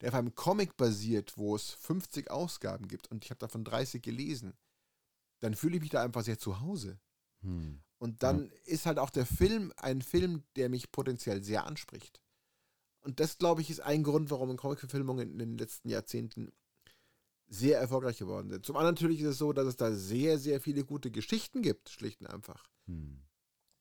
der 0.00 0.08
auf 0.08 0.14
einem 0.14 0.34
Comic 0.34 0.76
basiert, 0.76 1.36
wo 1.36 1.54
es 1.54 1.70
50 1.70 2.30
Ausgaben 2.30 2.88
gibt 2.88 3.10
und 3.10 3.24
ich 3.24 3.30
habe 3.30 3.38
davon 3.38 3.64
30 3.64 4.02
gelesen, 4.02 4.54
dann 5.40 5.54
fühle 5.54 5.76
ich 5.76 5.82
mich 5.82 5.90
da 5.90 6.02
einfach 6.02 6.22
sehr 6.22 6.38
zu 6.38 6.60
Hause. 6.60 6.98
Hm. 7.42 7.80
Und 7.98 8.22
dann 8.22 8.50
ist 8.64 8.86
halt 8.86 8.98
auch 8.98 9.10
der 9.10 9.26
Film 9.26 9.74
ein 9.76 10.00
Film, 10.00 10.42
der 10.56 10.70
mich 10.70 10.90
potenziell 10.90 11.44
sehr 11.44 11.66
anspricht. 11.66 12.22
Und 13.02 13.20
das, 13.20 13.38
glaube 13.38 13.60
ich, 13.60 13.70
ist 13.70 13.80
ein 13.80 14.02
Grund, 14.02 14.30
warum 14.30 14.56
Comic-Verfilmungen 14.56 15.32
in 15.32 15.38
den 15.38 15.58
letzten 15.58 15.88
Jahrzehnten 15.88 16.52
sehr 17.50 17.78
erfolgreich 17.80 18.18
geworden 18.18 18.48
sind. 18.48 18.64
Zum 18.64 18.76
anderen 18.76 18.94
natürlich 18.94 19.20
ist 19.20 19.30
es 19.30 19.38
so, 19.38 19.52
dass 19.52 19.66
es 19.66 19.76
da 19.76 19.92
sehr, 19.92 20.38
sehr 20.38 20.60
viele 20.60 20.84
gute 20.84 21.10
Geschichten 21.10 21.62
gibt, 21.62 21.90
schlicht 21.90 22.20
und 22.20 22.28
einfach. 22.28 22.70
Hm. 22.86 23.20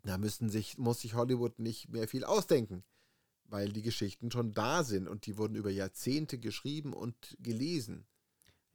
Da 0.04 0.18
müssen 0.18 0.50
sich, 0.50 0.78
muss 0.78 1.02
sich 1.02 1.14
Hollywood 1.14 1.60
nicht 1.60 1.90
mehr 1.90 2.08
viel 2.08 2.24
ausdenken, 2.24 2.84
weil 3.44 3.72
die 3.72 3.84
Geschichten 3.84 4.32
schon 4.32 4.54
da 4.54 4.84
sind 4.84 5.08
und 5.08 5.28
die 5.28 5.38
wurden 5.38 5.56
über 5.56 5.70
Jahrzehnte 5.70 6.40
geschrieben 6.40 6.94
und 6.94 7.38
gelesen. 7.40 8.08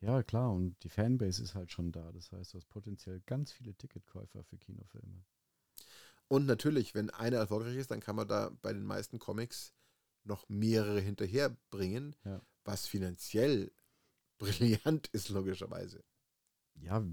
Ja, 0.00 0.22
klar, 0.22 0.52
und 0.52 0.76
die 0.84 0.90
Fanbase 0.90 1.42
ist 1.42 1.54
halt 1.54 1.72
schon 1.72 1.90
da. 1.90 2.12
Das 2.12 2.30
heißt, 2.30 2.52
du 2.52 2.58
hast 2.58 2.68
potenziell 2.68 3.20
ganz 3.26 3.52
viele 3.52 3.74
Ticketkäufer 3.74 4.44
für 4.44 4.58
Kinofilme. 4.58 5.24
Und 6.28 6.46
natürlich, 6.46 6.94
wenn 6.94 7.10
einer 7.10 7.38
erfolgreich 7.38 7.76
ist, 7.76 7.90
dann 7.90 8.00
kann 8.00 8.16
man 8.16 8.28
da 8.28 8.50
bei 8.62 8.72
den 8.72 8.84
meisten 8.84 9.18
Comics 9.18 9.72
noch 10.22 10.48
mehrere 10.48 11.00
hinterherbringen, 11.00 12.14
Ja. 12.24 12.40
was 12.64 12.86
finanziell 12.86 13.72
brillant 14.38 15.06
ist, 15.12 15.28
logischerweise. 15.28 16.02
Ja, 16.80 17.04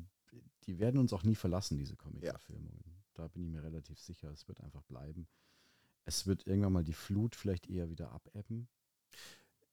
die 0.66 0.80
werden 0.80 1.00
uns 1.00 1.14
auch 1.14 1.24
nie 1.24 1.36
verlassen, 1.36 1.78
diese 1.78 1.96
Comic-Verfilmungen. 1.96 2.84
Da 3.14 3.28
bin 3.28 3.44
ich 3.44 3.50
mir 3.50 3.64
relativ 3.64 4.00
sicher, 4.00 4.32
es 4.32 4.48
wird 4.48 4.62
einfach 4.62 4.84
bleiben. 4.84 5.28
Es 6.06 6.26
wird 6.26 6.48
irgendwann 6.48 6.74
mal 6.74 6.84
die 6.84 6.94
Flut 6.94 7.36
vielleicht 7.36 7.68
eher 7.68 7.90
wieder 7.90 8.12
abebben. 8.12 8.68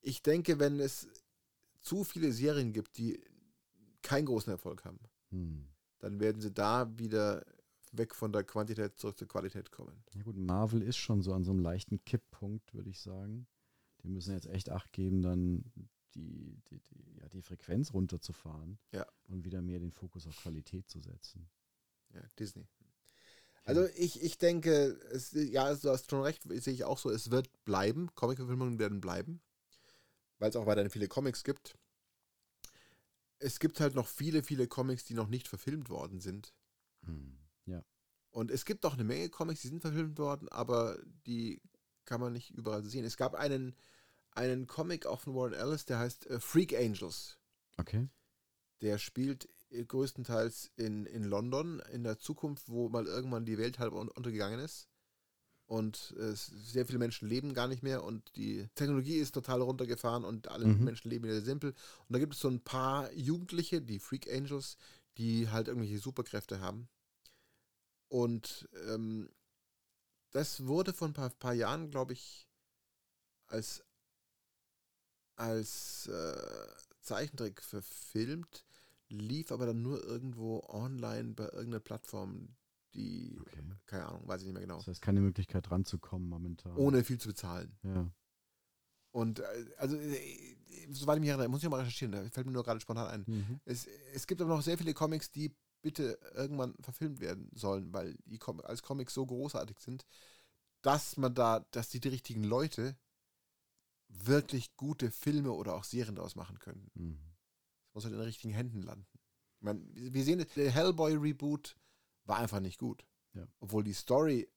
Ich 0.01 0.22
denke, 0.22 0.59
wenn 0.59 0.78
es 0.80 1.09
zu 1.80 2.05
viele 2.05 2.32
Serien 2.32 2.72
gibt, 2.72 2.99
die 2.99 3.20
keinen 4.03 4.26
großen 4.26 4.51
Erfolg 4.51 4.84
haben, 4.84 5.01
Hm. 5.30 5.68
dann 5.99 6.20
werden 6.20 6.40
sie 6.40 6.53
da 6.53 6.99
wieder 6.99 7.44
weg 7.92 8.14
von 8.14 8.32
der 8.32 8.44
Quantität 8.44 8.99
zurück 8.99 9.18
zur 9.18 9.28
Qualität 9.28 9.70
kommen. 9.70 10.03
Ja 10.14 10.22
gut, 10.22 10.36
Marvel 10.36 10.82
ist 10.82 10.96
schon 10.99 11.22
so 11.22 11.32
an 11.32 11.44
so 11.44 11.51
einem 11.53 11.61
leichten 11.61 12.05
Kipppunkt, 12.05 12.74
würde 12.74 12.90
ich 12.90 13.01
sagen. 13.01 13.46
Die 14.03 14.09
müssen 14.09 14.32
jetzt 14.34 14.46
echt 14.46 14.70
Acht 14.70 14.92
geben, 14.92 15.22
dann 15.22 15.64
die, 16.14 16.61
die, 16.70 16.80
die, 16.80 17.18
ja, 17.20 17.28
die 17.28 17.42
Frequenz 17.42 17.92
runterzufahren 17.92 18.78
Ja. 18.92 19.06
und 19.24 19.44
wieder 19.44 19.62
mehr 19.62 19.78
den 19.78 19.92
Fokus 19.92 20.26
auf 20.26 20.36
Qualität 20.36 20.88
zu 20.88 21.00
setzen. 21.00 21.48
Ja, 22.14 22.22
Disney. 22.38 22.66
Also 23.64 23.86
ich, 23.96 24.22
ich 24.22 24.38
denke, 24.38 24.98
es, 25.11 25.32
ja, 25.32 25.74
du 25.74 25.90
hast 25.90 26.11
schon 26.11 26.22
recht, 26.22 26.42
sehe 26.48 26.72
ich 26.72 26.84
auch 26.84 26.96
so, 26.98 27.11
es 27.11 27.30
wird 27.30 27.50
bleiben, 27.64 28.09
Comic-Verfilmungen 28.14 28.78
werden 28.78 29.00
bleiben, 29.00 29.42
weil 30.38 30.48
es 30.48 30.56
auch 30.56 30.64
weiterhin 30.64 30.90
viele 30.90 31.06
Comics 31.09 31.44
gibt. 31.44 31.76
Es 33.38 33.59
gibt 33.59 33.78
halt 33.80 33.94
noch 33.94 34.09
viele, 34.09 34.42
viele 34.42 34.66
Comics, 34.68 35.04
die 35.04 35.14
noch 35.14 35.28
nicht 35.28 35.48
verfilmt 35.48 35.90
worden 35.90 36.20
sind. 36.20 36.54
Hm. 37.04 37.38
Ja. 37.66 37.84
Und 38.30 38.50
es 38.50 38.64
gibt 38.64 38.86
auch 38.86 38.94
eine 38.94 39.04
Menge 39.04 39.28
Comics, 39.28 39.61
die 39.61 39.68
sind 39.68 39.82
verfilmt 39.82 40.18
worden, 40.18 40.48
aber 40.48 40.98
die 41.26 41.61
kann 42.06 42.20
man 42.22 42.32
nicht 42.32 42.50
überall 42.50 42.82
sehen. 42.84 43.04
Es 43.04 43.18
gab 43.18 43.34
einen, 43.34 43.76
einen 44.39 44.66
Comic 44.66 45.07
auch 45.07 45.20
von 45.20 45.34
Warren 45.34 45.53
Ellis, 45.53 45.84
der 45.84 45.99
heißt 45.99 46.26
äh, 46.28 46.41
Freak 46.41 46.72
Angels. 46.74 47.39
Okay. 47.76 48.09
Der 48.80 48.99
spielt 48.99 49.49
äh, 49.70 49.84
größtenteils 49.84 50.70
in, 50.76 51.07
in 51.07 51.24
London, 51.24 51.80
in 51.93 52.05
der 52.05 52.18
Zukunft, 52.18 52.68
wo 52.68 52.89
mal 52.89 53.07
irgendwann 53.07 53.45
die 53.45 53.59
Welt 53.59 53.78
halb 53.78 53.93
un 53.93 54.09
untergegangen 54.09 54.61
ist. 54.61 54.89
Und 55.66 56.14
äh, 56.18 56.32
sehr 56.34 56.86
viele 56.86 56.99
Menschen 56.99 57.28
leben 57.28 57.53
gar 57.53 57.68
nicht 57.68 57.82
mehr 57.82 58.03
und 58.03 58.34
die 58.36 58.66
Technologie 58.74 59.16
ist 59.16 59.32
total 59.32 59.61
runtergefahren 59.61 60.24
und 60.24 60.49
alle 60.49 60.64
Mhm. 60.66 60.84
Menschen 60.84 61.11
leben 61.11 61.24
wieder 61.26 61.43
simpel. 61.43 61.74
Und 62.07 62.12
da 62.14 62.18
gibt 62.18 62.32
es 62.32 62.41
so 62.41 62.49
ein 62.49 62.62
paar 62.64 63.12
Jugendliche, 63.12 63.82
die 63.82 63.99
Freak 63.99 64.32
Angels, 64.32 64.78
die 65.18 65.51
halt 65.51 65.68
irgendwelche 65.68 65.99
Superkräfte 65.99 66.61
haben. 66.61 66.89
Und 68.09 68.66
ähm, 68.89 69.28
das 70.30 70.66
wurde 70.66 70.95
vor 70.95 71.09
ein 71.09 71.12
paar, 71.12 71.28
paar 71.28 71.53
Jahren, 71.53 71.91
glaube 71.91 72.14
ich, 72.14 72.49
als, 73.49 73.84
als 75.39 76.07
äh, 76.09 76.66
Zeichentrick 77.01 77.62
verfilmt, 77.62 78.64
lief 79.09 79.53
aber 79.53 79.66
dann 79.66 79.82
nur 79.82 80.03
irgendwo 80.05 80.62
online 80.68 81.34
bei 81.34 81.45
irgendeiner 81.45 81.80
Plattform, 81.80 82.55
die, 82.95 83.39
Okay. 83.41 83.62
keine 83.86 84.07
Ahnung, 84.07 84.26
weiß 84.28 84.41
ich 84.43 84.47
nicht 84.47 84.55
mehr 84.55 84.62
genau, 84.62 84.78
Das 84.78 84.89
heißt, 84.89 85.03
keine 85.03 85.20
Möglichkeit 85.20 85.70
ranzukommen 85.70 86.28
momentan. 86.28 86.76
ohne 86.76 87.05
viel 87.05 87.18
zu 87.18 87.28
bezahlen. 87.28 87.78
Ja. 87.82 88.11
Und 89.12 89.41
äh, 89.41 89.45
also, 89.78 89.97
äh, 89.97 90.57
soweit 90.91 91.16
ich 91.16 91.20
mich 91.20 91.30
erinnere, 91.30 91.49
muss 91.49 91.62
ich 91.62 91.68
mal 91.68 91.78
recherchieren, 91.80 92.12
da 92.12 92.22
fällt 92.30 92.47
mir 92.47 92.53
nur 92.53 92.62
gerade 92.64 92.80
spontan 92.80 93.09
ein. 93.09 93.24
Mhm. 93.26 93.61
Es, 93.64 93.86
es 94.12 94.26
gibt 94.26 94.41
aber 94.43 94.55
noch 94.55 94.62
sehr 94.62 94.76
viele 94.78 94.93
Comics, 94.95 95.30
die 95.30 95.55
bitte 95.80 96.18
irgendwann 96.34 96.74
verfilmt 96.80 97.20
werden 97.20 97.51
sollen, 97.55 97.93
weil 97.93 98.16
die 98.26 98.39
Com 98.39 98.61
als 98.61 98.82
Comics 98.82 99.14
so 99.14 99.24
großartig 99.24 99.78
sind, 99.80 100.05
dass 100.82 101.16
man 101.16 101.34
da, 101.34 101.61
dass 101.70 101.89
die, 101.89 102.01
die 102.01 102.09
richtigen 102.09 102.43
Leute 102.45 102.97
wirklich 104.09 104.76
gute 104.76 105.11
Filme 105.11 105.52
oder 105.52 105.74
auch 105.74 105.84
Serien 105.84 106.16
daraus 106.16 106.34
machen 106.34 106.59
können. 106.59 106.90
Mhm. 106.94 107.18
Es 107.88 107.94
muss 107.94 108.04
halt 108.04 108.14
in 108.14 108.20
den 108.20 108.26
richtigen 108.26 108.52
Händen 108.52 108.82
landen. 108.82 109.06
Ich 109.59 109.62
meine, 109.62 109.80
wir 109.92 110.24
sehen, 110.24 110.44
der 110.56 110.70
Hellboy-Reboot 110.70 111.76
war 112.24 112.38
einfach 112.38 112.61
nicht 112.61 112.78
gut. 112.78 113.06
Ja. 113.34 113.46
Obwohl 113.61 113.84
die 113.84 113.92
Story 113.92 114.48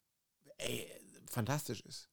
ey, 0.57 0.87
fantastisch 1.25 1.81
ist. 1.81 2.09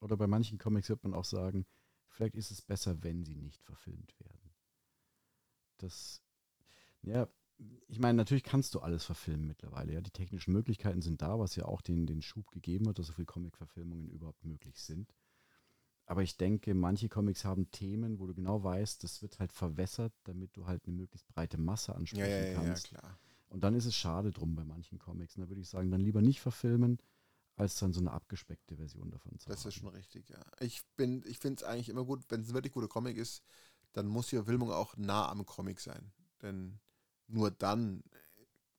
Oder 0.00 0.16
bei 0.16 0.26
manchen 0.26 0.58
Comics 0.58 0.88
wird 0.88 1.02
man 1.02 1.14
auch 1.14 1.24
sagen, 1.24 1.66
vielleicht 2.08 2.36
ist 2.36 2.50
es 2.50 2.60
besser, 2.62 3.02
wenn 3.02 3.24
sie 3.24 3.36
nicht 3.36 3.62
verfilmt 3.62 4.18
werden. 4.20 4.54
Das, 5.78 6.22
ja, 7.02 7.28
ich 7.86 7.98
meine, 8.00 8.16
natürlich 8.16 8.42
kannst 8.42 8.74
du 8.74 8.80
alles 8.80 9.04
verfilmen 9.04 9.46
mittlerweile. 9.46 9.92
Ja, 9.92 10.00
die 10.00 10.10
technischen 10.10 10.52
Möglichkeiten 10.52 11.02
sind 11.02 11.22
da, 11.22 11.38
was 11.38 11.56
ja 11.56 11.64
auch 11.66 11.80
den, 11.80 12.06
den 12.06 12.22
Schub 12.22 12.50
gegeben 12.50 12.88
hat, 12.88 12.98
dass 12.98 13.06
so 13.06 13.12
viele 13.12 13.26
Comic-Verfilmungen 13.26 14.10
überhaupt 14.10 14.44
möglich 14.44 14.80
sind. 14.80 15.14
Aber 16.06 16.22
ich 16.22 16.36
denke, 16.36 16.74
manche 16.74 17.08
Comics 17.08 17.44
haben 17.44 17.70
Themen, 17.70 18.18
wo 18.18 18.26
du 18.26 18.34
genau 18.34 18.62
weißt, 18.62 19.02
das 19.02 19.22
wird 19.22 19.38
halt 19.38 19.52
verwässert, 19.52 20.12
damit 20.24 20.56
du 20.56 20.66
halt 20.66 20.84
eine 20.86 20.94
möglichst 20.94 21.26
breite 21.28 21.56
Masse 21.58 21.94
ansprechen 21.94 22.54
kannst. 22.54 22.88
klar. 22.88 23.18
Und 23.48 23.62
dann 23.64 23.74
ist 23.74 23.86
es 23.86 23.94
schade 23.94 24.30
drum 24.30 24.54
bei 24.54 24.64
manchen 24.64 24.98
Comics. 24.98 25.36
Und 25.36 25.42
da 25.42 25.48
würde 25.48 25.60
ich 25.60 25.68
sagen, 25.68 25.90
dann 25.90 26.00
lieber 26.00 26.20
nicht 26.20 26.40
verfilmen, 26.40 26.98
als 27.56 27.78
dann 27.78 27.92
so 27.92 28.00
eine 28.00 28.10
abgespeckte 28.10 28.76
Version 28.76 29.10
davon 29.10 29.38
zu 29.38 29.48
Das 29.48 29.60
haben. 29.60 29.68
ist 29.68 29.74
schon 29.74 29.88
richtig, 29.88 30.28
ja. 30.28 30.44
Ich, 30.60 30.84
bin, 30.96 31.22
ich 31.24 31.38
finde 31.38 31.62
es 31.62 31.62
eigentlich 31.62 31.88
immer 31.88 32.04
gut, 32.04 32.24
wenn 32.28 32.40
es 32.40 32.48
ein 32.48 32.54
wirklich 32.54 32.72
guter 32.72 32.88
Comic 32.88 33.16
ist, 33.16 33.42
dann 33.92 34.06
muss 34.06 34.26
die 34.26 34.36
Verfilmung 34.36 34.72
auch 34.72 34.96
nah 34.96 35.28
am 35.30 35.46
Comic 35.46 35.80
sein. 35.80 36.12
Denn 36.42 36.80
nur 37.28 37.50
dann 37.50 38.02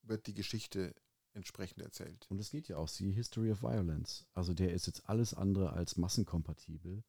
wird 0.02 0.26
die 0.26 0.34
Geschichte 0.34 0.94
entsprechend 1.32 1.82
erzählt. 1.82 2.26
Und 2.30 2.38
es 2.38 2.50
geht 2.50 2.68
ja 2.68 2.76
auch, 2.76 2.88
die 2.90 3.10
History 3.10 3.50
of 3.50 3.62
Violence. 3.62 4.26
Also 4.34 4.54
der 4.54 4.72
ist 4.72 4.86
jetzt 4.86 5.08
alles 5.08 5.34
andere 5.34 5.72
als 5.72 5.96
massenkompatibel. 5.96 7.02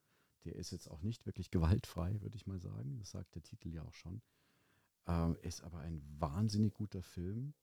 Der 0.45 0.55
ist 0.55 0.71
jetzt 0.71 0.87
auch 0.89 1.01
nicht 1.01 1.25
wirklich 1.25 1.51
gewaltfrei, 1.51 2.21
würde 2.21 2.35
ich 2.35 2.47
mal 2.47 2.59
sagen. 2.59 2.97
Das 2.99 3.11
sagt 3.11 3.35
der 3.35 3.43
Titel 3.43 3.73
ja 3.73 3.83
auch 3.83 3.93
schon. 3.93 4.21
Ähm, 5.05 5.37
ist 5.41 5.61
aber 5.63 5.79
ein 5.79 6.01
wahnsinnig 6.19 6.73
guter 6.73 7.01
Film, 7.01 7.53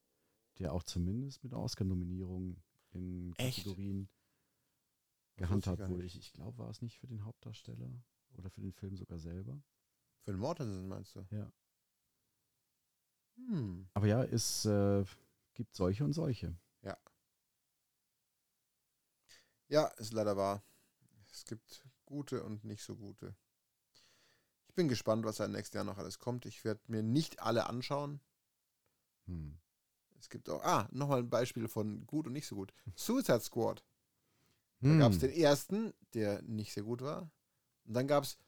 der 0.59 0.73
auch 0.73 0.83
zumindest 0.83 1.45
mit 1.45 1.53
Oscar-Nominierung 1.53 2.57
in? 2.91 3.35
Kategorien 3.35 4.09
gehandhabt 5.37 5.89
wurde. 5.89 6.05
Ich, 6.05 6.19
ich 6.19 6.33
glaube, 6.33 6.59
war 6.59 6.71
es 6.71 6.83
nicht 6.83 6.99
für 6.99 7.07
den 7.07 7.25
Hauptdarsteller 7.25 7.91
oder 8.33 8.51
für 8.51 8.61
den 8.61 8.73
Film 8.73 8.97
sogar 8.97 9.19
selber. 9.19 9.63
Phil 10.23 10.37
Mortensen 10.37 10.89
meinst 10.89 11.17
du? 11.17 11.27
Ja. 11.31 11.53
Hm. 13.37 13.89
Aber 13.95 14.07
ja, 14.07 14.23
es 14.25 14.65
äh, 14.65 15.05
gibt 15.55 15.75
solche 15.75 16.05
und 16.05 16.13
solche. 16.13 16.57
Ja, 19.69 19.87
ist 19.97 20.13
leider 20.13 20.37
wahr. 20.37 20.63
Es 21.33 21.45
gibt 21.45 21.85
gute 22.15 22.45
und 22.45 22.65
nicht 22.65 22.85
so 22.85 22.95
gute. 22.95 23.35
Ich 24.69 24.75
bin 24.77 24.87
gespannt, 24.89 25.25
was 25.25 25.37
da 25.37 25.45
im 25.47 25.53
nächsten 25.53 25.77
Jahr 25.77 25.85
noch 25.85 25.99
alles 25.99 26.19
kommt. 26.21 26.47
Ich 26.47 26.65
werde 26.65 26.81
mir 26.87 27.03
nicht 27.03 27.41
alle 27.41 27.67
anschauen. 27.67 28.21
Hm. 29.27 29.59
Es 30.21 30.29
gibt 30.29 30.49
auch, 30.49 30.63
ah, 30.63 30.89
nochmal 30.93 31.19
ein 31.21 31.29
Beispiel 31.31 31.67
von 31.69 32.07
gut 32.07 32.27
und 32.29 32.33
nicht 32.33 32.47
so 32.47 32.55
gut. 32.55 32.73
Suicide 32.95 33.41
Squad. 33.41 33.85
Da 34.81 34.89
Hm. 34.91 34.99
gab 35.01 35.13
es 35.13 35.19
den 35.19 35.31
ersten, 35.33 35.93
der 36.15 36.41
nicht 36.43 36.73
sehr 36.73 36.85
gut 36.85 37.03
war. 37.03 37.31
Und 37.85 37.95
dann 37.95 38.07
gab 38.07 38.23
es 38.25 38.39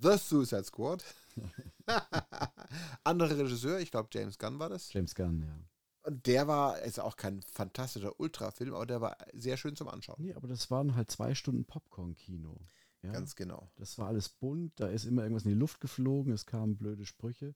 The 0.00 0.16
Suicide 0.16 0.64
Squad. 0.64 1.04
Anderer 3.04 3.36
Regisseur, 3.38 3.80
ich 3.80 3.90
glaube 3.90 4.08
James 4.12 4.38
Gunn 4.38 4.58
war 4.58 4.70
das. 4.70 4.92
James 4.92 5.14
Gunn, 5.14 5.42
ja. 5.42 5.58
Und 6.02 6.26
der 6.26 6.48
war, 6.48 6.80
ist 6.80 6.98
auch 6.98 7.16
kein 7.16 7.42
fantastischer 7.42 8.18
Ultrafilm, 8.18 8.74
aber 8.74 8.86
der 8.86 9.00
war 9.02 9.16
sehr 9.34 9.58
schön 9.58 9.76
zum 9.76 9.88
Anschauen. 9.88 10.16
Nee, 10.18 10.32
aber 10.34 10.48
das 10.48 10.70
waren 10.70 10.94
halt 10.94 11.10
zwei 11.10 11.34
Stunden 11.34 11.64
Popcorn-Kino. 11.66 12.58
Ja? 13.02 13.12
Ganz 13.12 13.34
genau. 13.34 13.70
Das 13.76 13.98
war 13.98 14.08
alles 14.08 14.28
bunt, 14.28 14.78
da 14.78 14.88
ist 14.88 15.04
immer 15.04 15.22
irgendwas 15.22 15.44
in 15.44 15.50
die 15.50 15.56
Luft 15.56 15.80
geflogen, 15.80 16.32
es 16.32 16.46
kamen 16.46 16.76
blöde 16.76 17.06
Sprüche. 17.06 17.54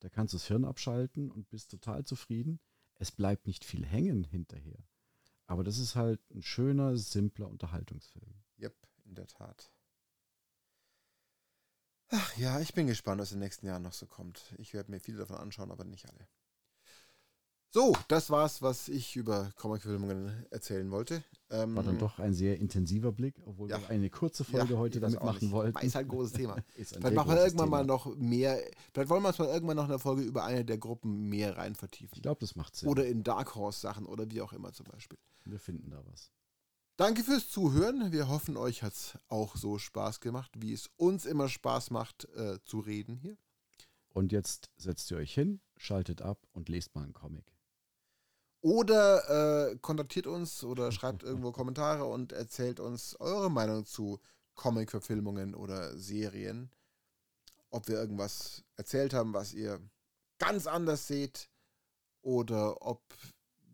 Da 0.00 0.08
kannst 0.08 0.34
du 0.34 0.38
das 0.38 0.46
Hirn 0.46 0.64
abschalten 0.64 1.30
und 1.30 1.48
bist 1.48 1.70
total 1.70 2.04
zufrieden. 2.04 2.60
Es 2.96 3.10
bleibt 3.10 3.46
nicht 3.46 3.64
viel 3.64 3.84
hängen 3.84 4.24
hinterher. 4.24 4.78
Aber 5.46 5.64
das 5.64 5.78
ist 5.78 5.94
halt 5.94 6.20
ein 6.30 6.42
schöner, 6.42 6.96
simpler 6.96 7.48
Unterhaltungsfilm. 7.48 8.34
Yep, 8.58 8.76
in 9.04 9.14
der 9.14 9.26
Tat. 9.26 9.72
Ach 12.08 12.36
ja, 12.36 12.60
ich 12.60 12.74
bin 12.74 12.86
gespannt, 12.86 13.20
was 13.20 13.32
in 13.32 13.38
den 13.38 13.44
nächsten 13.44 13.66
Jahren 13.66 13.82
noch 13.82 13.92
so 13.92 14.06
kommt. 14.06 14.54
Ich 14.58 14.74
werde 14.74 14.90
mir 14.90 15.00
viele 15.00 15.18
davon 15.18 15.36
anschauen, 15.36 15.70
aber 15.70 15.84
nicht 15.84 16.08
alle. 16.08 16.28
So, 17.74 17.92
das 18.06 18.30
war's, 18.30 18.62
was 18.62 18.88
ich 18.88 19.16
über 19.16 19.50
Comic-Filmungen 19.56 20.46
erzählen 20.52 20.88
wollte. 20.92 21.24
Ähm, 21.50 21.74
War 21.74 21.82
dann 21.82 21.98
doch 21.98 22.20
ein 22.20 22.32
sehr 22.32 22.56
intensiver 22.60 23.10
Blick, 23.10 23.34
obwohl 23.46 23.68
Ja. 23.68 23.80
wir 23.80 23.90
eine 23.90 24.10
kurze 24.10 24.44
Folge 24.44 24.74
ja, 24.74 24.78
heute 24.78 25.00
damit 25.00 25.20
machen 25.20 25.50
wollten. 25.50 25.76
Ist 25.84 25.96
halt 25.96 26.06
ein 26.06 26.10
großes 26.10 26.34
Thema. 26.34 26.54
Vielleicht 26.76 27.16
machen 27.16 27.30
wir 27.30 27.42
irgendwann 27.44 27.68
mal 27.70 27.80
Thema. 27.80 27.92
noch 27.92 28.14
mehr. 28.14 28.62
Vielleicht 28.92 29.10
wollen 29.10 29.24
wir 29.24 29.30
es 29.30 29.40
mal 29.40 29.48
irgendwann 29.48 29.76
noch 29.76 29.86
in 29.86 29.90
der 29.90 29.98
Folge 29.98 30.22
über 30.22 30.44
eine 30.44 30.64
der 30.64 30.78
Gruppen 30.78 31.28
mehr 31.28 31.56
rein 31.56 31.74
vertiefen. 31.74 32.12
Ich 32.14 32.22
glaube, 32.22 32.38
das 32.38 32.54
macht 32.54 32.76
Sinn. 32.76 32.88
Oder 32.88 33.06
in 33.08 33.24
Dark 33.24 33.56
Horse 33.56 33.80
Sachen 33.80 34.06
oder 34.06 34.30
wie 34.30 34.40
auch 34.40 34.52
immer 34.52 34.72
zum 34.72 34.86
Beispiel. 34.86 35.18
wir 35.44 35.58
finden 35.58 35.90
da 35.90 36.00
was. 36.06 36.30
Danke 36.96 37.24
fürs 37.24 37.48
Zuhören. 37.48 38.12
Wir 38.12 38.28
hoffen, 38.28 38.56
euch 38.56 38.84
hat 38.84 38.92
es 38.92 39.18
auch 39.26 39.56
so 39.56 39.78
Spaß 39.78 40.20
gemacht, 40.20 40.52
wie 40.56 40.72
es 40.72 40.90
uns 40.96 41.26
immer 41.26 41.48
Spaß 41.48 41.90
macht, 41.90 42.28
äh, 42.36 42.60
zu 42.64 42.78
reden 42.78 43.16
hier. 43.16 43.36
Und 44.10 44.30
jetzt 44.30 44.70
setzt 44.76 45.10
ihr 45.10 45.16
euch 45.16 45.34
hin, 45.34 45.60
schaltet 45.76 46.22
ab 46.22 46.38
und 46.52 46.68
lest 46.68 46.94
mal 46.94 47.02
einen 47.02 47.14
Comic. 47.14 47.53
Oder 48.64 49.72
äh, 49.72 49.76
kontaktiert 49.76 50.26
uns 50.26 50.64
oder 50.64 50.90
schreibt 50.90 51.22
irgendwo 51.22 51.52
Kommentare 51.52 52.06
und 52.06 52.32
erzählt 52.32 52.80
uns 52.80 53.14
eure 53.20 53.50
Meinung 53.50 53.84
zu 53.84 54.20
Comic-Verfilmungen 54.54 55.54
oder 55.54 55.98
Serien. 55.98 56.70
Ob 57.68 57.88
wir 57.88 57.96
irgendwas 57.96 58.64
erzählt 58.76 59.12
haben, 59.12 59.34
was 59.34 59.52
ihr 59.52 59.80
ganz 60.38 60.66
anders 60.66 61.06
seht 61.06 61.50
oder 62.22 62.80
ob 62.80 63.02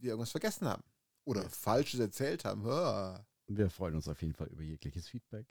wir 0.01 0.11
irgendwas 0.11 0.33
vergessen 0.33 0.67
haben 0.67 0.83
oder 1.25 1.43
Ja. 1.43 1.49
Falsches 1.49 2.01
erzählt 2.01 2.45
haben. 2.45 2.67
Ah. 2.67 3.25
Wir 3.47 3.71
freuen 3.71 3.95
uns 3.95 4.09
auf 4.09 4.21
jeden 4.23 4.35
Fall 4.35 4.49
über 4.49 4.63
jegliches 4.63 5.07
Feedback 5.07 5.47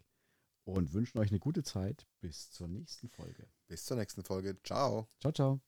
und 0.66 0.92
wünschen 0.92 1.18
euch 1.18 1.30
eine 1.30 1.40
gute 1.40 1.64
Zeit. 1.64 2.06
Bis 2.20 2.52
zur 2.52 2.68
nächsten 2.68 3.08
Folge. 3.08 3.48
Bis 3.68 3.86
zur 3.86 3.96
nächsten 3.96 4.22
Folge. 4.22 4.62
Ciao. 4.64 5.08
Ciao, 5.22 5.32
ciao. 5.32 5.62